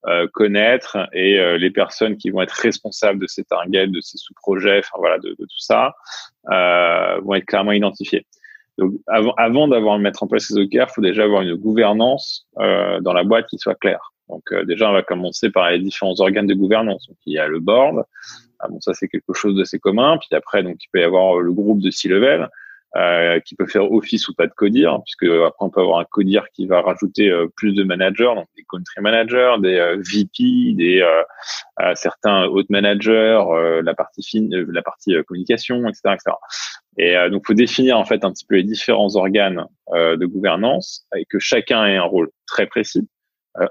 euh 0.06 0.26
connaître 0.32 0.96
et 1.12 1.38
les 1.58 1.70
personnes 1.70 2.16
qui 2.16 2.30
vont 2.30 2.40
être 2.40 2.52
responsables 2.52 3.18
de 3.18 3.26
ces 3.26 3.44
targets, 3.44 3.86
de 3.86 4.00
ces 4.00 4.16
sous-projets, 4.16 4.78
enfin 4.78 4.96
voilà, 4.98 5.18
de, 5.18 5.34
tout 5.34 5.58
ça, 5.58 5.94
vont 6.46 7.34
être 7.34 7.44
clairement 7.44 7.72
identifiés. 7.72 8.26
Donc 8.78 8.94
avant, 9.06 9.68
d'avoir 9.68 9.98
mettre 9.98 10.22
en 10.22 10.26
place 10.26 10.44
ces 10.44 10.54
OKR, 10.54 10.86
il 10.88 10.94
faut 10.94 11.02
déjà 11.02 11.24
avoir 11.24 11.42
une 11.42 11.54
gouvernance 11.54 12.48
dans 12.56 13.12
la 13.12 13.24
boîte 13.24 13.46
qui 13.48 13.58
soit 13.58 13.74
claire. 13.74 14.14
Donc 14.30 14.44
euh, 14.52 14.64
déjà, 14.64 14.88
on 14.88 14.92
va 14.92 15.02
commencer 15.02 15.50
par 15.50 15.70
les 15.70 15.78
différents 15.78 16.18
organes 16.20 16.46
de 16.46 16.54
gouvernance. 16.54 17.08
Donc 17.08 17.18
il 17.26 17.34
y 17.34 17.38
a 17.38 17.48
le 17.48 17.60
board. 17.60 18.04
Ah, 18.60 18.68
bon, 18.68 18.80
ça 18.80 18.94
c'est 18.94 19.08
quelque 19.08 19.32
chose 19.34 19.56
d'assez 19.56 19.78
commun. 19.78 20.18
Puis 20.18 20.34
après, 20.36 20.62
donc 20.62 20.76
il 20.82 20.88
peut 20.92 21.00
y 21.00 21.04
avoir 21.04 21.38
le 21.38 21.52
groupe 21.52 21.80
de 21.80 21.90
C-level. 21.90 22.48
Euh, 22.96 23.38
qui 23.38 23.54
peut 23.54 23.68
faire 23.68 23.92
office 23.92 24.26
ou 24.26 24.34
pas 24.34 24.48
de 24.48 24.52
codir, 24.52 24.98
puisque 25.04 25.32
après 25.32 25.64
on 25.64 25.70
peut 25.70 25.80
avoir 25.80 26.00
un 26.00 26.04
codir 26.04 26.46
qui 26.52 26.66
va 26.66 26.80
rajouter 26.80 27.30
euh, 27.30 27.46
plus 27.54 27.72
de 27.72 27.84
managers, 27.84 28.32
donc 28.34 28.48
des 28.56 28.64
country 28.68 29.00
managers, 29.00 29.54
des 29.60 29.94
VP, 29.98 30.74
des 30.74 31.08
certains 31.94 32.46
haute 32.46 32.68
managers, 32.68 33.44
la 33.84 33.94
partie 33.94 34.50
la 34.50 34.82
partie 34.82 35.14
communication, 35.28 35.86
etc., 35.88 36.00
etc. 36.14 36.36
Et 36.98 37.30
donc 37.30 37.46
faut 37.46 37.54
définir 37.54 37.96
en 37.96 38.04
fait 38.04 38.24
un 38.24 38.32
petit 38.32 38.44
peu 38.44 38.56
les 38.56 38.64
différents 38.64 39.14
organes 39.14 39.66
de 39.94 40.26
gouvernance 40.26 41.06
et 41.14 41.26
que 41.26 41.38
chacun 41.38 41.86
ait 41.86 41.96
un 41.96 42.02
rôle 42.02 42.28
très 42.48 42.66
précis 42.66 43.08
euh, 43.08 43.19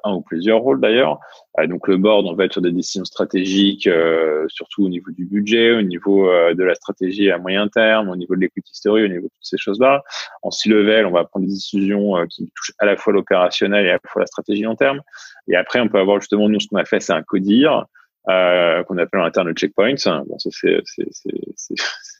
un 0.03 0.13
ou 0.13 0.21
plusieurs 0.21 0.59
rôles 0.59 0.81
d'ailleurs. 0.81 1.19
Euh, 1.59 1.67
donc 1.67 1.87
le 1.87 1.97
board, 1.97 2.25
on 2.25 2.33
va 2.33 2.45
être 2.45 2.53
sur 2.53 2.61
des 2.61 2.71
décisions 2.71 3.05
stratégiques, 3.05 3.87
euh, 3.87 4.45
surtout 4.49 4.85
au 4.85 4.89
niveau 4.89 5.11
du 5.11 5.25
budget, 5.25 5.71
au 5.71 5.81
niveau 5.81 6.27
de 6.27 6.63
la 6.63 6.75
stratégie 6.75 7.31
à 7.31 7.37
moyen 7.37 7.67
terme, 7.67 8.09
au 8.09 8.15
niveau 8.15 8.35
de 8.35 8.41
l'equity 8.41 8.71
story, 8.73 9.05
au 9.05 9.07
niveau 9.07 9.27
de 9.27 9.27
toutes 9.27 9.37
ces 9.41 9.57
choses-là. 9.57 10.03
En 10.41 10.51
C-level, 10.51 11.05
on 11.05 11.11
va 11.11 11.23
prendre 11.25 11.45
des 11.45 11.53
décisions 11.53 12.15
qui 12.29 12.51
touchent 12.55 12.73
à 12.79 12.85
la 12.85 12.97
fois 12.97 13.13
l'opérationnel 13.13 13.85
et 13.85 13.89
à 13.89 13.93
la 13.93 13.99
fois 14.05 14.21
la 14.21 14.27
stratégie 14.27 14.63
long 14.63 14.75
terme. 14.75 15.01
Et 15.47 15.55
après, 15.55 15.79
on 15.79 15.87
peut 15.87 15.99
avoir 15.99 16.19
justement, 16.19 16.49
nous, 16.49 16.59
ce 16.59 16.67
qu'on 16.67 16.77
a 16.77 16.85
fait, 16.85 16.99
c'est 16.99 17.13
un 17.13 17.23
codir. 17.23 17.85
Euh, 18.29 18.83
qu'on 18.83 18.97
appelle 18.97 19.21
en 19.21 19.25
interne 19.25 19.47
le 19.47 19.53
checkpoint. 19.53 19.95
Bon, 20.05 20.37
ça, 20.37 20.49
c'est, 20.51 20.81
c'est, 20.83 21.07
c'est, 21.55 21.75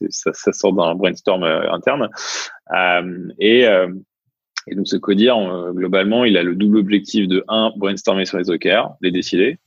ça, 0.10 0.32
ça, 0.34 0.52
sort 0.54 0.74
d'un 0.74 0.96
brainstorm 0.96 1.44
interne. 1.44 2.10
Euh, 2.74 3.28
et, 3.38 3.68
donc, 4.76 4.88
ce 4.88 4.98
codir, 4.98 5.38
globalement, 5.74 6.26
il 6.26 6.38
a 6.38 6.44
le 6.44 6.56
double 6.56 6.78
objectif 6.78 7.28
de, 7.28 7.44
un, 7.48 7.72
brainstormer 7.76 8.26
sur 8.26 8.38
les 8.38 8.50
OKR, 8.50 8.90
les 9.02 9.12
décider. 9.12 9.58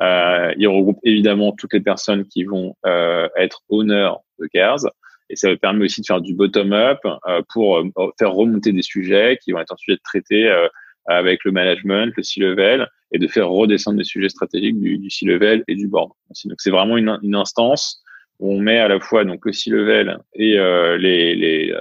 Euh, 0.00 0.52
il 0.56 0.68
regroupe 0.68 0.98
évidemment 1.02 1.52
toutes 1.52 1.72
les 1.72 1.80
personnes 1.80 2.24
qui 2.26 2.44
vont 2.44 2.76
euh, 2.86 3.28
être 3.36 3.62
honneurs 3.68 4.20
de 4.38 4.46
CARES. 4.46 4.86
Et 5.30 5.36
ça 5.36 5.54
permet 5.56 5.84
aussi 5.84 6.00
de 6.00 6.06
faire 6.06 6.20
du 6.20 6.34
bottom-up 6.34 6.98
euh, 7.04 7.42
pour 7.52 7.78
euh, 7.78 8.10
faire 8.18 8.32
remonter 8.32 8.72
des 8.72 8.82
sujets 8.82 9.38
qui 9.42 9.52
vont 9.52 9.60
être 9.60 9.72
ensuite 9.72 10.02
traités 10.02 10.48
euh, 10.48 10.68
avec 11.06 11.44
le 11.44 11.52
management, 11.52 12.12
le 12.16 12.22
C-level, 12.22 12.88
et 13.12 13.18
de 13.18 13.26
faire 13.26 13.48
redescendre 13.48 13.98
des 13.98 14.04
sujets 14.04 14.28
stratégiques 14.28 14.78
du, 14.80 14.98
du 14.98 15.10
C-level 15.10 15.64
et 15.68 15.74
du 15.74 15.88
board. 15.88 16.10
Donc, 16.44 16.60
c'est 16.60 16.70
vraiment 16.70 16.96
une, 16.96 17.18
une, 17.22 17.34
instance 17.34 18.02
où 18.38 18.52
on 18.52 18.60
met 18.60 18.78
à 18.78 18.88
la 18.88 19.00
fois 19.00 19.24
donc 19.24 19.44
le 19.44 19.52
C-level 19.52 20.18
et 20.34 20.58
les, 20.98 21.34
les 21.34 21.74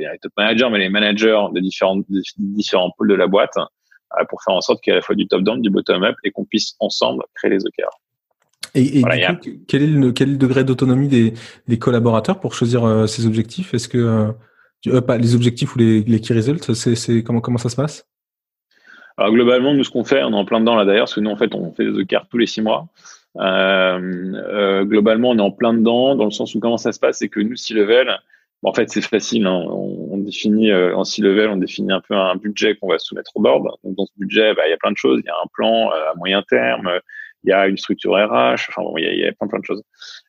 les 0.00 0.18
top 0.18 0.32
managers, 0.36 0.68
mais 0.70 0.78
les 0.78 0.88
managers 0.88 1.40
des 1.52 1.60
différents, 1.60 2.00
différents 2.36 2.90
pôles 2.96 3.08
de 3.08 3.14
la 3.14 3.26
boîte 3.26 3.56
euh, 3.56 4.24
pour 4.28 4.42
faire 4.42 4.54
en 4.54 4.60
sorte 4.60 4.82
qu'il 4.82 4.90
y 4.90 4.92
ait 4.92 4.96
à 4.96 5.00
la 5.00 5.02
fois 5.02 5.14
du 5.14 5.26
top-down, 5.26 5.60
du 5.60 5.70
bottom-up 5.70 6.16
et 6.24 6.30
qu'on 6.30 6.44
puisse 6.44 6.74
ensemble 6.80 7.22
créer 7.34 7.50
les 7.50 7.64
OKR. 7.64 7.90
Et, 8.74 9.00
et 9.00 9.04
quel, 9.66 9.82
est 9.82 9.86
le, 9.86 10.12
quel 10.12 10.28
est 10.28 10.32
le 10.32 10.38
degré 10.38 10.64
d'autonomie 10.64 11.08
des, 11.08 11.34
des, 11.66 11.78
collaborateurs 11.78 12.38
pour 12.38 12.54
choisir 12.54 12.84
euh, 12.84 13.06
ces 13.06 13.26
objectifs? 13.26 13.74
Est-ce 13.74 13.88
que 13.88 13.98
euh, 13.98 14.32
euh, 14.86 15.00
pas 15.00 15.16
les 15.16 15.34
objectifs 15.34 15.74
ou 15.74 15.78
les, 15.78 16.02
les 16.02 16.20
key 16.20 16.34
results, 16.34 16.74
c'est 16.74 17.22
comment 17.24 17.40
comment 17.40 17.58
ça 17.58 17.68
se 17.68 17.76
passe? 17.76 18.06
Alors 19.16 19.32
globalement, 19.32 19.74
nous 19.74 19.84
ce 19.84 19.90
qu'on 19.90 20.04
fait, 20.04 20.22
on 20.22 20.32
est 20.32 20.36
en 20.36 20.44
plein 20.44 20.60
dedans 20.60 20.76
là 20.76 20.84
d'ailleurs, 20.84 21.04
parce 21.04 21.14
que 21.14 21.20
nous 21.20 21.30
en 21.30 21.36
fait 21.36 21.52
on 21.54 21.72
fait 21.72 21.84
des 21.84 22.00
OKR 22.00 22.26
tous 22.30 22.38
les 22.38 22.46
six 22.46 22.62
mois. 22.62 22.86
Globalement, 23.36 25.30
on 25.30 25.38
est 25.38 25.42
en 25.42 25.50
plein 25.50 25.74
dedans 25.74 26.14
dans 26.14 26.24
le 26.24 26.30
sens 26.30 26.54
où 26.54 26.60
comment 26.60 26.78
ça 26.78 26.92
se 26.92 27.00
passe, 27.00 27.18
c'est 27.18 27.28
que 27.28 27.40
nous, 27.40 27.56
si 27.56 27.74
level, 28.62 28.70
en 28.70 28.74
fait, 28.74 28.90
c'est 28.90 29.00
facile. 29.00 29.46
Hein. 29.46 29.64
On, 29.68 30.18
définit 30.18 30.70
euh, 30.70 30.94
en 30.96 31.04
six 31.04 31.22
level, 31.22 31.48
on 31.48 31.56
définit 31.56 31.92
un 31.92 32.00
peu 32.00 32.14
un 32.14 32.36
budget 32.36 32.76
qu'on 32.76 32.88
va 32.88 32.98
soumettre 32.98 33.32
au 33.34 33.40
board. 33.40 33.64
Donc, 33.84 33.96
dans 33.96 34.06
ce 34.06 34.12
budget, 34.16 34.54
bah, 34.54 34.62
il 34.66 34.70
y 34.70 34.74
a 34.74 34.76
plein 34.76 34.92
de 34.92 34.96
choses. 34.96 35.20
Il 35.24 35.26
y 35.26 35.30
a 35.30 35.34
un 35.34 35.48
plan 35.52 35.90
euh, 35.90 36.10
à 36.12 36.14
moyen 36.16 36.42
terme, 36.42 36.90
il 37.42 37.50
y 37.50 37.52
a 37.52 37.66
une 37.66 37.78
structure 37.78 38.12
RH. 38.12 38.68
Enfin, 38.68 38.82
bon, 38.82 38.96
il, 38.98 39.04
y 39.04 39.20
y 39.20 39.26
a 39.26 39.32
plein, 39.32 39.48
plein 39.48 39.60
de 39.60 39.64
choses. 39.64 39.82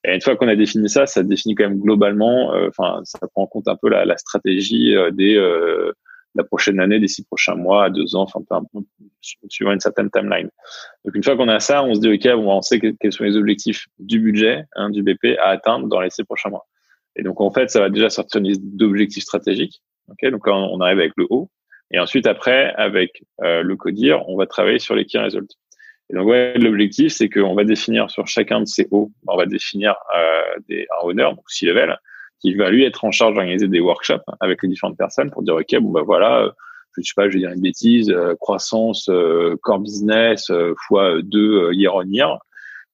Et 0.05 0.15
une 0.15 0.21
fois 0.21 0.35
qu'on 0.37 0.47
a 0.47 0.55
défini 0.55 0.89
ça, 0.89 1.05
ça 1.05 1.23
définit 1.23 1.55
quand 1.55 1.65
même 1.65 1.79
globalement. 1.79 2.53
Euh, 2.53 2.69
enfin, 2.69 3.01
ça 3.03 3.19
prend 3.33 3.43
en 3.43 3.47
compte 3.47 3.67
un 3.67 3.75
peu 3.75 3.89
la, 3.89 4.05
la 4.05 4.17
stratégie 4.17 4.95
des 5.11 5.37
la 6.35 6.43
prochaine 6.43 6.79
année, 6.79 6.99
des 6.99 7.09
six 7.09 7.25
prochains 7.25 7.55
mois, 7.55 7.85
à 7.85 7.89
deux 7.89 8.15
ans, 8.15 8.25
enfin, 8.33 8.61
suivant 9.49 9.73
une 9.73 9.79
certaine 9.79 10.09
timeline. 10.09 10.49
Donc, 11.03 11.15
une 11.15 11.23
fois 11.23 11.35
qu'on 11.35 11.49
a 11.49 11.59
ça, 11.59 11.83
on 11.83 11.93
se 11.93 11.99
dit, 11.99 12.13
OK, 12.13 12.25
on 12.33 12.61
sait 12.61 12.79
quels 12.79 13.11
sont 13.11 13.23
les 13.23 13.35
objectifs 13.35 13.87
du 13.99 14.19
budget, 14.19 14.63
hein, 14.75 14.89
du 14.89 15.03
BP 15.03 15.37
à 15.39 15.49
atteindre 15.49 15.87
dans 15.87 15.99
les 15.99 16.09
six 16.09 16.23
prochains 16.23 16.49
mois. 16.49 16.65
Et 17.15 17.23
donc, 17.23 17.41
en 17.41 17.51
fait, 17.51 17.69
ça 17.69 17.79
va 17.79 17.89
déjà 17.89 18.09
sortir 18.09 18.39
une 18.39 18.47
liste 18.47 18.61
d'objectifs 18.63 19.23
stratégiques. 19.23 19.81
Okay 20.09 20.31
donc, 20.31 20.47
on 20.47 20.79
arrive 20.81 20.99
avec 20.99 21.13
le 21.17 21.27
haut. 21.29 21.49
Et 21.91 21.99
ensuite, 21.99 22.25
après, 22.25 22.73
avec 22.75 23.23
euh, 23.43 23.63
le 23.63 23.75
CODIR, 23.75 24.27
on 24.29 24.37
va 24.37 24.47
travailler 24.47 24.79
sur 24.79 24.95
les 24.95 25.05
key 25.05 25.19
results. 25.19 25.57
Et 26.09 26.15
donc, 26.15 26.27
ouais, 26.27 26.57
l'objectif, 26.57 27.11
c'est 27.13 27.29
qu'on 27.29 27.53
va 27.53 27.63
définir 27.63 28.09
sur 28.09 28.27
chacun 28.27 28.61
de 28.61 28.65
ces 28.65 28.87
hauts, 28.91 29.11
on 29.27 29.37
va 29.37 29.45
définir 29.45 29.95
euh, 30.15 30.59
des, 30.69 30.87
un 30.99 31.05
owner, 31.05 31.23
donc 31.23 31.49
six 31.49 31.65
level, 31.65 31.97
qui 32.39 32.53
va 32.55 32.69
lui 32.69 32.85
être 32.85 33.03
en 33.03 33.11
charge 33.11 33.33
d'organiser 33.33 33.67
des 33.67 33.79
workshops 33.79 34.23
avec 34.39 34.63
les 34.63 34.69
différentes 34.69 34.97
personnes 34.97 35.31
pour 35.31 35.43
dire, 35.43 35.55
OK, 35.55 35.75
bon, 35.79 35.91
bah 35.91 36.01
voilà, 36.01 36.53
je 36.97 37.03
sais 37.03 37.13
pas, 37.15 37.29
je 37.29 37.33
vais 37.33 37.39
dire 37.39 37.51
une 37.51 37.61
bêtise, 37.61 38.09
euh, 38.09 38.35
croissance, 38.39 39.07
euh, 39.09 39.55
core 39.61 39.79
business, 39.79 40.49
euh, 40.49 40.73
fois 40.87 41.21
deux 41.21 41.71
year 41.73 41.95
on 41.95 42.03
year. 42.03 42.37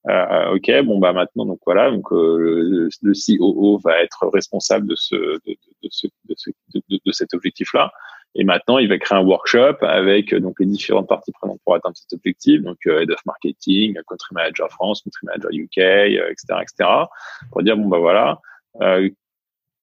Euh, 0.10 0.54
ok, 0.54 0.72
bon 0.86 1.00
bah 1.00 1.12
maintenant 1.12 1.46
donc 1.46 1.60
voilà, 1.66 1.92
donc 1.92 2.12
euh, 2.14 2.38
le, 2.40 2.90
le, 3.02 3.14
COO 3.14 3.78
va 3.84 4.02
être 4.02 4.26
responsable 4.28 4.88
de 4.88 4.96
ce 4.96 5.16
de, 5.16 5.58
de, 5.84 5.90
ce, 5.90 6.08
de, 6.30 6.82
de, 7.06 7.12
cet 7.12 7.34
objectif-là. 7.34 7.92
Et 8.36 8.44
maintenant, 8.44 8.78
il 8.78 8.88
va 8.88 8.98
créer 9.00 9.18
un 9.18 9.24
workshop 9.24 9.78
avec 9.82 10.34
donc 10.36 10.60
les 10.60 10.66
différentes 10.66 11.10
parties 11.10 11.32
prenantes 11.34 11.60
pour 11.66 11.76
atteindre 11.76 11.98
cet 11.98 12.14
objectif, 12.14 12.62
donc 12.62 12.78
euh, 12.86 13.02
head 13.02 13.12
of 13.12 13.20
marketing, 13.26 13.96
country 14.08 14.34
manager 14.34 14.70
France, 14.70 15.02
country 15.02 15.26
manager 15.26 15.50
UK, 15.52 15.78
etc., 15.78 16.62
etc., 16.62 16.90
pour 17.52 17.64
dire 17.64 17.76
bon 17.76 17.90
bah 17.90 18.00
voilà, 18.00 18.40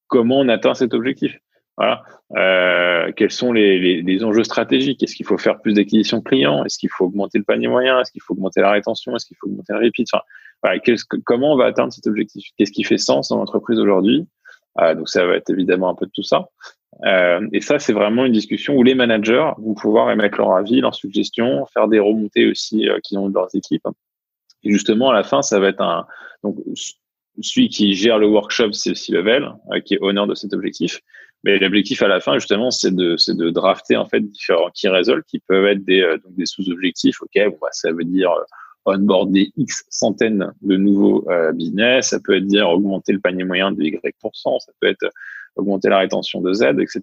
comment 0.07 0.38
on 0.38 0.48
atteint 0.48 0.74
cet 0.74 0.94
objectif. 0.94 1.38
Voilà. 1.76 2.02
Euh, 2.37 3.10
quels 3.16 3.30
sont 3.30 3.52
les, 3.52 3.78
les, 3.78 4.02
les 4.02 4.24
enjeux 4.24 4.44
stratégiques? 4.44 5.02
Est-ce 5.02 5.14
qu'il 5.14 5.26
faut 5.26 5.38
faire 5.38 5.60
plus 5.60 5.74
d'acquisition 5.74 6.20
client 6.20 6.64
Est-ce 6.64 6.78
qu'il 6.78 6.90
faut 6.90 7.06
augmenter 7.06 7.38
le 7.38 7.44
panier 7.44 7.68
moyen? 7.68 8.00
Est-ce 8.00 8.12
qu'il 8.12 8.22
faut 8.22 8.34
augmenter 8.34 8.60
la 8.60 8.70
rétention? 8.70 9.14
Est-ce 9.16 9.26
qu'il 9.26 9.37
faut 9.37 9.48
augmenter 9.48 9.72
le 9.72 9.80
repeat? 9.84 10.08
Enfin, 10.12 10.22
voilà, 10.62 10.80
Comment 11.24 11.52
on 11.52 11.56
va 11.56 11.66
atteindre 11.66 11.92
cet 11.92 12.06
objectif? 12.06 12.48
Qu'est-ce 12.56 12.72
qui 12.72 12.84
fait 12.84 12.98
sens 12.98 13.28
dans 13.28 13.38
l'entreprise 13.38 13.78
aujourd'hui? 13.78 14.26
Euh, 14.80 14.94
Donc 14.94 15.08
ça 15.08 15.26
va 15.26 15.34
être 15.37 15.50
évidemment 15.50 15.88
un 15.88 15.94
peu 15.94 16.06
de 16.06 16.12
tout 16.12 16.22
ça. 16.22 16.48
Euh, 17.04 17.46
et 17.52 17.60
ça, 17.60 17.80
c'est 17.80 17.92
vraiment 17.92 18.24
une 18.24 18.32
discussion 18.32 18.74
où 18.76 18.82
les 18.84 18.94
managers 18.94 19.50
vont 19.58 19.74
pouvoir 19.74 20.10
émettre 20.12 20.38
leur 20.38 20.52
avis, 20.52 20.80
leurs 20.80 20.94
suggestions, 20.94 21.66
faire 21.66 21.88
des 21.88 21.98
remontées 21.98 22.48
aussi 22.48 22.88
euh, 22.88 22.98
qu'ils 23.02 23.18
ont 23.18 23.28
de 23.28 23.34
leurs 23.34 23.54
équipes. 23.54 23.87
Et 24.62 24.70
justement, 24.70 25.10
à 25.10 25.12
la 25.12 25.24
fin, 25.24 25.42
ça 25.42 25.58
va 25.58 25.68
être 25.68 25.80
un 25.80 26.06
donc 26.44 26.56
celui 27.40 27.68
qui 27.68 27.94
gère 27.94 28.18
le 28.18 28.28
workshop, 28.28 28.72
c'est 28.72 28.90
le 28.90 28.94
C-level, 28.94 29.52
euh, 29.72 29.80
qui 29.80 29.94
est 29.94 29.98
honneur 30.00 30.26
de 30.26 30.34
cet 30.34 30.52
objectif. 30.52 31.00
Mais 31.44 31.59
l'objectif 31.59 32.02
à 32.02 32.09
la 32.09 32.20
fin, 32.20 32.35
justement, 32.35 32.70
c'est 32.70 32.94
de, 32.94 33.16
c'est 33.16 33.37
de 33.37 33.50
drafter 33.50 33.96
en 33.96 34.07
fait 34.07 34.20
différents 34.20 34.70
key 34.74 34.88
results 34.88 35.24
qui 35.26 35.40
peuvent 35.40 35.66
être 35.66 35.85
des, 35.85 36.00
euh, 36.00 36.18
donc 36.18 36.35
des 36.37 36.46
sous-objectifs. 36.46 37.20
Ok, 37.20 37.38
bon, 37.50 37.59
bah, 37.61 37.68
ça 37.72 37.92
veut 37.92 38.04
dire 38.04 38.30
euh, 38.33 38.42
onboarder 38.87 39.52
X 39.57 39.85
centaines 39.90 40.52
de 40.62 40.76
nouveaux 40.76 41.28
euh, 41.30 41.52
business. 41.52 42.09
Ça 42.09 42.18
peut 42.20 42.37
être 42.37 42.46
dire 42.46 42.68
augmenter 42.70 43.12
le 43.12 43.20
panier 43.20 43.44
moyen 43.44 43.72
de 43.72 43.83
Y%. 43.83 44.59
Ça 44.59 44.72
peut 44.80 44.88
être 44.88 45.11
augmenter 45.57 45.88
la 45.88 45.98
rétention 45.98 46.40
de 46.40 46.52
Z, 46.52 46.62
etc. 46.80 47.00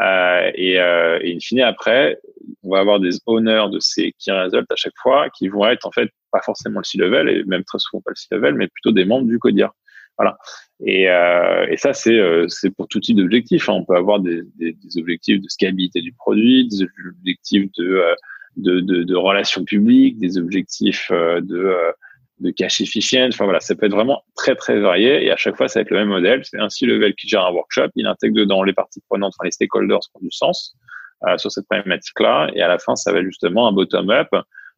Euh, 0.00 0.50
et, 0.54 0.80
euh, 0.80 1.18
et 1.22 1.34
in 1.34 1.38
fine, 1.40 1.60
après, 1.60 2.18
on 2.62 2.70
va 2.70 2.80
avoir 2.80 3.00
des 3.00 3.18
honneurs 3.26 3.70
de 3.70 3.78
ces 3.78 4.12
key 4.12 4.32
results 4.32 4.70
à 4.70 4.76
chaque 4.76 4.96
fois 5.02 5.28
qui 5.30 5.48
vont 5.48 5.66
être 5.66 5.86
en 5.86 5.92
fait 5.92 6.10
pas 6.32 6.40
forcément 6.42 6.80
le 6.80 6.84
C-level 6.84 7.28
et 7.28 7.44
même 7.44 7.64
très 7.64 7.78
souvent 7.78 8.00
pas 8.00 8.10
le 8.10 8.16
C-level, 8.16 8.54
mais 8.54 8.68
plutôt 8.68 8.92
des 8.92 9.04
membres 9.04 9.26
du 9.26 9.38
CODIR. 9.38 9.70
Voilà. 10.18 10.36
Et, 10.84 11.08
euh, 11.08 11.66
et 11.68 11.76
ça, 11.76 11.92
c'est 11.92 12.18
euh, 12.18 12.46
c'est 12.48 12.70
pour 12.70 12.88
tout 12.88 13.00
type 13.00 13.16
d'objectifs. 13.16 13.68
Hein. 13.68 13.74
On 13.74 13.84
peut 13.84 13.96
avoir 13.96 14.20
des, 14.20 14.42
des, 14.56 14.72
des, 14.72 14.98
objectifs 14.98 15.40
de 15.40 15.48
scalabilité 15.48 16.00
du 16.02 16.12
produit, 16.12 16.68
des 16.68 16.82
objectifs 16.82 17.70
de, 17.78 17.84
euh, 17.84 18.14
de, 18.56 18.80
de, 18.80 19.02
de 19.02 19.16
relations 19.16 19.64
publiques, 19.64 20.18
des 20.18 20.38
objectifs 20.38 21.08
euh, 21.10 21.40
de, 21.40 21.76
de 22.40 22.50
cash 22.50 22.80
efficient. 22.80 23.28
Enfin 23.28 23.44
voilà, 23.44 23.60
ça 23.60 23.74
peut 23.74 23.86
être 23.86 23.94
vraiment 23.94 24.22
très 24.36 24.54
très 24.54 24.78
varié. 24.78 25.24
Et 25.24 25.30
à 25.30 25.36
chaque 25.36 25.56
fois, 25.56 25.68
ça 25.68 25.80
va 25.80 25.82
être 25.82 25.90
le 25.90 25.98
même 25.98 26.08
modèle. 26.08 26.44
C'est 26.44 26.58
un 26.58 26.68
C-level 26.68 27.14
qui 27.14 27.28
gère 27.28 27.44
un 27.44 27.52
workshop. 27.52 27.88
Il 27.96 28.06
intègre 28.06 28.36
dedans 28.36 28.62
les 28.62 28.72
parties 28.72 29.00
prenantes, 29.08 29.34
enfin 29.38 29.46
les 29.46 29.52
stakeholders 29.52 30.00
qui 30.00 30.10
ont 30.14 30.20
du 30.22 30.30
sens 30.30 30.76
euh, 31.26 31.38
sur 31.38 31.50
cette 31.50 31.66
problématique-là. 31.66 32.50
Et 32.54 32.62
à 32.62 32.68
la 32.68 32.78
fin, 32.78 32.96
ça 32.96 33.12
va 33.12 33.22
justement 33.22 33.68
un 33.68 33.72
bottom-up 33.72 34.28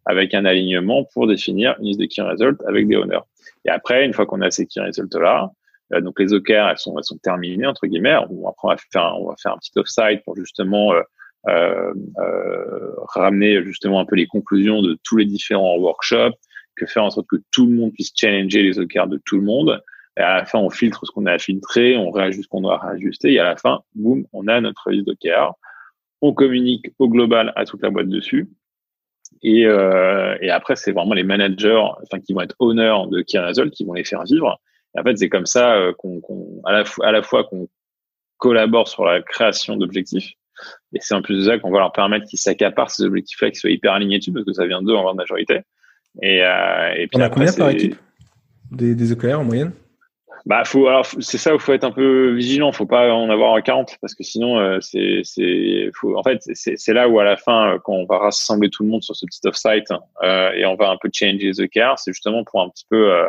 avec 0.06 0.34
un 0.34 0.44
alignement 0.44 1.04
pour 1.12 1.26
définir 1.26 1.76
une 1.78 1.86
liste 1.86 2.00
de 2.00 2.06
key 2.06 2.22
results 2.22 2.62
avec 2.66 2.88
des 2.88 2.96
honneurs. 2.96 3.26
Et 3.64 3.70
après, 3.70 4.04
une 4.04 4.12
fois 4.12 4.26
qu'on 4.26 4.40
a 4.40 4.50
ces 4.50 4.66
key 4.66 4.80
results-là, 4.80 5.50
euh, 5.92 6.00
donc 6.00 6.18
les 6.18 6.32
OKR, 6.32 6.68
elles 6.70 6.78
sont, 6.78 6.96
elles 6.96 7.04
sont 7.04 7.18
terminées, 7.18 7.66
entre 7.66 7.86
guillemets. 7.86 8.16
On, 8.30 8.48
après, 8.48 8.68
on 8.68 8.70
va 8.70 8.76
faire, 8.76 9.16
on 9.20 9.28
va 9.28 9.34
faire 9.36 9.52
un 9.52 9.58
petit 9.58 9.72
offside 9.76 10.22
pour 10.24 10.36
justement 10.36 10.92
euh, 10.94 11.02
euh, 11.48 11.94
euh, 12.18 12.92
ramener 13.14 13.62
justement 13.62 14.00
un 14.00 14.04
peu 14.04 14.16
les 14.16 14.26
conclusions 14.26 14.82
de 14.82 14.98
tous 15.04 15.16
les 15.16 15.26
différents 15.26 15.76
workshops, 15.76 16.36
que 16.74 16.86
faire 16.86 17.04
en 17.04 17.10
sorte 17.10 17.28
que 17.28 17.36
tout 17.52 17.66
le 17.66 17.74
monde 17.74 17.92
puisse 17.92 18.12
challenger 18.14 18.62
les 18.62 18.80
OKR 18.80 19.06
de 19.06 19.20
tout 19.24 19.36
le 19.36 19.42
monde. 19.42 19.80
Et 20.18 20.22
à 20.22 20.38
la 20.38 20.44
fin, 20.44 20.58
on 20.58 20.70
filtre 20.70 21.06
ce 21.06 21.12
qu'on 21.12 21.26
a 21.26 21.32
à 21.32 21.38
filtrer, 21.38 21.96
on 21.96 22.10
réajuste 22.10 22.44
ce 22.44 22.48
qu'on 22.48 22.62
doit 22.62 22.78
réajuster, 22.78 23.34
et 23.34 23.38
à 23.38 23.44
la 23.44 23.56
fin, 23.56 23.80
boum, 23.94 24.26
on 24.32 24.48
a 24.48 24.60
notre 24.60 24.90
liste 24.90 25.06
d'OKR. 25.06 25.54
On 26.20 26.32
communique 26.32 26.90
au 26.98 27.08
global 27.08 27.52
à 27.54 27.64
toute 27.64 27.82
la 27.82 27.90
boîte 27.90 28.08
dessus. 28.08 28.48
Et, 29.42 29.66
euh, 29.66 30.36
et 30.40 30.50
après, 30.50 30.76
c'est 30.76 30.92
vraiment 30.92 31.14
les 31.14 31.22
managers, 31.22 31.82
enfin, 32.02 32.20
qui 32.20 32.32
vont 32.32 32.40
être 32.40 32.56
honneurs 32.58 33.08
de 33.08 33.22
Key 33.22 33.38
Result, 33.38 33.70
qui 33.70 33.84
vont 33.84 33.94
les 33.94 34.04
faire 34.04 34.24
vivre. 34.24 34.60
Et 34.94 35.00
en 35.00 35.02
fait, 35.02 35.16
c'est 35.16 35.28
comme 35.28 35.46
ça 35.46 35.74
euh, 35.76 35.92
qu'on, 35.92 36.20
à 36.64 36.72
la 36.72 36.84
fois, 36.84 37.06
à 37.06 37.12
la 37.12 37.22
fois 37.22 37.44
qu'on 37.44 37.68
collabore 38.38 38.88
sur 38.88 39.04
la 39.04 39.22
création 39.22 39.76
d'objectifs. 39.76 40.32
Et 40.94 40.98
c'est 41.00 41.14
en 41.14 41.22
plus 41.22 41.36
de 41.36 41.42
ça 41.50 41.58
qu'on 41.58 41.70
va 41.70 41.80
leur 41.80 41.92
permettre 41.92 42.26
qu'ils 42.26 42.38
s'accaparent 42.38 42.90
ces 42.90 43.04
objectifs-là, 43.04 43.50
qu'ils 43.50 43.58
soient 43.58 43.70
hyper 43.70 43.92
alignés 43.92 44.18
dessus, 44.18 44.32
parce 44.32 44.46
que 44.46 44.52
ça 44.52 44.66
vient 44.66 44.82
d'eux 44.82 44.94
en 44.94 45.02
grande 45.02 45.16
majorité. 45.16 45.60
Et, 46.22 46.42
euh, 46.42 46.92
et 46.96 47.06
puis 47.08 47.20
On 47.20 47.20
a 47.20 47.28
combien 47.28 47.52
par 47.52 47.70
équipe? 47.70 47.96
Des, 48.70 48.94
des 48.94 49.12
OKR 49.12 49.40
en 49.40 49.44
moyenne? 49.44 49.72
Bah, 50.46 50.62
faut, 50.64 50.87
alors, 50.87 51.04
c'est 51.18 51.38
ça 51.38 51.56
où 51.56 51.59
faut 51.59 51.72
être 51.72 51.82
un 51.82 51.90
peu 51.90 52.30
vigilant. 52.30 52.70
Faut 52.70 52.87
pas 52.87 53.12
en 53.12 53.28
avoir 53.30 53.61
40 53.61 53.96
parce 54.00 54.14
que 54.14 54.22
sinon, 54.22 54.61
euh, 54.61 54.78
c'est, 54.80 55.22
c'est, 55.24 55.90
faut, 55.92 56.16
en 56.16 56.22
fait, 56.22 56.38
c'est, 56.54 56.76
c'est 56.76 56.92
là 56.92 57.09
où 57.09 57.18
à 57.18 57.24
la 57.24 57.37
fin, 57.37 57.74
euh, 57.74 57.78
quand 57.82 57.94
on 57.94 58.06
va 58.06 58.18
rassembler 58.18 58.70
tout 58.70 58.85
le 58.85 58.88
monde 58.88 59.02
sur 59.02 59.16
ce 59.16 59.26
petit 59.26 59.40
off-site 59.44 59.92
euh, 60.22 60.52
et 60.52 60.64
on 60.64 60.76
va 60.76 60.90
un 60.90 60.98
peu 60.98 61.11
changer 61.12 61.50
the 61.50 61.68
car, 61.68 61.98
c'est 61.98 62.12
justement 62.12 62.44
pour 62.44 62.61
un 62.61 62.68
petit 62.68 62.87
peu 62.88 63.12
euh, 63.12 63.28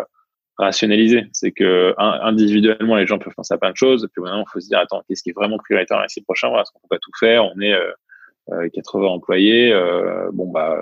rationaliser. 0.59 1.25
C'est 1.33 1.51
que 1.51 1.95
individuellement, 1.97 2.97
les 2.97 3.07
gens 3.07 3.17
peuvent 3.17 3.33
penser 3.35 3.55
à 3.55 3.57
plein 3.57 3.71
de 3.71 3.77
choses. 3.77 4.03
Et 4.03 4.07
puis 4.09 4.21
maintenant, 4.21 4.45
faut 4.53 4.59
se 4.59 4.67
dire, 4.67 4.77
attends, 4.77 5.01
qu'est-ce 5.07 5.23
qui 5.23 5.31
est 5.31 5.35
vraiment 5.35 5.57
prioritaire 5.57 6.05
prochains 6.23 6.49
mois? 6.49 6.61
Est-ce 6.61 6.71
qu'on 6.71 6.81
peut 6.81 6.97
pas 6.97 6.99
tout 7.01 7.11
faire? 7.19 7.45
On 7.45 7.59
est 7.61 7.75
80 8.75 9.05
euh, 9.05 9.09
employés. 9.09 9.73
bon, 10.33 10.51
bah, 10.51 10.77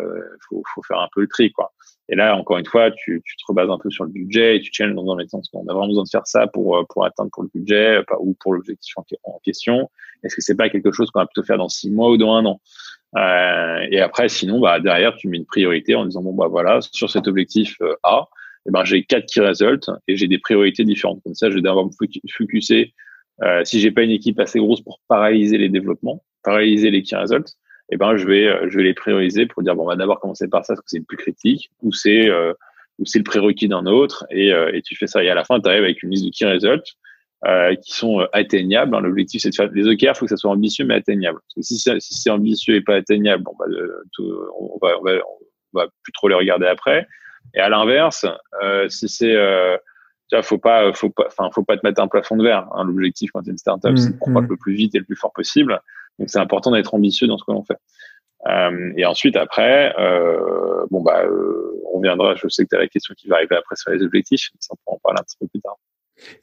faut, 0.49 0.61
faut 0.73 0.83
faire 0.83 0.99
un 0.99 1.07
peu 1.13 1.21
le 1.21 1.27
tri, 1.27 1.53
quoi. 1.53 1.71
Et 2.09 2.15
là, 2.15 2.35
encore 2.35 2.57
une 2.57 2.65
fois, 2.65 2.91
tu, 2.91 3.21
te 3.21 3.43
rebases 3.47 3.69
un 3.69 3.79
peu 3.79 3.89
sur 3.89 4.03
le 4.03 4.11
budget 4.11 4.57
et 4.57 4.61
tu 4.61 4.71
challenges 4.71 4.95
dans 4.95 5.11
un 5.11 5.15
médecin. 5.15 5.39
On 5.53 5.67
a 5.67 5.73
vraiment 5.73 5.87
besoin 5.87 6.03
de 6.03 6.09
faire 6.09 6.27
ça 6.27 6.47
pour, 6.47 6.77
euh, 6.77 6.83
pour 6.87 7.05
atteindre 7.05 7.31
pour 7.31 7.43
le 7.43 7.49
budget 7.53 7.99
ou 8.19 8.35
pour 8.39 8.53
l'objectif 8.53 8.93
en, 9.23 9.39
question. 9.43 9.89
Est-ce 10.23 10.35
que 10.35 10.41
c'est 10.41 10.55
pas 10.55 10.69
quelque 10.69 10.91
chose 10.91 11.09
qu'on 11.11 11.19
va 11.19 11.25
plutôt 11.25 11.43
faire 11.43 11.57
dans 11.57 11.69
six 11.69 11.89
mois 11.89 12.09
ou 12.09 12.17
dans 12.17 12.33
un 12.35 12.45
an? 12.45 12.61
Euh, 13.17 13.87
Et 13.91 13.99
après, 14.01 14.29
sinon, 14.29 14.59
bah, 14.59 14.79
derrière, 14.79 15.15
tu 15.15 15.27
mets 15.29 15.37
une 15.37 15.45
priorité 15.45 15.95
en 15.95 16.05
disant, 16.05 16.21
bon, 16.21 16.33
bah 16.33 16.47
voilà, 16.47 16.79
sur 16.81 17.09
cet 17.09 17.27
objectif 17.27 17.77
euh, 17.81 17.95
A, 18.03 18.27
eh 18.67 18.71
ben, 18.71 18.83
j'ai 18.83 19.03
quatre 19.03 19.25
key 19.27 19.41
results 19.41 19.89
et 20.07 20.15
j'ai 20.15 20.27
des 20.27 20.39
priorités 20.39 20.83
différentes. 20.83 21.21
Comme 21.23 21.35
ça, 21.35 21.49
je 21.49 21.55
vais 21.55 21.61
devoir 21.61 21.85
me 21.85 21.91
focuser. 22.31 22.93
Euh, 23.43 23.63
si 23.63 23.79
j'ai 23.79 23.91
pas 23.91 24.03
une 24.03 24.11
équipe 24.11 24.39
assez 24.39 24.59
grosse 24.59 24.81
pour 24.81 25.01
paralyser 25.07 25.57
les 25.57 25.69
développements, 25.69 26.23
paralyser 26.43 26.89
les 26.89 27.03
key 27.03 27.15
results, 27.15 27.55
eh 27.91 27.97
ben 27.97 28.17
je 28.17 28.25
vais 28.25 28.47
euh, 28.47 28.69
je 28.69 28.77
vais 28.77 28.83
les 28.83 28.93
prioriser 28.93 29.45
pour 29.45 29.63
dire 29.63 29.75
bon 29.75 29.83
on 29.83 29.87
va 29.87 29.95
d'abord 29.95 30.19
commencer 30.19 30.47
par 30.47 30.65
ça 30.65 30.73
parce 30.73 30.81
que 30.81 30.89
c'est 30.89 30.99
le 30.99 31.05
plus 31.05 31.17
critique 31.17 31.71
ou 31.81 31.91
c'est 31.93 32.29
euh, 32.29 32.53
ou 32.99 33.05
c'est 33.05 33.19
le 33.19 33.23
prérequis 33.23 33.67
d'un 33.67 33.85
autre 33.85 34.25
et, 34.31 34.51
euh, 34.53 34.71
et 34.73 34.81
tu 34.81 34.95
fais 34.95 35.07
ça 35.07 35.23
et 35.23 35.29
à 35.29 35.35
la 35.35 35.43
fin 35.43 35.59
tu 35.59 35.69
arrives 35.69 35.83
avec 35.83 36.01
une 36.01 36.11
liste 36.11 36.25
de 36.25 36.31
key 36.31 36.45
results 36.45 36.95
euh, 37.45 37.75
qui 37.75 37.93
sont 37.93 38.25
atteignables. 38.33 38.95
Hein. 38.95 39.01
L'objectif 39.01 39.41
c'est 39.41 39.49
de 39.49 39.55
faire 39.55 39.69
les 39.71 39.87
OKR, 39.87 40.03
il 40.03 40.15
faut 40.15 40.25
que 40.25 40.29
ça 40.29 40.37
soit 40.37 40.51
ambitieux 40.51 40.85
mais 40.85 40.95
atteignable. 40.95 41.39
Parce 41.41 41.55
que 41.55 41.61
si 41.61 41.77
c'est 41.77 41.99
si 41.99 42.15
c'est 42.15 42.31
ambitieux 42.31 42.75
et 42.75 42.81
pas 42.81 42.95
atteignable, 42.95 43.43
bon 43.43 43.53
bah 43.59 43.65
on 44.59 44.77
va 44.81 44.99
on 44.99 45.03
va 45.03 45.11
on 45.73 45.79
va 45.79 45.87
plus 46.03 46.13
trop 46.13 46.27
les 46.27 46.35
regarder 46.35 46.65
après. 46.65 47.07
Et 47.53 47.59
à 47.59 47.69
l'inverse, 47.69 48.25
si 48.89 49.07
c'est 49.07 49.35
tu 50.29 50.35
vois, 50.35 50.41
faut 50.41 50.57
pas, 50.57 50.91
faut 50.93 51.09
pas, 51.09 51.25
enfin, 51.27 51.49
faut 51.53 51.63
pas 51.63 51.77
te 51.77 51.85
mettre 51.85 52.01
un 52.01 52.07
plafond 52.07 52.35
de 52.35 52.43
verre. 52.43 52.67
Hein. 52.73 52.85
L'objectif 52.85 53.29
quand 53.31 53.43
tu 53.43 53.49
es 53.49 53.51
une 53.51 53.57
startup, 53.57 53.91
mmh, 53.91 53.97
c'est 53.97 54.13
de 54.13 54.17
croître 54.17 54.47
mmh. 54.47 54.51
le 54.51 54.57
plus 54.57 54.73
vite 54.73 54.95
et 54.95 54.99
le 54.99 55.05
plus 55.05 55.15
fort 55.15 55.31
possible. 55.33 55.79
Donc 56.19 56.29
c'est 56.29 56.39
important 56.39 56.71
d'être 56.71 56.93
ambitieux 56.93 57.27
dans 57.27 57.37
ce 57.37 57.43
que 57.43 57.51
l'on 57.51 57.63
fait. 57.63 57.77
Euh, 58.47 58.93
et 58.95 59.05
ensuite, 59.05 59.35
après, 59.35 59.93
euh, 59.97 60.85
bon 60.91 61.01
bah, 61.01 61.23
euh, 61.25 61.81
on 61.93 61.99
viendra. 61.99 62.35
Je 62.35 62.47
sais 62.47 62.63
que 62.63 62.69
tu 62.69 62.75
as 62.75 62.79
la 62.79 62.87
question 62.87 63.13
qui 63.17 63.27
va 63.27 63.37
arriver 63.37 63.55
après 63.55 63.75
sur 63.75 63.91
les 63.91 64.03
objectifs. 64.03 64.49
Ça, 64.59 64.73
on 64.73 64.77
pourra 64.83 64.95
en 64.95 64.99
parler 64.99 65.19
un 65.19 65.23
petit 65.23 65.37
peu 65.39 65.47
plus 65.47 65.61
tard. 65.61 65.77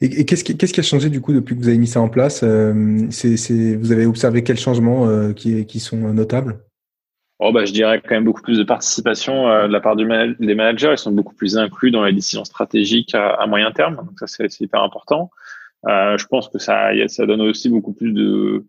Et, 0.01 0.25
qu'est-ce 0.25 0.43
qui, 0.43 0.55
qu'est-ce 0.55 0.73
qui 0.73 0.79
a 0.79 0.83
changé 0.83 1.09
du 1.09 1.19
coup 1.21 1.33
depuis 1.33 1.55
que 1.55 1.61
vous 1.61 1.67
avez 1.67 1.77
mis 1.77 1.87
ça 1.87 1.99
en 1.99 2.09
place 2.09 2.41
euh, 2.43 3.07
c'est, 3.09 3.37
c'est, 3.37 3.75
Vous 3.75 3.91
avez 3.91 4.05
observé 4.05 4.43
quels 4.43 4.59
changements 4.59 5.07
euh, 5.07 5.33
qui, 5.33 5.65
qui 5.65 5.79
sont 5.79 5.97
notables? 6.13 6.59
Oh 7.39 7.51
bah, 7.51 7.65
je 7.65 7.73
dirais 7.73 8.01
quand 8.01 8.15
même 8.15 8.23
beaucoup 8.23 8.41
plus 8.41 8.59
de 8.59 8.63
participation 8.63 9.47
euh, 9.47 9.67
de 9.67 9.73
la 9.73 9.81
part 9.81 9.95
du 9.95 10.07
des 10.39 10.55
managers. 10.55 10.91
Ils 10.91 10.97
sont 10.97 11.11
beaucoup 11.11 11.33
plus 11.33 11.57
inclus 11.57 11.91
dans 11.91 12.03
les 12.03 12.13
décisions 12.13 12.45
stratégiques 12.45 13.15
à, 13.15 13.29
à 13.29 13.47
moyen 13.47 13.71
terme. 13.71 13.95
Donc 13.95 14.19
ça, 14.19 14.27
c'est, 14.27 14.49
c'est 14.49 14.63
hyper 14.63 14.81
important. 14.81 15.31
Euh, 15.87 16.17
je 16.17 16.27
pense 16.27 16.47
que 16.47 16.59
ça, 16.59 16.91
ça 17.07 17.25
donne 17.25 17.41
aussi 17.41 17.69
beaucoup 17.69 17.93
plus 17.93 18.13
de, 18.13 18.65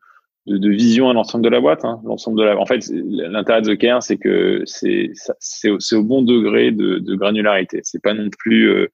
de, 0.46 0.58
de 0.58 0.70
vision 0.70 1.10
à 1.10 1.12
l'ensemble 1.12 1.44
de 1.44 1.48
la 1.48 1.60
boîte. 1.60 1.84
Hein. 1.84 2.00
L'ensemble 2.04 2.38
de 2.38 2.44
la, 2.44 2.58
en 2.58 2.66
fait, 2.66 2.84
l'intérêt 2.92 3.62
de 3.62 3.74
The 3.74 4.02
c'est 4.02 4.18
que 4.18 4.62
c'est 4.66 5.70
au, 5.70 6.04
bon 6.04 6.22
degré 6.22 6.70
de, 6.70 6.98
de 6.98 7.14
granularité. 7.14 7.80
C'est 7.82 8.02
pas 8.02 8.14
non 8.14 8.28
plus 8.30 8.68
euh, 8.70 8.88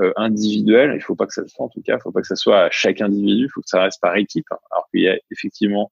euh, 0.00 0.12
individuel. 0.16 0.92
Il 0.96 1.02
faut 1.02 1.16
pas 1.16 1.26
que 1.26 1.34
ça 1.34 1.46
soit, 1.46 1.64
en 1.64 1.68
tout 1.68 1.82
cas, 1.82 1.96
il 1.96 2.02
faut 2.02 2.12
pas 2.12 2.20
que 2.20 2.26
ça 2.26 2.36
soit 2.36 2.64
à 2.64 2.70
chaque 2.70 3.00
individu. 3.00 3.44
Il 3.44 3.50
faut 3.50 3.60
que 3.60 3.68
ça 3.68 3.82
reste 3.82 4.00
par 4.00 4.16
équipe. 4.16 4.46
Alors 4.70 4.88
qu'il 4.90 5.02
y 5.02 5.08
a 5.08 5.18
effectivement 5.30 5.90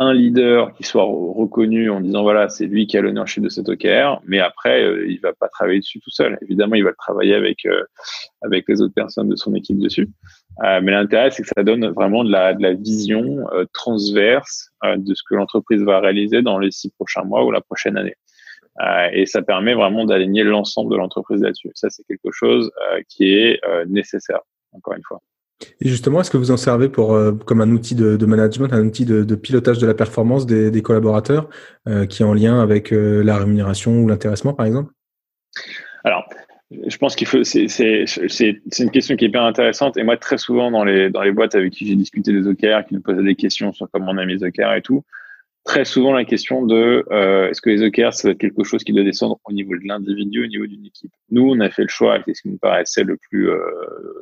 un 0.00 0.14
leader 0.14 0.72
qui 0.74 0.84
soit 0.84 1.04
reconnu 1.04 1.90
en 1.90 2.00
disant 2.00 2.22
voilà 2.22 2.48
c'est 2.48 2.66
lui 2.66 2.86
qui 2.86 2.96
a 2.96 3.00
l'ownership 3.00 3.42
de 3.42 3.48
cet 3.48 3.68
OKR, 3.68 4.20
mais 4.26 4.38
après 4.38 4.84
euh, 4.84 5.06
il 5.08 5.20
va 5.20 5.32
pas 5.32 5.48
travailler 5.48 5.80
dessus 5.80 6.00
tout 6.00 6.10
seul. 6.10 6.38
Évidemment 6.42 6.76
il 6.76 6.84
va 6.84 6.90
le 6.90 6.96
travailler 6.96 7.34
avec 7.34 7.66
euh, 7.66 7.82
avec 8.42 8.68
les 8.68 8.80
autres 8.80 8.94
personnes 8.94 9.28
de 9.28 9.36
son 9.36 9.54
équipe 9.54 9.78
dessus. 9.78 10.08
Euh, 10.64 10.80
mais 10.82 10.92
l'intérêt 10.92 11.30
c'est 11.32 11.42
que 11.42 11.48
ça 11.54 11.64
donne 11.64 11.88
vraiment 11.88 12.22
de 12.22 12.30
la 12.30 12.54
de 12.54 12.62
la 12.62 12.74
vision 12.74 13.44
euh, 13.52 13.64
transverse 13.72 14.70
de 14.84 15.14
ce 15.14 15.22
que 15.28 15.34
l'entreprise 15.34 15.82
va 15.82 15.98
réaliser 15.98 16.42
dans 16.42 16.58
les 16.58 16.70
six 16.70 16.90
prochains 16.90 17.24
mois 17.24 17.44
ou 17.44 17.50
la 17.50 17.60
prochaine 17.60 17.96
année. 17.96 18.14
et 19.12 19.26
ça 19.26 19.42
permet 19.42 19.74
vraiment 19.74 20.04
d'aligner 20.04 20.44
l'ensemble 20.44 20.92
de 20.92 20.96
l'entreprise 20.96 21.42
là-dessus. 21.42 21.70
Ça 21.74 21.90
c'est 21.90 22.04
quelque 22.04 22.30
chose 22.30 22.70
qui 23.08 23.34
est 23.34 23.60
nécessaire 23.88 24.40
encore 24.72 24.94
une 24.94 25.02
fois. 25.02 25.20
Et 25.80 25.88
justement, 25.88 26.20
est-ce 26.20 26.30
que 26.30 26.36
vous 26.36 26.50
en 26.50 26.56
servez 26.56 26.88
pour, 26.88 27.14
euh, 27.14 27.32
comme 27.32 27.60
un 27.60 27.70
outil 27.70 27.94
de, 27.94 28.24
management, 28.26 28.72
un 28.72 28.86
outil 28.86 29.04
de, 29.04 29.34
pilotage 29.34 29.78
de 29.78 29.86
la 29.86 29.94
performance 29.94 30.46
des, 30.46 30.82
collaborateurs 30.82 31.48
euh, 31.88 32.06
qui 32.06 32.22
est 32.22 32.26
en 32.26 32.34
lien 32.34 32.60
avec 32.60 32.92
euh, 32.92 33.22
la 33.22 33.38
rémunération 33.38 34.00
ou 34.00 34.08
l'intéressement, 34.08 34.54
par 34.54 34.66
exemple? 34.66 34.92
Alors, 36.04 36.28
je 36.70 36.96
pense 36.98 37.16
qu'il 37.16 37.26
faut. 37.26 37.42
C'est 37.42 37.64
une 38.78 38.90
question 38.90 39.16
qui 39.16 39.24
est 39.24 39.28
hyper 39.28 39.42
intéressante. 39.42 39.96
Et 39.96 40.04
moi, 40.04 40.16
très 40.16 40.38
souvent 40.38 40.70
dans 40.70 40.84
les 40.84 41.10
dans 41.10 41.22
les 41.22 41.32
boîtes 41.32 41.54
avec 41.54 41.72
qui 41.72 41.86
j'ai 41.86 41.96
discuté 41.96 42.32
des 42.32 42.46
OKR, 42.46 42.86
qui 42.86 42.94
me 42.94 43.00
posaient 43.00 43.22
des 43.22 43.34
questions 43.34 43.72
sur 43.72 43.88
comment 43.90 44.12
on 44.12 44.18
a 44.18 44.26
mis 44.26 44.34
les 44.36 44.44
OKR 44.44 44.74
et 44.74 44.82
tout, 44.82 45.02
très 45.64 45.84
souvent 45.84 46.12
la 46.12 46.24
question 46.24 46.64
de 46.66 47.04
est-ce 47.50 47.62
que 47.62 47.70
les 47.70 47.82
OKR 47.82 48.12
ça 48.12 48.28
va 48.28 48.32
être 48.32 48.38
quelque 48.38 48.64
chose 48.64 48.84
qui 48.84 48.92
doit 48.92 49.02
descendre 49.02 49.40
au 49.44 49.52
niveau 49.52 49.74
de 49.76 49.88
l'individu, 49.88 50.44
au 50.44 50.46
niveau 50.46 50.66
d'une 50.66 50.84
équipe? 50.84 51.12
Nous, 51.30 51.42
on 51.42 51.58
a 51.60 51.70
fait 51.70 51.82
le 51.82 51.88
choix, 51.88 52.18
et 52.26 52.34
ce 52.34 52.42
qui 52.42 52.50
nous 52.50 52.58
paraissait 52.58 53.04
le 53.04 53.16
plus 53.16 53.50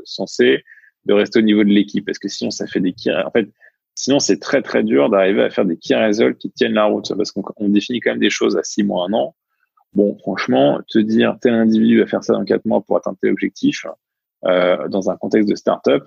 sensé, 0.04 0.62
de 1.06 1.12
rester 1.12 1.38
au 1.38 1.42
niveau 1.42 1.64
de 1.64 1.70
l'équipe 1.70 2.04
parce 2.04 2.18
que 2.18 2.28
sinon 2.28 2.50
ça 2.50 2.66
fait 2.66 2.80
des 2.80 2.92
key 2.92 3.14
en 3.14 3.30
fait 3.30 3.48
sinon 3.94 4.18
c'est 4.18 4.38
très 4.38 4.62
très 4.62 4.82
dur 4.82 5.08
d'arriver 5.08 5.42
à 5.42 5.50
faire 5.50 5.64
des 5.64 5.76
key 5.76 5.94
results 5.94 6.36
qui 6.38 6.50
tiennent 6.50 6.74
la 6.74 6.84
route 6.84 7.12
parce 7.16 7.32
qu'on 7.32 7.68
définit 7.68 8.00
quand 8.00 8.10
même 8.10 8.20
des 8.20 8.30
choses 8.30 8.56
à 8.56 8.62
six 8.62 8.82
mois 8.82 9.06
un 9.08 9.12
an. 9.12 9.34
Bon 9.94 10.16
franchement 10.18 10.80
te 10.88 10.98
dire 10.98 11.36
tel 11.40 11.54
individu 11.54 12.00
va 12.00 12.06
faire 12.06 12.22
ça 12.22 12.34
dans 12.34 12.44
quatre 12.44 12.66
mois 12.66 12.82
pour 12.82 12.96
atteindre 12.96 13.16
tel 13.20 13.30
objectif 13.30 13.86
euh, 14.44 14.88
dans 14.88 15.08
un 15.10 15.16
contexte 15.16 15.48
de 15.48 15.54
start-up 15.54 16.04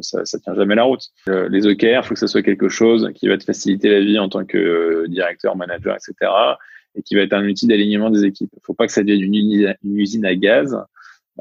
ça, 0.00 0.24
ça 0.24 0.38
tient 0.38 0.54
jamais 0.54 0.74
la 0.74 0.84
route. 0.84 1.02
Euh, 1.28 1.48
les 1.48 1.66
OKR 1.66 2.04
faut 2.04 2.14
que 2.14 2.20
ce 2.20 2.26
soit 2.26 2.42
quelque 2.42 2.68
chose 2.68 3.10
qui 3.14 3.28
va 3.28 3.38
te 3.38 3.44
faciliter 3.44 3.88
la 3.88 4.00
vie 4.00 4.18
en 4.18 4.28
tant 4.28 4.44
que 4.44 4.58
euh, 4.58 5.08
directeur 5.08 5.56
manager 5.56 5.96
etc 5.96 6.30
et 6.94 7.02
qui 7.02 7.14
va 7.14 7.22
être 7.22 7.34
un 7.34 7.46
outil 7.46 7.66
d'alignement 7.66 8.10
des 8.10 8.24
équipes. 8.24 8.50
Faut 8.62 8.74
pas 8.74 8.86
que 8.86 8.92
ça 8.92 9.02
devienne 9.02 9.76
une 9.82 9.98
usine 9.98 10.24
à 10.24 10.34
gaz 10.34 10.78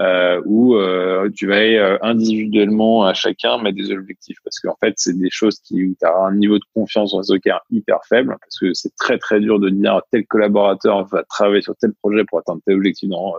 euh, 0.01 0.41
où 0.45 0.75
euh, 0.75 1.29
tu 1.33 1.47
vas 1.47 1.55
euh, 1.55 1.97
individuellement 2.01 3.05
à 3.05 3.13
chacun 3.13 3.57
mettre 3.61 3.77
des 3.77 3.91
objectifs 3.91 4.37
parce 4.43 4.59
qu'en 4.59 4.75
fait 4.83 4.93
c'est 4.97 5.17
des 5.17 5.29
choses 5.29 5.59
qui 5.61 5.85
où 5.85 5.95
tu 5.97 6.05
as 6.05 6.13
un 6.13 6.35
niveau 6.35 6.57
de 6.59 6.65
confiance 6.73 7.13
dans 7.13 7.21
les 7.21 7.31
OKR 7.31 7.61
hyper 7.71 7.99
faible 8.09 8.35
parce 8.41 8.59
que 8.59 8.73
c'est 8.73 8.93
très 8.97 9.17
très 9.17 9.39
dur 9.39 9.57
de 9.57 9.69
dire 9.69 10.01
tel 10.11 10.25
collaborateur 10.27 11.05
va 11.07 11.23
travailler 11.23 11.61
sur 11.61 11.77
tel 11.77 11.93
projet 11.93 12.25
pour 12.25 12.39
atteindre 12.39 12.61
tel 12.65 12.75
objectif 12.75 13.09
dans 13.09 13.35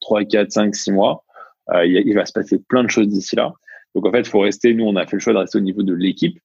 3, 0.00 0.24
4, 0.24 0.52
5, 0.52 0.74
6 0.76 0.92
mois. 0.92 1.24
Euh, 1.70 1.84
il, 1.84 1.96
il, 2.06 2.14
va 2.14 2.24
se 2.24 2.32
passer 2.32 2.60
plein 2.68 2.84
de 2.84 2.90
choses 2.90 3.08
d'ici 3.08 3.34
là. 3.34 3.52
Donc 3.96 4.06
en 4.06 4.12
fait, 4.12 4.28
faut 4.28 4.40
rester, 4.40 4.74
nous 4.74 4.84
on 4.84 4.94
a 4.94 5.06
fait 5.06 5.16
le 5.16 5.20
choix 5.20 5.32
de 5.32 5.38
rester 5.38 5.58
au 5.58 5.62
niveau 5.62 5.82
de 5.82 5.94
l'équipe. 5.94 6.38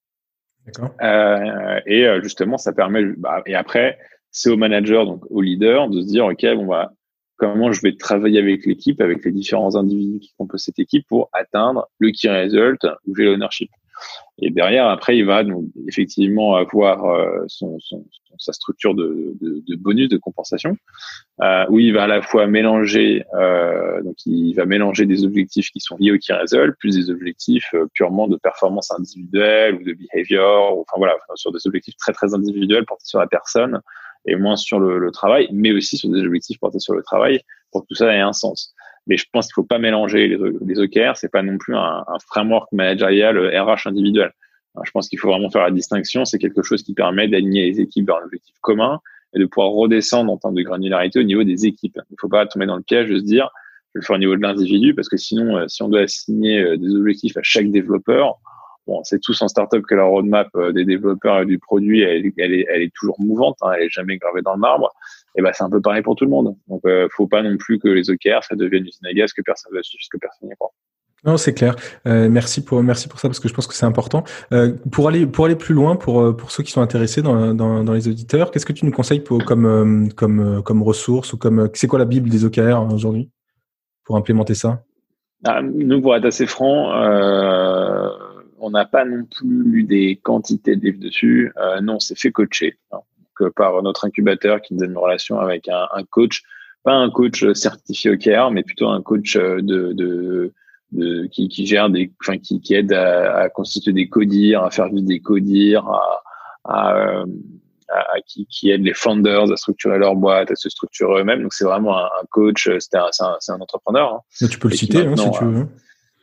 Euh, 1.04 1.80
et 1.86 2.08
justement, 2.24 2.58
ça 2.58 2.72
permet, 2.72 3.04
bah, 3.18 3.44
et 3.46 3.54
après, 3.54 4.00
c'est 4.32 4.50
au 4.50 4.58
manager, 4.58 5.06
donc 5.06 5.24
au 5.30 5.42
leader, 5.42 5.90
de 5.90 6.02
se 6.02 6.08
dire, 6.08 6.26
OK, 6.26 6.46
bon, 6.56 6.66
bah, 6.66 6.94
comment 7.42 7.72
je 7.72 7.82
vais 7.82 7.96
travailler 7.96 8.38
avec 8.38 8.68
l'équipe, 8.68 9.02
avec 9.02 9.26
les 9.26 9.32
différents 9.32 9.76
individus 9.76 10.20
qui 10.20 10.34
composent 10.38 10.64
cette 10.64 10.78
équipe 10.78 11.08
pour 11.08 11.30
atteindre 11.34 11.90
le 11.98 12.12
key 12.12 12.30
result 12.30 12.86
ou 13.08 13.16
j'ai 13.16 13.26
l'ownership. 13.26 13.72
Et 14.40 14.52
derrière, 14.52 14.88
après, 14.88 15.18
il 15.18 15.26
va 15.26 15.44
donc 15.44 15.66
effectivement 15.88 16.56
avoir 16.56 17.06
euh, 17.06 17.46
sa 18.38 18.54
structure 18.54 18.94
de, 18.94 19.36
bonus, 19.78 20.10
de 20.10 20.18
compensation, 20.18 20.78
euh, 21.42 21.66
où 21.70 21.80
il 21.80 21.94
va 21.94 22.04
à 22.04 22.08
la 22.08 22.22
fois 22.22 22.46
mélanger, 22.46 23.24
euh, 23.34 24.02
donc 24.04 24.16
il 24.26 24.54
va 24.54 24.66
mélanger 24.66 25.08
des 25.08 25.24
objectifs 25.24 25.70
qui 25.72 25.80
sont 25.80 25.98
liés 26.00 26.12
au 26.12 26.18
key 26.18 26.34
result, 26.34 26.76
plus 26.80 26.96
des 26.96 27.10
objectifs 27.10 27.74
purement 27.94 28.28
de 28.28 28.38
performance 28.38 28.92
individuelle 28.92 29.76
ou 29.76 29.84
de 29.84 29.94
behavior, 29.94 30.80
enfin 30.80 30.98
voilà, 30.98 31.16
sur 31.36 31.52
des 31.52 31.66
objectifs 31.66 31.96
très 31.98 32.14
très 32.14 32.36
individuels 32.36 32.86
portés 32.86 33.06
sur 33.06 33.20
la 33.20 33.28
personne 33.28 33.82
et 34.26 34.36
moins 34.36 34.56
sur 34.56 34.80
le, 34.80 35.00
le, 35.00 35.12
travail, 35.12 35.48
mais 35.52 35.72
aussi 35.72 35.98
sur 35.98 36.10
des 36.10 36.22
objectifs 36.22 36.60
portés 36.60 36.80
sur 36.80 36.94
le 36.94 37.02
travail 37.02 37.42
pour 37.72 37.82
que 37.82 37.88
tout 37.88 37.96
ça 37.96 38.14
ait 38.14 38.20
un 38.20 38.34
sens. 38.34 38.74
Mais 39.08 39.18
je 39.18 39.26
pense 39.32 39.48
qu'il 39.48 39.54
faut 39.54 39.64
pas 39.64 39.80
mélanger 39.80 40.28
les, 40.28 40.38
les 40.66 40.80
OKR, 40.80 41.18
c'est 41.18 41.32
pas 41.32 41.42
non 41.42 41.58
plus 41.58 41.76
un, 41.76 42.04
un 42.08 42.20
framework 42.28 42.72
managérial 42.72 43.38
RH 43.38 43.88
euh, 43.88 43.90
individuel. 43.90 44.32
je 44.84 44.92
pense 44.92 45.10
qu'il 45.10 45.20
faut 45.20 45.30
vraiment 45.30 45.50
faire 45.50 45.64
la 45.64 45.72
distinction. 45.72 46.24
C'est 46.26 46.38
quelque 46.38 46.62
chose 46.62 46.84
qui 46.84 46.94
permet 46.94 47.28
d'aligner 47.28 47.72
les 47.72 47.82
équipes 47.82 48.08
vers 48.08 48.18
un 48.18 48.26
objectif 48.26 48.56
commun 48.62 49.00
et 49.34 49.40
de 49.40 49.46
pouvoir 49.46 49.72
redescendre 49.72 50.32
en 50.32 50.38
termes 50.38 50.56
de 50.56 50.62
granularité 50.62 51.20
au 51.20 51.24
niveau 51.24 51.44
des 51.44 51.66
équipes. 51.66 51.98
Il 52.10 52.14
ne 52.14 52.18
faut 52.20 52.30
pas 52.30 52.46
tomber 52.46 52.66
dans 52.66 52.76
le 52.76 52.84
piège 52.84 53.10
de 53.10 53.18
se 53.18 53.24
dire 53.24 53.50
je 53.94 54.00
vais 54.00 54.02
le 54.02 54.06
faire 54.06 54.16
au 54.16 54.20
niveau 54.20 54.36
de 54.36 54.42
l'individu 54.42 54.94
parce 54.94 55.10
que 55.10 55.18
sinon, 55.18 55.58
euh, 55.58 55.68
si 55.68 55.84
on 55.84 55.90
doit 55.90 56.02
assigner 56.02 56.62
euh, 56.62 56.78
des 56.78 56.96
objectifs 56.96 57.36
à 57.38 57.42
chaque 57.44 57.70
développeur, 57.72 58.40
Bon, 58.92 59.02
c'est 59.06 59.22
tous 59.22 59.42
en 59.42 59.48
startup 59.48 59.86
que 59.86 59.96
la 59.96 60.04
roadmap 60.04 60.50
euh, 60.58 60.74
des 60.74 60.84
développeurs 60.84 61.40
et 61.40 61.46
du 61.46 61.60
produit, 61.60 62.02
elle, 62.02 62.26
est, 62.26 62.34
elle 62.38 62.82
est 62.82 62.94
toujours 62.94 63.16
mouvante, 63.22 63.56
hein, 63.62 63.72
elle 63.78 63.84
est 63.84 63.90
jamais 63.90 64.18
gravée 64.18 64.42
dans 64.42 64.54
le 64.54 64.60
marbre. 64.60 64.92
Et 65.38 65.42
ben 65.42 65.52
c'est 65.54 65.64
un 65.64 65.70
peu 65.70 65.80
pareil 65.80 66.02
pour 66.02 66.18
tout 66.18 66.26
le 66.26 66.30
monde. 66.30 66.58
Donc, 66.68 66.82
euh, 66.86 67.08
faut 67.16 67.26
pas 67.26 67.42
non 67.42 67.56
plus 67.56 67.80
que 67.80 67.88
les 67.88 68.10
OKR 68.10 68.44
ça 68.44 68.58
devienne 68.58 68.82
une 68.82 68.90
usine 68.90 69.08
à 69.08 69.28
que 69.28 69.42
personne 69.46 69.72
ne 69.74 69.82
suivre, 69.82 70.04
que 70.12 70.18
personne 70.18 70.50
n'y 70.50 70.56
croit. 70.56 70.72
Non, 71.24 71.38
c'est 71.38 71.54
clair. 71.54 71.78
Euh, 72.06 72.28
merci 72.30 72.66
pour 72.66 72.84
merci 72.84 73.08
pour 73.08 73.22
ça 73.22 73.30
parce 73.30 73.40
que 73.40 73.48
je 73.48 73.54
pense 73.54 73.66
que 73.66 73.76
c'est 73.76 73.86
important. 73.86 74.26
Euh, 74.52 74.74
pour 74.92 75.08
aller 75.08 75.26
pour 75.26 75.46
aller 75.46 75.56
plus 75.56 75.74
loin 75.74 75.96
pour 75.96 76.36
pour 76.36 76.52
ceux 76.52 76.64
qui 76.64 76.74
sont 76.74 76.82
intéressés 76.82 77.22
dans 77.22 77.54
dans, 77.54 77.86
dans 77.86 77.94
les 77.94 78.10
auditeurs, 78.10 78.52
qu'est-ce 78.52 78.66
que 78.66 78.74
tu 78.74 78.86
nous 78.86 78.92
conseilles 78.92 79.22
pour 79.22 79.46
comme 79.46 80.12
comme 80.18 80.62
comme 80.64 80.84
ressource 80.84 81.32
ou 81.32 81.38
comme 81.38 81.70
c'est 81.76 81.88
quoi 81.88 81.98
la 81.98 82.04
bible 82.04 82.30
des 82.30 82.44
OKR 82.44 82.94
aujourd'hui 82.94 83.30
pour 84.04 84.18
implémenter 84.18 84.54
ça? 84.54 84.84
Ah, 85.46 85.62
Nous, 85.64 86.02
pour 86.02 86.16
être 86.16 86.26
assez 86.26 86.46
franc, 86.46 86.92
on 88.62 88.72
n'a 88.72 88.86
pas 88.86 89.06
non 89.06 89.26
plus 89.26 89.64
lu 89.64 89.84
des 89.84 90.18
quantités 90.22 90.76
de 90.76 90.86
livres 90.86 91.00
dessus. 91.00 91.52
non, 91.82 92.00
c'est 92.00 92.18
fait 92.18 92.32
coacher 92.32 92.78
hein, 92.92 93.00
par 93.56 93.82
notre 93.84 94.06
incubateur 94.06 94.62
qui 94.62 94.74
nous 94.74 94.84
a 94.84 94.86
une 94.86 94.98
relation 94.98 95.40
avec 95.40 95.68
un, 95.68 95.88
un 95.94 96.04
coach, 96.04 96.44
pas 96.84 96.94
un 96.94 97.10
coach 97.10 97.46
certifié 97.54 98.12
OKR, 98.12 98.52
mais 98.52 98.64
plutôt 98.64 98.90
un 98.90 99.02
coach 99.02 99.36
de, 99.36 99.94
de 99.94 100.54
de, 100.92 101.28
qui, 101.28 101.48
qui 101.48 101.66
gère 101.66 101.90
des, 101.90 102.12
enfin, 102.22 102.38
qui, 102.38 102.60
qui 102.62 102.76
aide 102.76 102.94
à, 102.94 103.38
à, 103.38 103.50
constituer 103.50 103.94
des 103.94 104.10
codires, 104.10 104.64
à 104.64 104.72
faire 104.72 104.90
vivre 104.90 105.08
des 105.08 105.20
codires, 105.20 105.88
à, 105.88 106.22
à, 106.66 106.96
euh, 106.96 107.26
à, 107.90 108.22
qui, 108.26 108.46
qui 108.48 108.72
aide 108.72 108.84
les 108.84 108.94
founders 108.94 109.52
à 109.52 109.58
structurer 109.58 109.98
leur 109.98 110.16
boîte, 110.16 110.52
à 110.52 110.56
se 110.56 110.70
structurer 110.70 111.22
eux-mêmes. 111.22 111.44
Donc 111.44 111.54
c'est 111.54 111.66
vraiment 111.66 111.98
un, 111.98 112.06
un 112.06 112.26
coach, 112.30 112.70
c'est 112.80 112.96
un, 112.96 113.10
un, 113.20 113.38
un, 113.48 113.60
entrepreneur. 113.60 114.16
Hein. 114.16 114.48
Tu 114.50 114.60
peux 114.60 114.70
le 114.70 114.76
citer 114.76 115.00
hein, 115.00 115.16
si 115.16 115.32
tu 115.32 115.46
veux. 115.46 115.68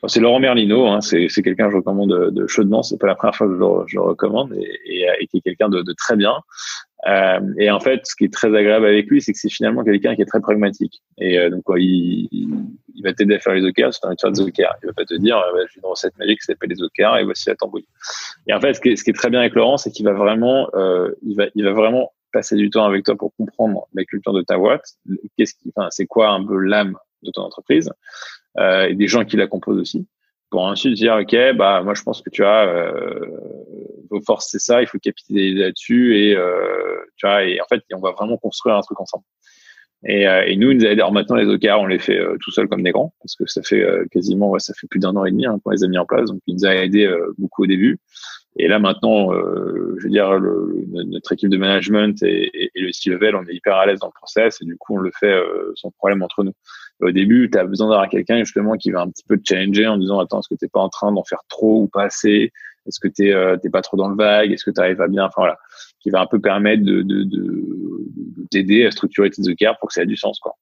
C'est 0.07 0.20
Laurent 0.20 0.38
Merlino, 0.38 0.86
hein, 0.86 1.01
c'est 1.01 1.28
quelqu'un 1.42 1.66
que 1.66 1.72
je 1.72 1.76
recommande 1.78 2.11
de, 2.11 2.30
de 2.30 2.46
chaudement. 2.46 2.82
C'est 2.82 2.99
pas 2.99 3.09
la 3.09 3.16
première 3.16 3.34
fois 3.34 3.49
que 3.49 3.55
je 3.55 3.59
le, 3.59 3.66
je 3.86 3.96
le 3.96 4.03
recommande 4.03 4.55
et, 4.55 4.78
et, 4.84 5.07
et, 5.20 5.26
qui 5.26 5.38
est 5.38 5.40
quelqu'un 5.40 5.68
de, 5.68 5.82
de, 5.82 5.92
très 5.92 6.14
bien. 6.16 6.34
Euh, 7.07 7.40
et 7.59 7.70
en 7.70 7.80
fait, 7.80 8.01
ce 8.05 8.14
qui 8.14 8.24
est 8.24 8.32
très 8.32 8.49
agréable 8.49 8.86
avec 8.86 9.07
lui, 9.09 9.20
c'est 9.20 9.32
que 9.32 9.38
c'est 9.38 9.49
finalement 9.49 9.82
quelqu'un 9.82 10.14
qui 10.14 10.22
est 10.22 10.26
très 10.26 10.40
pragmatique. 10.40 11.03
Et 11.18 11.38
euh, 11.38 11.51
donc, 11.51 11.64
quoi, 11.64 11.80
il, 11.80 12.28
il, 12.32 13.03
va 13.03 13.12
t'aider 13.12 13.36
à 13.36 13.38
faire 13.40 13.55
les 13.55 13.64
OKR, 13.64 13.90
tu 13.90 13.99
as 14.03 14.07
envie 14.07 14.16
de 14.16 14.20
faire 14.20 14.32
des 14.32 14.40
OKR. 14.40 14.76
Il 14.82 14.86
va 14.86 14.92
pas 14.92 15.05
te 15.05 15.14
dire, 15.14 15.38
euh, 15.38 15.64
j'ai 15.72 15.80
une 15.80 15.88
recette 15.88 16.16
magique 16.18 16.40
qui 16.40 16.46
s'appelle 16.46 16.70
les 16.70 16.82
OKR 16.82 17.18
et 17.18 17.24
voici 17.24 17.49
la 17.49 17.57
tambouille. 17.57 17.86
Et 18.46 18.55
en 18.55 18.61
fait, 18.61 18.74
ce 18.74 18.80
qui 18.80 18.90
est, 18.90 18.96
ce 18.96 19.03
qui 19.03 19.11
est 19.11 19.14
très 19.14 19.30
bien 19.30 19.40
avec 19.40 19.55
Laurent, 19.55 19.78
c'est 19.78 19.90
qu'il 19.90 20.05
va 20.05 20.12
vraiment, 20.12 20.68
euh, 20.74 21.12
il 21.22 21.36
va, 21.36 21.46
il 21.55 21.64
va 21.64 21.72
vraiment 21.72 22.12
passer 22.32 22.57
du 22.57 22.70
temps 22.70 22.84
avec 22.84 23.05
toi 23.05 23.16
pour 23.16 23.34
comprendre 23.36 23.86
la 23.94 24.05
culture 24.05 24.32
de 24.32 24.42
ta 24.42 24.59
boîte. 24.59 24.84
Qu'est-ce 25.36 25.55
qui, 25.55 25.72
enfin, 25.74 25.88
c'est 25.90 26.07
quoi 26.07 26.30
un 26.30 26.44
peu 26.44 26.59
l'âme 26.59 26.96
de 27.22 27.30
ton 27.30 27.42
entreprise 27.42 27.90
et 28.57 28.94
des 28.94 29.09
gens 29.09 29.24
qui 29.24 29.36
la 29.36 29.46
composent 29.46 29.80
aussi 29.80 30.07
pour 30.51 30.62
ensuite 30.62 30.94
dire 30.94 31.18
ok 31.20 31.57
bah 31.57 31.82
moi 31.82 31.94
je 31.94 32.03
pense 32.03 32.22
que 32.22 32.30
tu 32.30 32.44
as 32.44 32.66
euh, 32.66 33.20
vos 34.11 34.20
forces 34.22 34.49
c'est 34.51 34.61
ça 34.61 34.80
il 34.80 34.86
faut 34.86 34.99
capitaliser 34.99 35.59
là-dessus 35.59 36.16
et 36.18 36.36
euh, 36.36 36.96
tu 37.16 37.26
vois 37.26 37.44
et 37.44 37.61
en 37.61 37.66
fait 37.68 37.82
on 37.92 38.01
va 38.01 38.12
vraiment 38.12 38.36
construire 38.36 38.76
un 38.76 38.80
truc 38.80 39.01
ensemble. 39.01 39.24
Et, 40.07 40.28
euh, 40.28 40.44
et 40.46 40.55
nous, 40.55 40.70
alors 40.86 41.12
maintenant 41.12 41.34
les 41.34 41.46
OKR 41.49 41.80
on 41.80 41.86
les 41.86 41.99
fait 41.99 42.20
euh, 42.20 42.36
tout 42.40 42.53
seul 42.53 42.68
comme 42.68 42.84
des 42.84 42.92
grands 42.92 43.12
parce 43.20 43.34
que 43.34 43.46
ça 43.46 43.62
fait 43.64 43.82
euh, 43.82 44.07
quasiment 44.12 44.49
ouais, 44.51 44.61
ça 44.61 44.72
fait 44.74 44.86
plus 44.86 45.01
d'un 45.01 45.16
an 45.16 45.24
et 45.24 45.32
demi 45.32 45.44
hein, 45.44 45.59
qu'on 45.64 45.70
les 45.70 45.82
a 45.82 45.88
mis 45.88 45.99
en 45.99 46.07
place 46.07 46.30
donc 46.30 46.40
il 46.46 46.55
nous 46.55 46.66
a 46.66 46.74
aidé 46.76 47.12
beaucoup 47.36 47.64
au 47.64 47.66
début. 47.66 47.99
Et 48.61 48.68
là 48.68 48.78
maintenant 48.78 49.32
je 49.32 50.03
veux 50.03 50.09
dire 50.09 50.38
le, 50.38 50.84
notre 51.07 51.32
équipe 51.32 51.51
de 51.51 51.57
management 51.57 52.22
et, 52.22 52.70
et, 52.74 52.80
le 52.80 52.92
C-level 52.92 53.34
on 53.34 53.44
est 53.46 53.55
hyper 53.55 53.76
à 53.76 53.86
l'aise 53.86 53.99
dans 53.99 54.07
le 54.07 54.12
process 54.12 54.61
et 54.62 54.64
du 54.64 54.76
coup 54.76 54.94
on 54.94 55.01
le 55.01 55.11
fait 55.18 55.36
sans 55.74 55.90
problème 55.90 56.22
entre 56.22 56.44
nous 56.44 56.53
au 57.01 57.11
début, 57.11 57.49
tu 57.51 57.59
as 57.59 57.64
besoin 57.64 57.88
d'avoir 57.88 58.09
quelqu'un 58.09 58.38
justement 58.38 58.76
qui 58.76 58.90
va 58.90 59.03
un 59.03 59.11
petit 59.11 59.24
peu 59.26 59.38
te 59.38 59.42
challenger 59.49 59.86
en 59.86 59.99
disant 59.99 60.18
attends, 60.18 60.40
est-ce 60.40 60.49
que 60.49 60.59
t'es 60.59 60.68
pas 60.68 60.80
en 60.80 60.88
train 60.88 61.12
d'en 61.12 61.24
faire 61.24 61.42
trop 61.49 61.82
ou 61.82 61.88
pas 61.88 62.05
assez? 62.05 62.53
Est-ce 62.86 63.01
que 63.01 63.09
t'es 63.09 63.32
euh, 63.32 63.57
pas 63.70 63.82
trop 63.82 63.96
dans 63.96 64.09
le 64.09 64.16
vague? 64.16 64.51
Est-ce 64.51 64.64
que 64.64 64.70
tu 64.70 64.80
arrives 64.80 65.01
à 65.01 65.09
bien? 65.09 65.24
Enfin 65.26 65.42
voilà, 65.42 65.59
qui 66.01 66.11
va 66.11 66.20
un 66.20 66.26
peu 66.26 66.40
permettre 66.40 66.82
de, 66.82 67.03
de, 67.03 67.22
de, 67.24 68.46
t'aider 68.51 68.86
à 68.86 68.90
structurer 68.90 69.30
tes 69.30 69.42
OKR 69.42 69.78
pour 69.78 69.88
que 69.88 69.94
ça 69.94 70.03
ait 70.03 70.07
du 70.07 70.16
sens 70.16 70.38
quoi. 70.40 70.55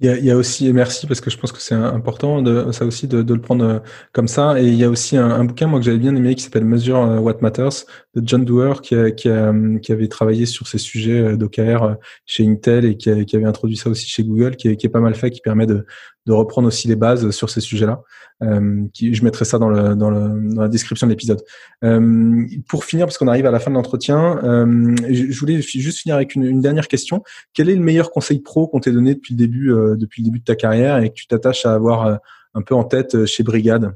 Il 0.00 0.06
y, 0.06 0.08
a, 0.08 0.16
il 0.16 0.24
y 0.24 0.30
a 0.30 0.36
aussi, 0.36 0.72
merci 0.72 1.06
parce 1.06 1.20
que 1.20 1.28
je 1.28 1.36
pense 1.36 1.52
que 1.52 1.60
c'est 1.60 1.74
important 1.74 2.40
de 2.40 2.72
ça 2.72 2.86
aussi 2.86 3.06
de, 3.06 3.20
de, 3.20 3.34
le 3.34 3.40
prendre 3.40 3.64
euh, 3.64 3.78
comme 4.12 4.28
ça. 4.28 4.58
Et 4.58 4.66
il 4.66 4.74
y 4.74 4.84
a 4.84 4.88
aussi 4.88 5.18
un, 5.18 5.28
un 5.28 5.44
bouquin 5.44 5.66
moi 5.66 5.78
que 5.78 5.84
j'avais 5.84 5.98
bien 5.98 6.16
aimé 6.16 6.34
qui 6.34 6.42
s'appelle 6.42 6.64
Measure 6.64 6.96
euh, 7.02 7.18
What 7.18 7.38
Matters 7.42 7.84
de 8.14 8.22
John 8.26 8.46
Doerr 8.46 8.80
qui, 8.80 8.94
a, 8.94 9.10
qui, 9.10 9.28
qui, 9.82 9.92
avait 9.92 10.08
travaillé 10.08 10.46
sur 10.46 10.66
ces 10.66 10.78
sujets 10.78 11.20
euh, 11.20 11.36
d'OKR 11.36 11.96
chez 12.24 12.46
Intel 12.46 12.86
et 12.86 12.96
qui, 12.96 13.26
qui, 13.26 13.36
avait 13.36 13.44
introduit 13.44 13.76
ça 13.76 13.90
aussi 13.90 14.08
chez 14.08 14.24
Google, 14.24 14.56
qui 14.56 14.74
qui 14.76 14.86
est 14.86 14.90
pas 14.90 15.00
mal 15.00 15.14
fait, 15.14 15.30
qui 15.30 15.42
permet 15.42 15.66
de, 15.66 15.84
de 16.30 16.34
reprendre 16.34 16.68
aussi 16.68 16.86
les 16.86 16.94
bases 16.94 17.30
sur 17.32 17.50
ces 17.50 17.60
sujets-là. 17.60 18.02
Euh, 18.42 18.84
je 18.94 19.24
mettrai 19.24 19.44
ça 19.44 19.58
dans, 19.58 19.68
la 19.68 20.68
description 20.68 21.08
de 21.08 21.12
l'épisode. 21.12 21.42
Euh, 21.82 22.46
pour 22.68 22.84
finir, 22.84 23.06
parce 23.06 23.18
qu'on 23.18 23.26
arrive 23.26 23.46
à 23.46 23.50
la 23.50 23.58
fin 23.58 23.70
de 23.70 23.74
l'entretien, 23.74 24.38
euh, 24.44 24.94
je, 25.10 25.38
voulais 25.40 25.60
juste 25.60 25.98
finir 25.98 26.14
avec 26.14 26.36
une, 26.36 26.60
dernière 26.60 26.86
question. 26.86 27.24
Quel 27.52 27.68
est 27.68 27.74
le 27.74 27.82
meilleur 27.82 28.12
conseil 28.12 28.38
pro 28.38 28.68
qu'on 28.68 28.78
t'ait 28.78 28.92
donné 28.92 29.14
depuis 29.14 29.34
le 29.34 29.38
début, 29.38 29.74
depuis 29.96 30.22
le 30.22 30.26
début 30.26 30.38
de 30.38 30.44
ta 30.44 30.54
carrière 30.54 30.98
et 30.98 31.08
que 31.08 31.14
tu 31.14 31.26
t'attaches 31.26 31.66
à 31.66 31.74
avoir 31.74 32.20
un 32.54 32.62
peu 32.62 32.76
en 32.76 32.84
tête 32.84 33.26
chez 33.26 33.42
Brigade? 33.42 33.92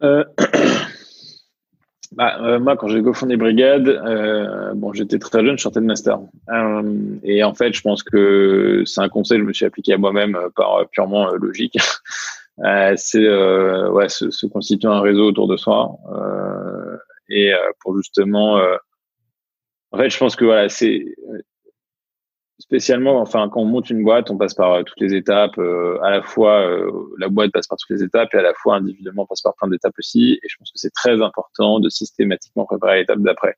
bah, 2.12 2.38
euh, 2.40 2.58
moi, 2.58 2.76
quand 2.76 2.88
j'ai 2.88 3.02
cofondé 3.02 3.36
Brigade, 3.36 3.88
euh, 3.88 4.72
bon, 4.74 4.92
j'étais 4.92 5.18
très 5.18 5.44
jeune, 5.44 5.58
je 5.58 5.62
sortais 5.62 5.80
de 5.80 5.84
master. 5.84 6.18
Euh, 6.50 6.82
et 7.22 7.44
en 7.44 7.54
fait, 7.54 7.74
je 7.74 7.82
pense 7.82 8.02
que 8.02 8.82
c'est 8.86 9.00
un 9.00 9.08
conseil 9.08 9.38
que 9.38 9.44
je 9.44 9.48
me 9.48 9.52
suis 9.52 9.66
appliqué 9.66 9.92
à 9.92 9.98
moi-même 9.98 10.34
euh, 10.34 10.48
par 10.56 10.88
purement 10.90 11.30
euh, 11.30 11.36
logique. 11.36 11.76
c'est 12.96 13.28
ouais, 13.90 14.08
se, 14.08 14.30
se, 14.30 14.46
constituer 14.46 14.88
un 14.88 15.00
réseau 15.00 15.28
autour 15.28 15.46
de 15.46 15.56
soi 15.56 15.96
et 17.28 17.52
pour 17.80 17.96
justement. 17.96 18.60
en 19.92 19.98
fait, 19.98 20.10
je 20.10 20.18
pense 20.18 20.34
que 20.34 20.44
voilà, 20.44 20.68
c'est 20.68 21.04
spécialement, 22.58 23.20
enfin, 23.20 23.48
quand 23.48 23.60
on 23.60 23.64
monte 23.64 23.90
une 23.90 24.02
boîte, 24.02 24.30
on 24.30 24.36
passe 24.36 24.54
par 24.54 24.72
euh, 24.72 24.82
toutes 24.82 25.00
les 25.00 25.14
étapes. 25.14 25.58
Euh, 25.58 25.98
à 26.02 26.10
la 26.10 26.22
fois, 26.22 26.60
euh, 26.60 26.90
la 27.18 27.28
boîte 27.28 27.52
passe 27.52 27.66
par 27.66 27.78
toutes 27.78 27.90
les 27.90 28.02
étapes 28.02 28.34
et 28.34 28.38
à 28.38 28.42
la 28.42 28.54
fois, 28.54 28.76
individuellement, 28.76 29.22
on 29.22 29.26
passe 29.26 29.42
par 29.42 29.54
plein 29.54 29.68
d'étapes 29.68 29.94
aussi. 29.98 30.38
Et 30.42 30.48
je 30.48 30.56
pense 30.58 30.70
que 30.70 30.78
c'est 30.78 30.92
très 30.92 31.22
important 31.22 31.80
de 31.80 31.88
systématiquement 31.88 32.66
préparer 32.66 32.98
l'étape 33.00 33.20
d'après. 33.20 33.56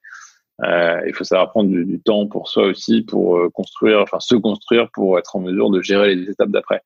il 0.63 1.13
faut 1.15 1.25
savoir 1.25 1.51
prendre 1.51 1.71
du, 1.71 1.85
du, 1.87 2.01
temps 2.01 2.27
pour 2.27 2.49
soi 2.49 2.65
aussi, 2.65 3.03
pour 3.03 3.51
construire, 3.53 4.01
enfin, 4.01 4.21
se 4.21 4.35
construire 4.37 4.91
pour 4.93 5.19
être 5.19 5.35
en 5.37 5.41
mesure 5.41 5.71
de 5.71 5.81
gérer 5.81 6.15
les 6.15 6.31
étapes 6.31 6.51
d'après. 6.51 6.83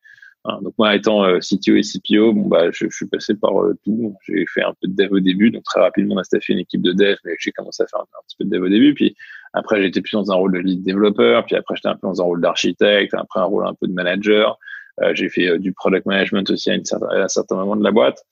Hein, 0.46 0.58
donc 0.62 0.74
moi, 0.78 0.94
étant 0.94 1.24
CTO 1.40 1.76
et 1.76 1.82
CPO, 1.82 2.32
bon 2.34 2.48
bah, 2.48 2.70
je, 2.70 2.86
je 2.90 2.94
suis 2.94 3.06
passé 3.06 3.34
par 3.34 3.52
tout. 3.84 4.14
J'ai 4.26 4.44
fait 4.52 4.62
un 4.62 4.74
peu 4.80 4.88
de 4.88 4.94
dev 4.94 5.12
au 5.12 5.20
début, 5.20 5.50
donc 5.50 5.62
très 5.64 5.80
rapidement 5.80 6.16
on 6.16 6.18
a 6.18 6.24
staffé 6.24 6.52
une 6.52 6.58
équipe 6.58 6.82
de 6.82 6.92
dev, 6.92 7.16
mais 7.24 7.32
j'ai 7.38 7.50
commencé 7.52 7.82
à 7.82 7.86
faire 7.86 8.00
un, 8.00 8.22
petit 8.26 8.36
peu 8.38 8.44
de 8.44 8.50
dev 8.50 8.62
au 8.62 8.68
début. 8.68 8.92
Puis 8.94 9.16
après, 9.54 9.80
j'étais 9.80 10.00
plus 10.00 10.12
dans 10.12 10.30
un 10.32 10.34
rôle 10.34 10.52
de 10.52 10.58
lead 10.58 10.82
développeur, 10.82 11.46
puis 11.46 11.56
après, 11.56 11.76
j'étais 11.76 11.88
un 11.88 11.94
peu 11.94 12.08
dans 12.08 12.20
un 12.20 12.24
rôle 12.24 12.40
d'architecte, 12.40 13.14
après 13.14 13.40
un 13.40 13.44
rôle 13.44 13.66
un 13.66 13.74
peu 13.74 13.86
de 13.86 13.92
manager. 13.92 14.58
Euh, 15.00 15.12
j'ai 15.14 15.28
fait 15.28 15.48
euh, 15.48 15.58
du 15.58 15.72
product 15.72 16.06
management 16.06 16.48
aussi 16.50 16.70
à, 16.70 16.74
une 16.74 16.82
à 17.10 17.24
un 17.24 17.28
certain 17.28 17.56
moment 17.56 17.76
de 17.76 17.82
la 17.82 17.90
boîte. 17.90 18.24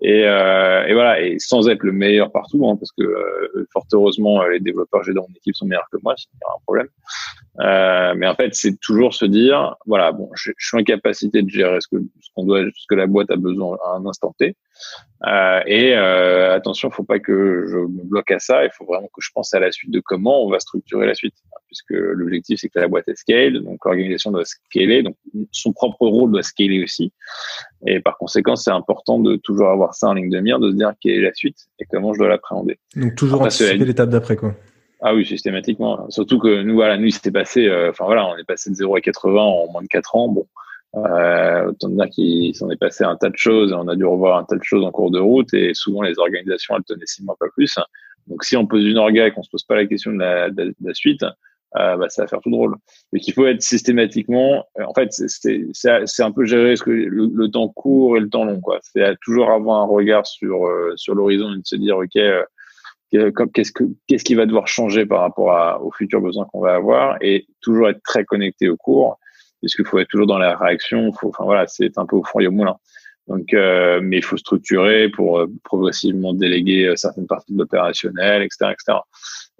Et, 0.00 0.24
euh, 0.24 0.86
et, 0.86 0.94
voilà, 0.94 1.20
et 1.20 1.38
sans 1.40 1.68
être 1.68 1.82
le 1.82 1.90
meilleur 1.90 2.30
partout, 2.30 2.68
hein, 2.68 2.76
parce 2.76 2.92
que 2.92 3.02
euh, 3.02 3.66
fort 3.72 3.84
heureusement, 3.92 4.44
les 4.44 4.60
développeurs 4.60 5.00
que 5.00 5.06
j'ai 5.06 5.12
dans 5.12 5.22
mon 5.22 5.34
équipe 5.34 5.56
sont 5.56 5.66
meilleurs 5.66 5.88
que 5.90 5.98
moi, 6.04 6.14
y 6.16 6.44
a 6.44 6.54
un 6.54 6.60
problème. 6.64 6.88
Euh, 7.60 8.14
mais 8.16 8.28
en 8.28 8.34
fait, 8.36 8.54
c'est 8.54 8.78
toujours 8.78 9.12
se 9.12 9.24
dire, 9.24 9.74
voilà, 9.86 10.12
bon, 10.12 10.30
je, 10.34 10.52
je, 10.56 10.66
suis 10.68 10.78
en 10.78 10.84
capacité 10.84 11.42
de 11.42 11.50
gérer 11.50 11.80
ce 11.80 11.88
que 11.88 11.96
ce 12.20 12.28
qu'on 12.34 12.44
doit, 12.44 12.62
ce 12.62 12.86
que 12.88 12.94
la 12.94 13.08
boîte 13.08 13.30
a 13.30 13.36
besoin 13.36 13.76
à 13.84 13.96
un 13.96 14.06
instant 14.06 14.34
T. 14.38 14.54
Euh, 15.26 15.60
et 15.66 15.96
euh, 15.96 16.54
attention, 16.54 16.90
faut 16.90 17.04
pas 17.04 17.18
que 17.18 17.66
je 17.68 17.76
me 17.76 18.04
bloque 18.04 18.30
à 18.30 18.38
ça. 18.38 18.64
Il 18.64 18.70
faut 18.70 18.84
vraiment 18.84 19.08
que 19.08 19.20
je 19.20 19.30
pense 19.34 19.52
à 19.52 19.60
la 19.60 19.72
suite 19.72 19.90
de 19.90 20.00
comment 20.00 20.44
on 20.44 20.50
va 20.50 20.60
structurer 20.60 21.06
la 21.06 21.14
suite, 21.14 21.34
puisque 21.66 21.90
l'objectif 21.90 22.60
c'est 22.60 22.68
que 22.68 22.78
la 22.78 22.88
boîte 22.88 23.08
est 23.08 23.16
scale, 23.16 23.60
donc 23.64 23.84
l'organisation 23.84 24.30
doit 24.30 24.44
scaler, 24.44 25.02
donc 25.02 25.16
son 25.50 25.72
propre 25.72 26.06
rôle 26.06 26.30
doit 26.30 26.42
scaler 26.42 26.82
aussi. 26.84 27.12
Et 27.86 28.00
par 28.00 28.16
conséquent, 28.16 28.54
c'est 28.54 28.70
important 28.70 29.18
de 29.18 29.36
toujours 29.36 29.70
avoir 29.70 29.94
ça 29.94 30.08
en 30.08 30.14
ligne 30.14 30.30
de 30.30 30.40
mire, 30.40 30.60
de 30.60 30.70
se 30.70 30.76
dire 30.76 30.92
quelle 31.00 31.14
est 31.14 31.22
la 31.22 31.34
suite 31.34 31.66
et 31.80 31.84
comment 31.90 32.12
je 32.14 32.18
dois 32.18 32.28
l'appréhender. 32.28 32.78
Donc 32.94 33.16
toujours 33.16 33.42
anticiper 33.42 33.84
l'étape 33.84 34.10
d'après, 34.10 34.36
quoi. 34.36 34.54
Ah 35.00 35.14
oui, 35.14 35.24
systématiquement. 35.24 36.10
Surtout 36.10 36.40
que 36.40 36.62
nous, 36.62 36.74
voilà, 36.74 36.96
nous, 36.96 37.06
il 37.06 37.12
s'était 37.12 37.30
passé, 37.30 37.66
euh, 37.66 37.90
enfin 37.90 38.04
voilà, 38.04 38.26
on 38.26 38.36
est 38.36 38.44
passé 38.44 38.70
de 38.70 38.74
0 38.74 38.96
à 38.96 39.00
80 39.00 39.40
en 39.40 39.70
moins 39.70 39.82
de 39.82 39.86
4 39.86 40.16
ans. 40.16 40.28
Bon, 40.28 40.46
euh, 40.96 41.66
autant 41.68 41.88
dire 41.90 42.08
qu'il 42.10 42.54
s'en 42.54 42.70
est 42.70 42.76
passé 42.76 43.04
un 43.04 43.16
tas 43.16 43.28
de 43.28 43.36
choses, 43.36 43.72
on 43.72 43.88
a 43.88 43.96
dû 43.96 44.04
revoir 44.04 44.38
un 44.38 44.44
tas 44.44 44.56
de 44.56 44.62
choses 44.62 44.84
en 44.84 44.90
cours 44.90 45.10
de 45.10 45.20
route 45.20 45.52
et 45.52 45.74
souvent 45.74 46.02
les 46.02 46.18
organisations, 46.18 46.76
elles 46.76 46.84
tenaient 46.84 47.06
six 47.06 47.22
mois 47.22 47.36
pas 47.38 47.48
plus. 47.54 47.78
Donc 48.26 48.44
si 48.44 48.56
on 48.56 48.66
pose 48.66 48.84
une 48.84 48.98
orga 48.98 49.26
et 49.26 49.32
qu'on 49.32 49.42
se 49.42 49.50
pose 49.50 49.64
pas 49.64 49.76
la 49.76 49.86
question 49.86 50.12
de 50.12 50.18
la, 50.18 50.94
suite, 50.94 51.22
euh, 51.22 51.96
bah, 51.96 52.08
ça 52.08 52.22
va 52.22 52.28
faire 52.28 52.40
tout 52.40 52.50
drôle. 52.50 52.72
Donc 53.12 53.26
il 53.26 53.32
faut 53.32 53.46
être 53.46 53.62
systématiquement, 53.62 54.66
en 54.82 54.94
fait, 54.94 55.10
c'est 55.12 56.22
un 56.22 56.32
peu 56.32 56.44
gérer 56.46 56.76
ce 56.76 56.82
que 56.82 56.90
le, 56.90 57.48
temps 57.48 57.68
court 57.68 58.16
et 58.16 58.20
le 58.20 58.30
temps 58.30 58.44
long. 58.44 58.60
C'est 58.82 59.14
toujours 59.22 59.50
avoir 59.50 59.82
un 59.82 59.86
regard 59.86 60.26
sur 60.26 60.66
euh, 60.66 60.92
sur 60.96 61.14
l'horizon 61.14 61.52
et 61.52 61.58
de 61.58 61.66
se 61.66 61.76
dire, 61.76 61.98
ok, 61.98 62.16
euh, 62.16 62.42
qu'est-ce 63.52 63.72
que 63.72 63.84
qu'est-ce 64.06 64.24
qui 64.24 64.34
va 64.34 64.46
devoir 64.46 64.68
changer 64.68 65.04
par 65.04 65.20
rapport 65.20 65.52
à, 65.52 65.82
aux 65.82 65.92
futurs 65.92 66.22
besoins 66.22 66.46
qu'on 66.46 66.60
va 66.60 66.74
avoir 66.74 67.16
et 67.20 67.46
toujours 67.60 67.90
être 67.90 68.02
très 68.02 68.24
connecté 68.24 68.70
au 68.70 68.76
cours 68.76 69.18
puisqu'il 69.60 69.84
faut 69.86 69.98
être 69.98 70.08
toujours 70.08 70.26
dans 70.26 70.38
la 70.38 70.56
réaction 70.56 71.12
faut 71.12 71.28
enfin 71.28 71.44
voilà 71.44 71.66
c'est 71.66 71.98
un 71.98 72.06
peu 72.06 72.16
au 72.16 72.24
fond 72.24 72.40
et 72.40 72.46
au 72.46 72.52
moulin. 72.52 72.76
Donc 73.26 73.52
euh, 73.52 74.00
mais 74.02 74.18
il 74.18 74.24
faut 74.24 74.36
structurer 74.36 75.08
pour 75.10 75.38
euh, 75.38 75.46
progressivement 75.64 76.32
déléguer 76.32 76.86
euh, 76.86 76.96
certaines 76.96 77.26
parties 77.26 77.52
de 77.52 77.58
l'opérationnel 77.58 78.42
etc 78.42 78.72
etc 78.72 79.00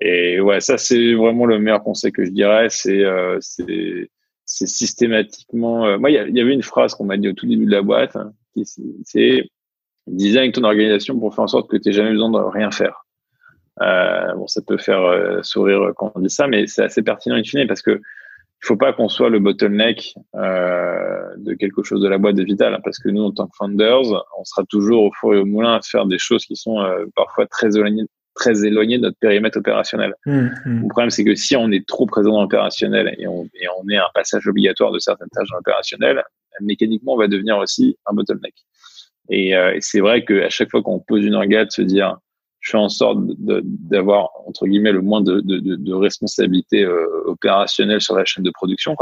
et 0.01 0.41
ouais 0.41 0.61
ça 0.61 0.79
c'est 0.79 1.15
vraiment 1.15 1.45
le 1.45 1.59
meilleur 1.59 1.83
conseil 1.83 2.13
que 2.13 2.25
je 2.25 2.31
dirais. 2.31 2.69
C'est 2.71 3.05
euh, 3.05 3.39
c'est 3.41 4.67
systématiquement 4.67 5.99
moi 5.99 6.11
il 6.11 6.15
y, 6.15 6.39
y, 6.39 6.41
avait 6.41 6.55
une 6.55 6.63
phrase 6.63 6.95
qu'on 6.95 7.05
m'a 7.05 7.19
dit 7.19 7.29
au 7.29 7.35
tout 7.35 7.47
début 7.47 7.67
de 7.67 7.71
la 7.71 7.83
boîte 7.83 8.17
c'est 9.05 9.45
design 10.07 10.53
ton 10.53 10.65
organisation 10.65 11.19
pour 11.19 11.35
faire 11.35 11.45
en 11.45 11.49
sorte 11.49 11.71
que 11.71 11.77
tu 11.77 11.89
n'aies 11.89 11.95
jamais 11.95 12.13
besoin 12.13 12.31
de 12.31 12.39
rien 12.39 12.71
faire. 12.71 13.05
Euh, 13.81 14.35
bon, 14.35 14.47
ça 14.47 14.61
peut 14.63 14.79
faire 14.79 15.03
euh, 15.03 15.43
sourire 15.43 15.93
quand 15.97 16.13
on 16.15 16.21
dit 16.21 16.31
ça, 16.31 16.47
mais 16.49 16.67
c'est 16.67 16.83
assez 16.83 17.03
pertinent 17.03 17.37
in 17.37 17.45
fine 17.45 17.67
parce 17.67 17.83
que 17.83 18.01
il 18.63 18.67
faut 18.67 18.77
pas 18.77 18.93
qu'on 18.93 19.09
soit 19.09 19.31
le 19.31 19.39
bottleneck 19.39 20.15
euh, 20.35 21.21
de 21.37 21.55
quelque 21.55 21.83
chose 21.85 22.01
de 22.03 22.09
la 22.09 22.19
boîte 22.19 22.35
de 22.35 22.43
Vital, 22.43 22.75
hein, 22.75 22.81
parce 22.83 22.99
que 22.99 23.09
nous, 23.09 23.23
en 23.23 23.31
tant 23.31 23.47
que 23.47 23.57
founders, 23.57 24.25
on 24.39 24.45
sera 24.45 24.65
toujours 24.69 25.05
au 25.05 25.13
four 25.13 25.35
et 25.35 25.39
au 25.39 25.45
moulin 25.45 25.75
à 25.75 25.81
faire 25.81 26.07
des 26.07 26.19
choses 26.19 26.45
qui 26.45 26.57
sont 26.57 26.81
euh, 26.81 27.05
parfois 27.15 27.47
très 27.47 27.77
éloignées, 27.77 28.07
très 28.35 28.65
éloignées 28.67 28.99
de 28.99 29.05
notre 29.05 29.19
périmètre 29.21 29.59
opérationnel. 29.59 30.15
Mmh, 30.27 30.49
mmh. 30.65 30.83
Le 30.83 30.89
problème, 30.89 31.11
c'est 31.11 31.25
que 31.25 31.37
si 31.37 31.55
on 31.57 31.71
est 31.71 31.87
trop 31.87 32.07
présent 32.07 32.33
dans 32.33 32.43
l'opérationnel 32.43 33.15
et 33.19 33.29
on, 33.29 33.45
et 33.45 33.67
on 33.81 33.89
est 33.89 33.97
un 33.97 34.11
passage 34.13 34.47
obligatoire 34.49 34.91
de 34.91 34.99
certaines 34.99 35.29
tâches 35.29 35.49
dans 35.51 35.57
l'opérationnel, 35.57 36.23
mécaniquement, 36.61 37.15
on 37.15 37.19
va 37.19 37.29
devenir 37.29 37.59
aussi 37.59 37.97
un 38.07 38.15
bottleneck. 38.15 38.55
Et, 39.29 39.55
euh, 39.57 39.75
et 39.75 39.81
c'est 39.81 40.01
vrai 40.01 40.25
qu'à 40.25 40.51
chaque 40.51 40.71
fois 40.71 40.83
qu'on 40.83 40.99
pose 40.99 41.25
une 41.25 41.39
de 41.39 41.71
se 41.71 41.83
dire 41.83 42.17
je 42.61 42.71
fais 42.71 42.79
en 42.79 42.89
sorte 42.89 43.19
d'avoir 43.39 44.31
entre 44.47 44.67
guillemets 44.67 44.93
le 44.93 45.01
moins 45.01 45.21
de, 45.21 45.41
de, 45.41 45.59
de 45.59 45.93
euh, 46.85 47.99
sur 48.01 48.17
la 48.17 48.25
chaîne 48.25 48.45
de 48.45 48.51
production 48.51 48.97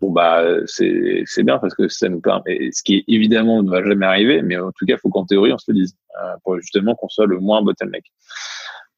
bon 0.00 0.12
bah 0.12 0.44
c'est 0.66 1.42
bien 1.42 1.58
parce 1.58 1.74
que 1.74 1.88
ça 1.88 2.08
nous 2.08 2.20
permet 2.20 2.70
ce 2.72 2.82
qui 2.82 3.04
évidemment 3.08 3.62
ne 3.62 3.70
va 3.70 3.82
jamais 3.82 4.06
arriver 4.06 4.42
mais 4.42 4.56
en 4.56 4.72
tout 4.72 4.86
cas 4.86 4.96
faut 4.96 5.10
qu'en 5.10 5.26
théorie 5.26 5.52
on 5.52 5.58
se 5.58 5.70
le 5.70 5.78
dise 5.78 5.96
euh, 6.22 6.34
pour 6.44 6.58
justement 6.60 6.94
qu'on 6.94 7.08
soit 7.08 7.26
le 7.26 7.40
moins 7.40 7.62
bottleneck. 7.62 8.04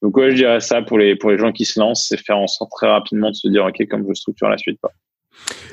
Donc 0.03 0.17
ouais 0.17 0.31
je 0.31 0.37
dirais 0.37 0.61
ça 0.61 0.83
pour 0.83 0.99
les 0.99 1.17
gens 1.39 1.53
qui 1.53 1.65
se 1.65 1.81
lancent 1.81 2.07
c'est 2.09 2.19
faire 2.19 2.39
en 2.39 2.47
sorte 2.47 2.71
très 2.71 2.89
rapidement 2.89 3.31
de 3.31 3.37
se 3.37 3.49
dire 3.49 3.65
ok 3.65 3.87
comme 3.89 4.05
je 4.09 4.15
structure 4.15 4.49
la 4.49 4.59
suite 4.59 4.79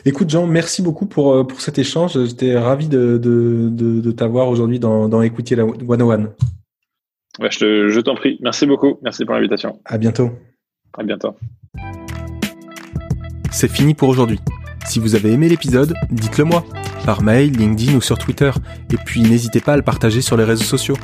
Écoute 0.05 0.30
Jean, 0.30 0.47
merci 0.47 0.82
beaucoup 0.82 1.05
pour, 1.05 1.34
euh, 1.34 1.43
pour 1.43 1.59
cet 1.59 1.78
échange. 1.78 2.24
J'étais 2.26 2.57
ravi 2.57 2.88
de, 2.88 3.18
de, 3.18 4.11
t'avoir 4.11 4.47
aujourd'hui 4.47 4.80
dans, 4.80 5.09
dans 5.09 5.22
Écoutier 5.22 5.57
la 5.57 5.65
101 5.65 6.30
je, 7.39 7.99
t'en 7.99 8.15
prie. 8.15 8.38
Merci 8.41 8.65
beaucoup. 8.65 8.99
Merci 9.01 9.25
pour 9.25 9.35
l'invitation. 9.35 9.79
À 9.85 9.97
bientôt. 9.97 10.31
À 10.97 11.03
bientôt. 11.03 11.35
C'est 13.51 13.71
fini 13.71 13.93
pour 13.93 14.09
aujourd'hui. 14.09 14.39
Si 14.85 14.99
vous 14.99 15.15
avez 15.15 15.31
aimé 15.31 15.49
l'épisode, 15.49 15.93
dites-le 16.11 16.45
moi, 16.45 16.63
par 17.05 17.21
mail, 17.21 17.51
LinkedIn 17.51 17.95
ou 17.95 18.01
sur 18.01 18.17
Twitter, 18.17 18.51
et 18.91 18.97
puis 18.97 19.21
n'hésitez 19.21 19.59
pas 19.59 19.73
à 19.73 19.77
le 19.77 19.81
partager 19.81 20.21
sur 20.21 20.38
les 20.38 20.43
réseaux 20.43 20.63
sociaux. 20.63 20.97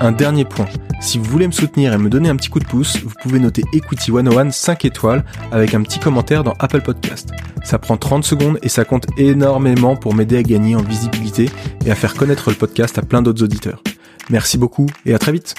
Un 0.00 0.12
dernier 0.12 0.44
point, 0.44 0.66
si 1.00 1.18
vous 1.18 1.24
voulez 1.24 1.46
me 1.46 1.52
soutenir 1.52 1.92
et 1.92 1.98
me 1.98 2.08
donner 2.08 2.28
un 2.28 2.36
petit 2.36 2.48
coup 2.48 2.58
de 2.58 2.64
pouce, 2.64 2.96
vous 3.02 3.12
pouvez 3.20 3.38
noter 3.38 3.62
Equity 3.72 4.10
101 4.10 4.50
5 4.50 4.84
étoiles 4.84 5.24
avec 5.52 5.74
un 5.74 5.82
petit 5.82 5.98
commentaire 5.98 6.42
dans 6.42 6.54
Apple 6.58 6.80
Podcast. 6.80 7.30
Ça 7.62 7.78
prend 7.78 7.96
30 7.96 8.24
secondes 8.24 8.58
et 8.62 8.68
ça 8.68 8.84
compte 8.84 9.06
énormément 9.18 9.94
pour 9.94 10.14
m'aider 10.14 10.38
à 10.38 10.42
gagner 10.42 10.74
en 10.74 10.82
visibilité 10.82 11.48
et 11.86 11.90
à 11.90 11.94
faire 11.94 12.14
connaître 12.14 12.50
le 12.50 12.56
podcast 12.56 12.98
à 12.98 13.02
plein 13.02 13.22
d'autres 13.22 13.44
auditeurs. 13.44 13.82
Merci 14.30 14.58
beaucoup 14.58 14.86
et 15.06 15.14
à 15.14 15.18
très 15.18 15.32
vite 15.32 15.54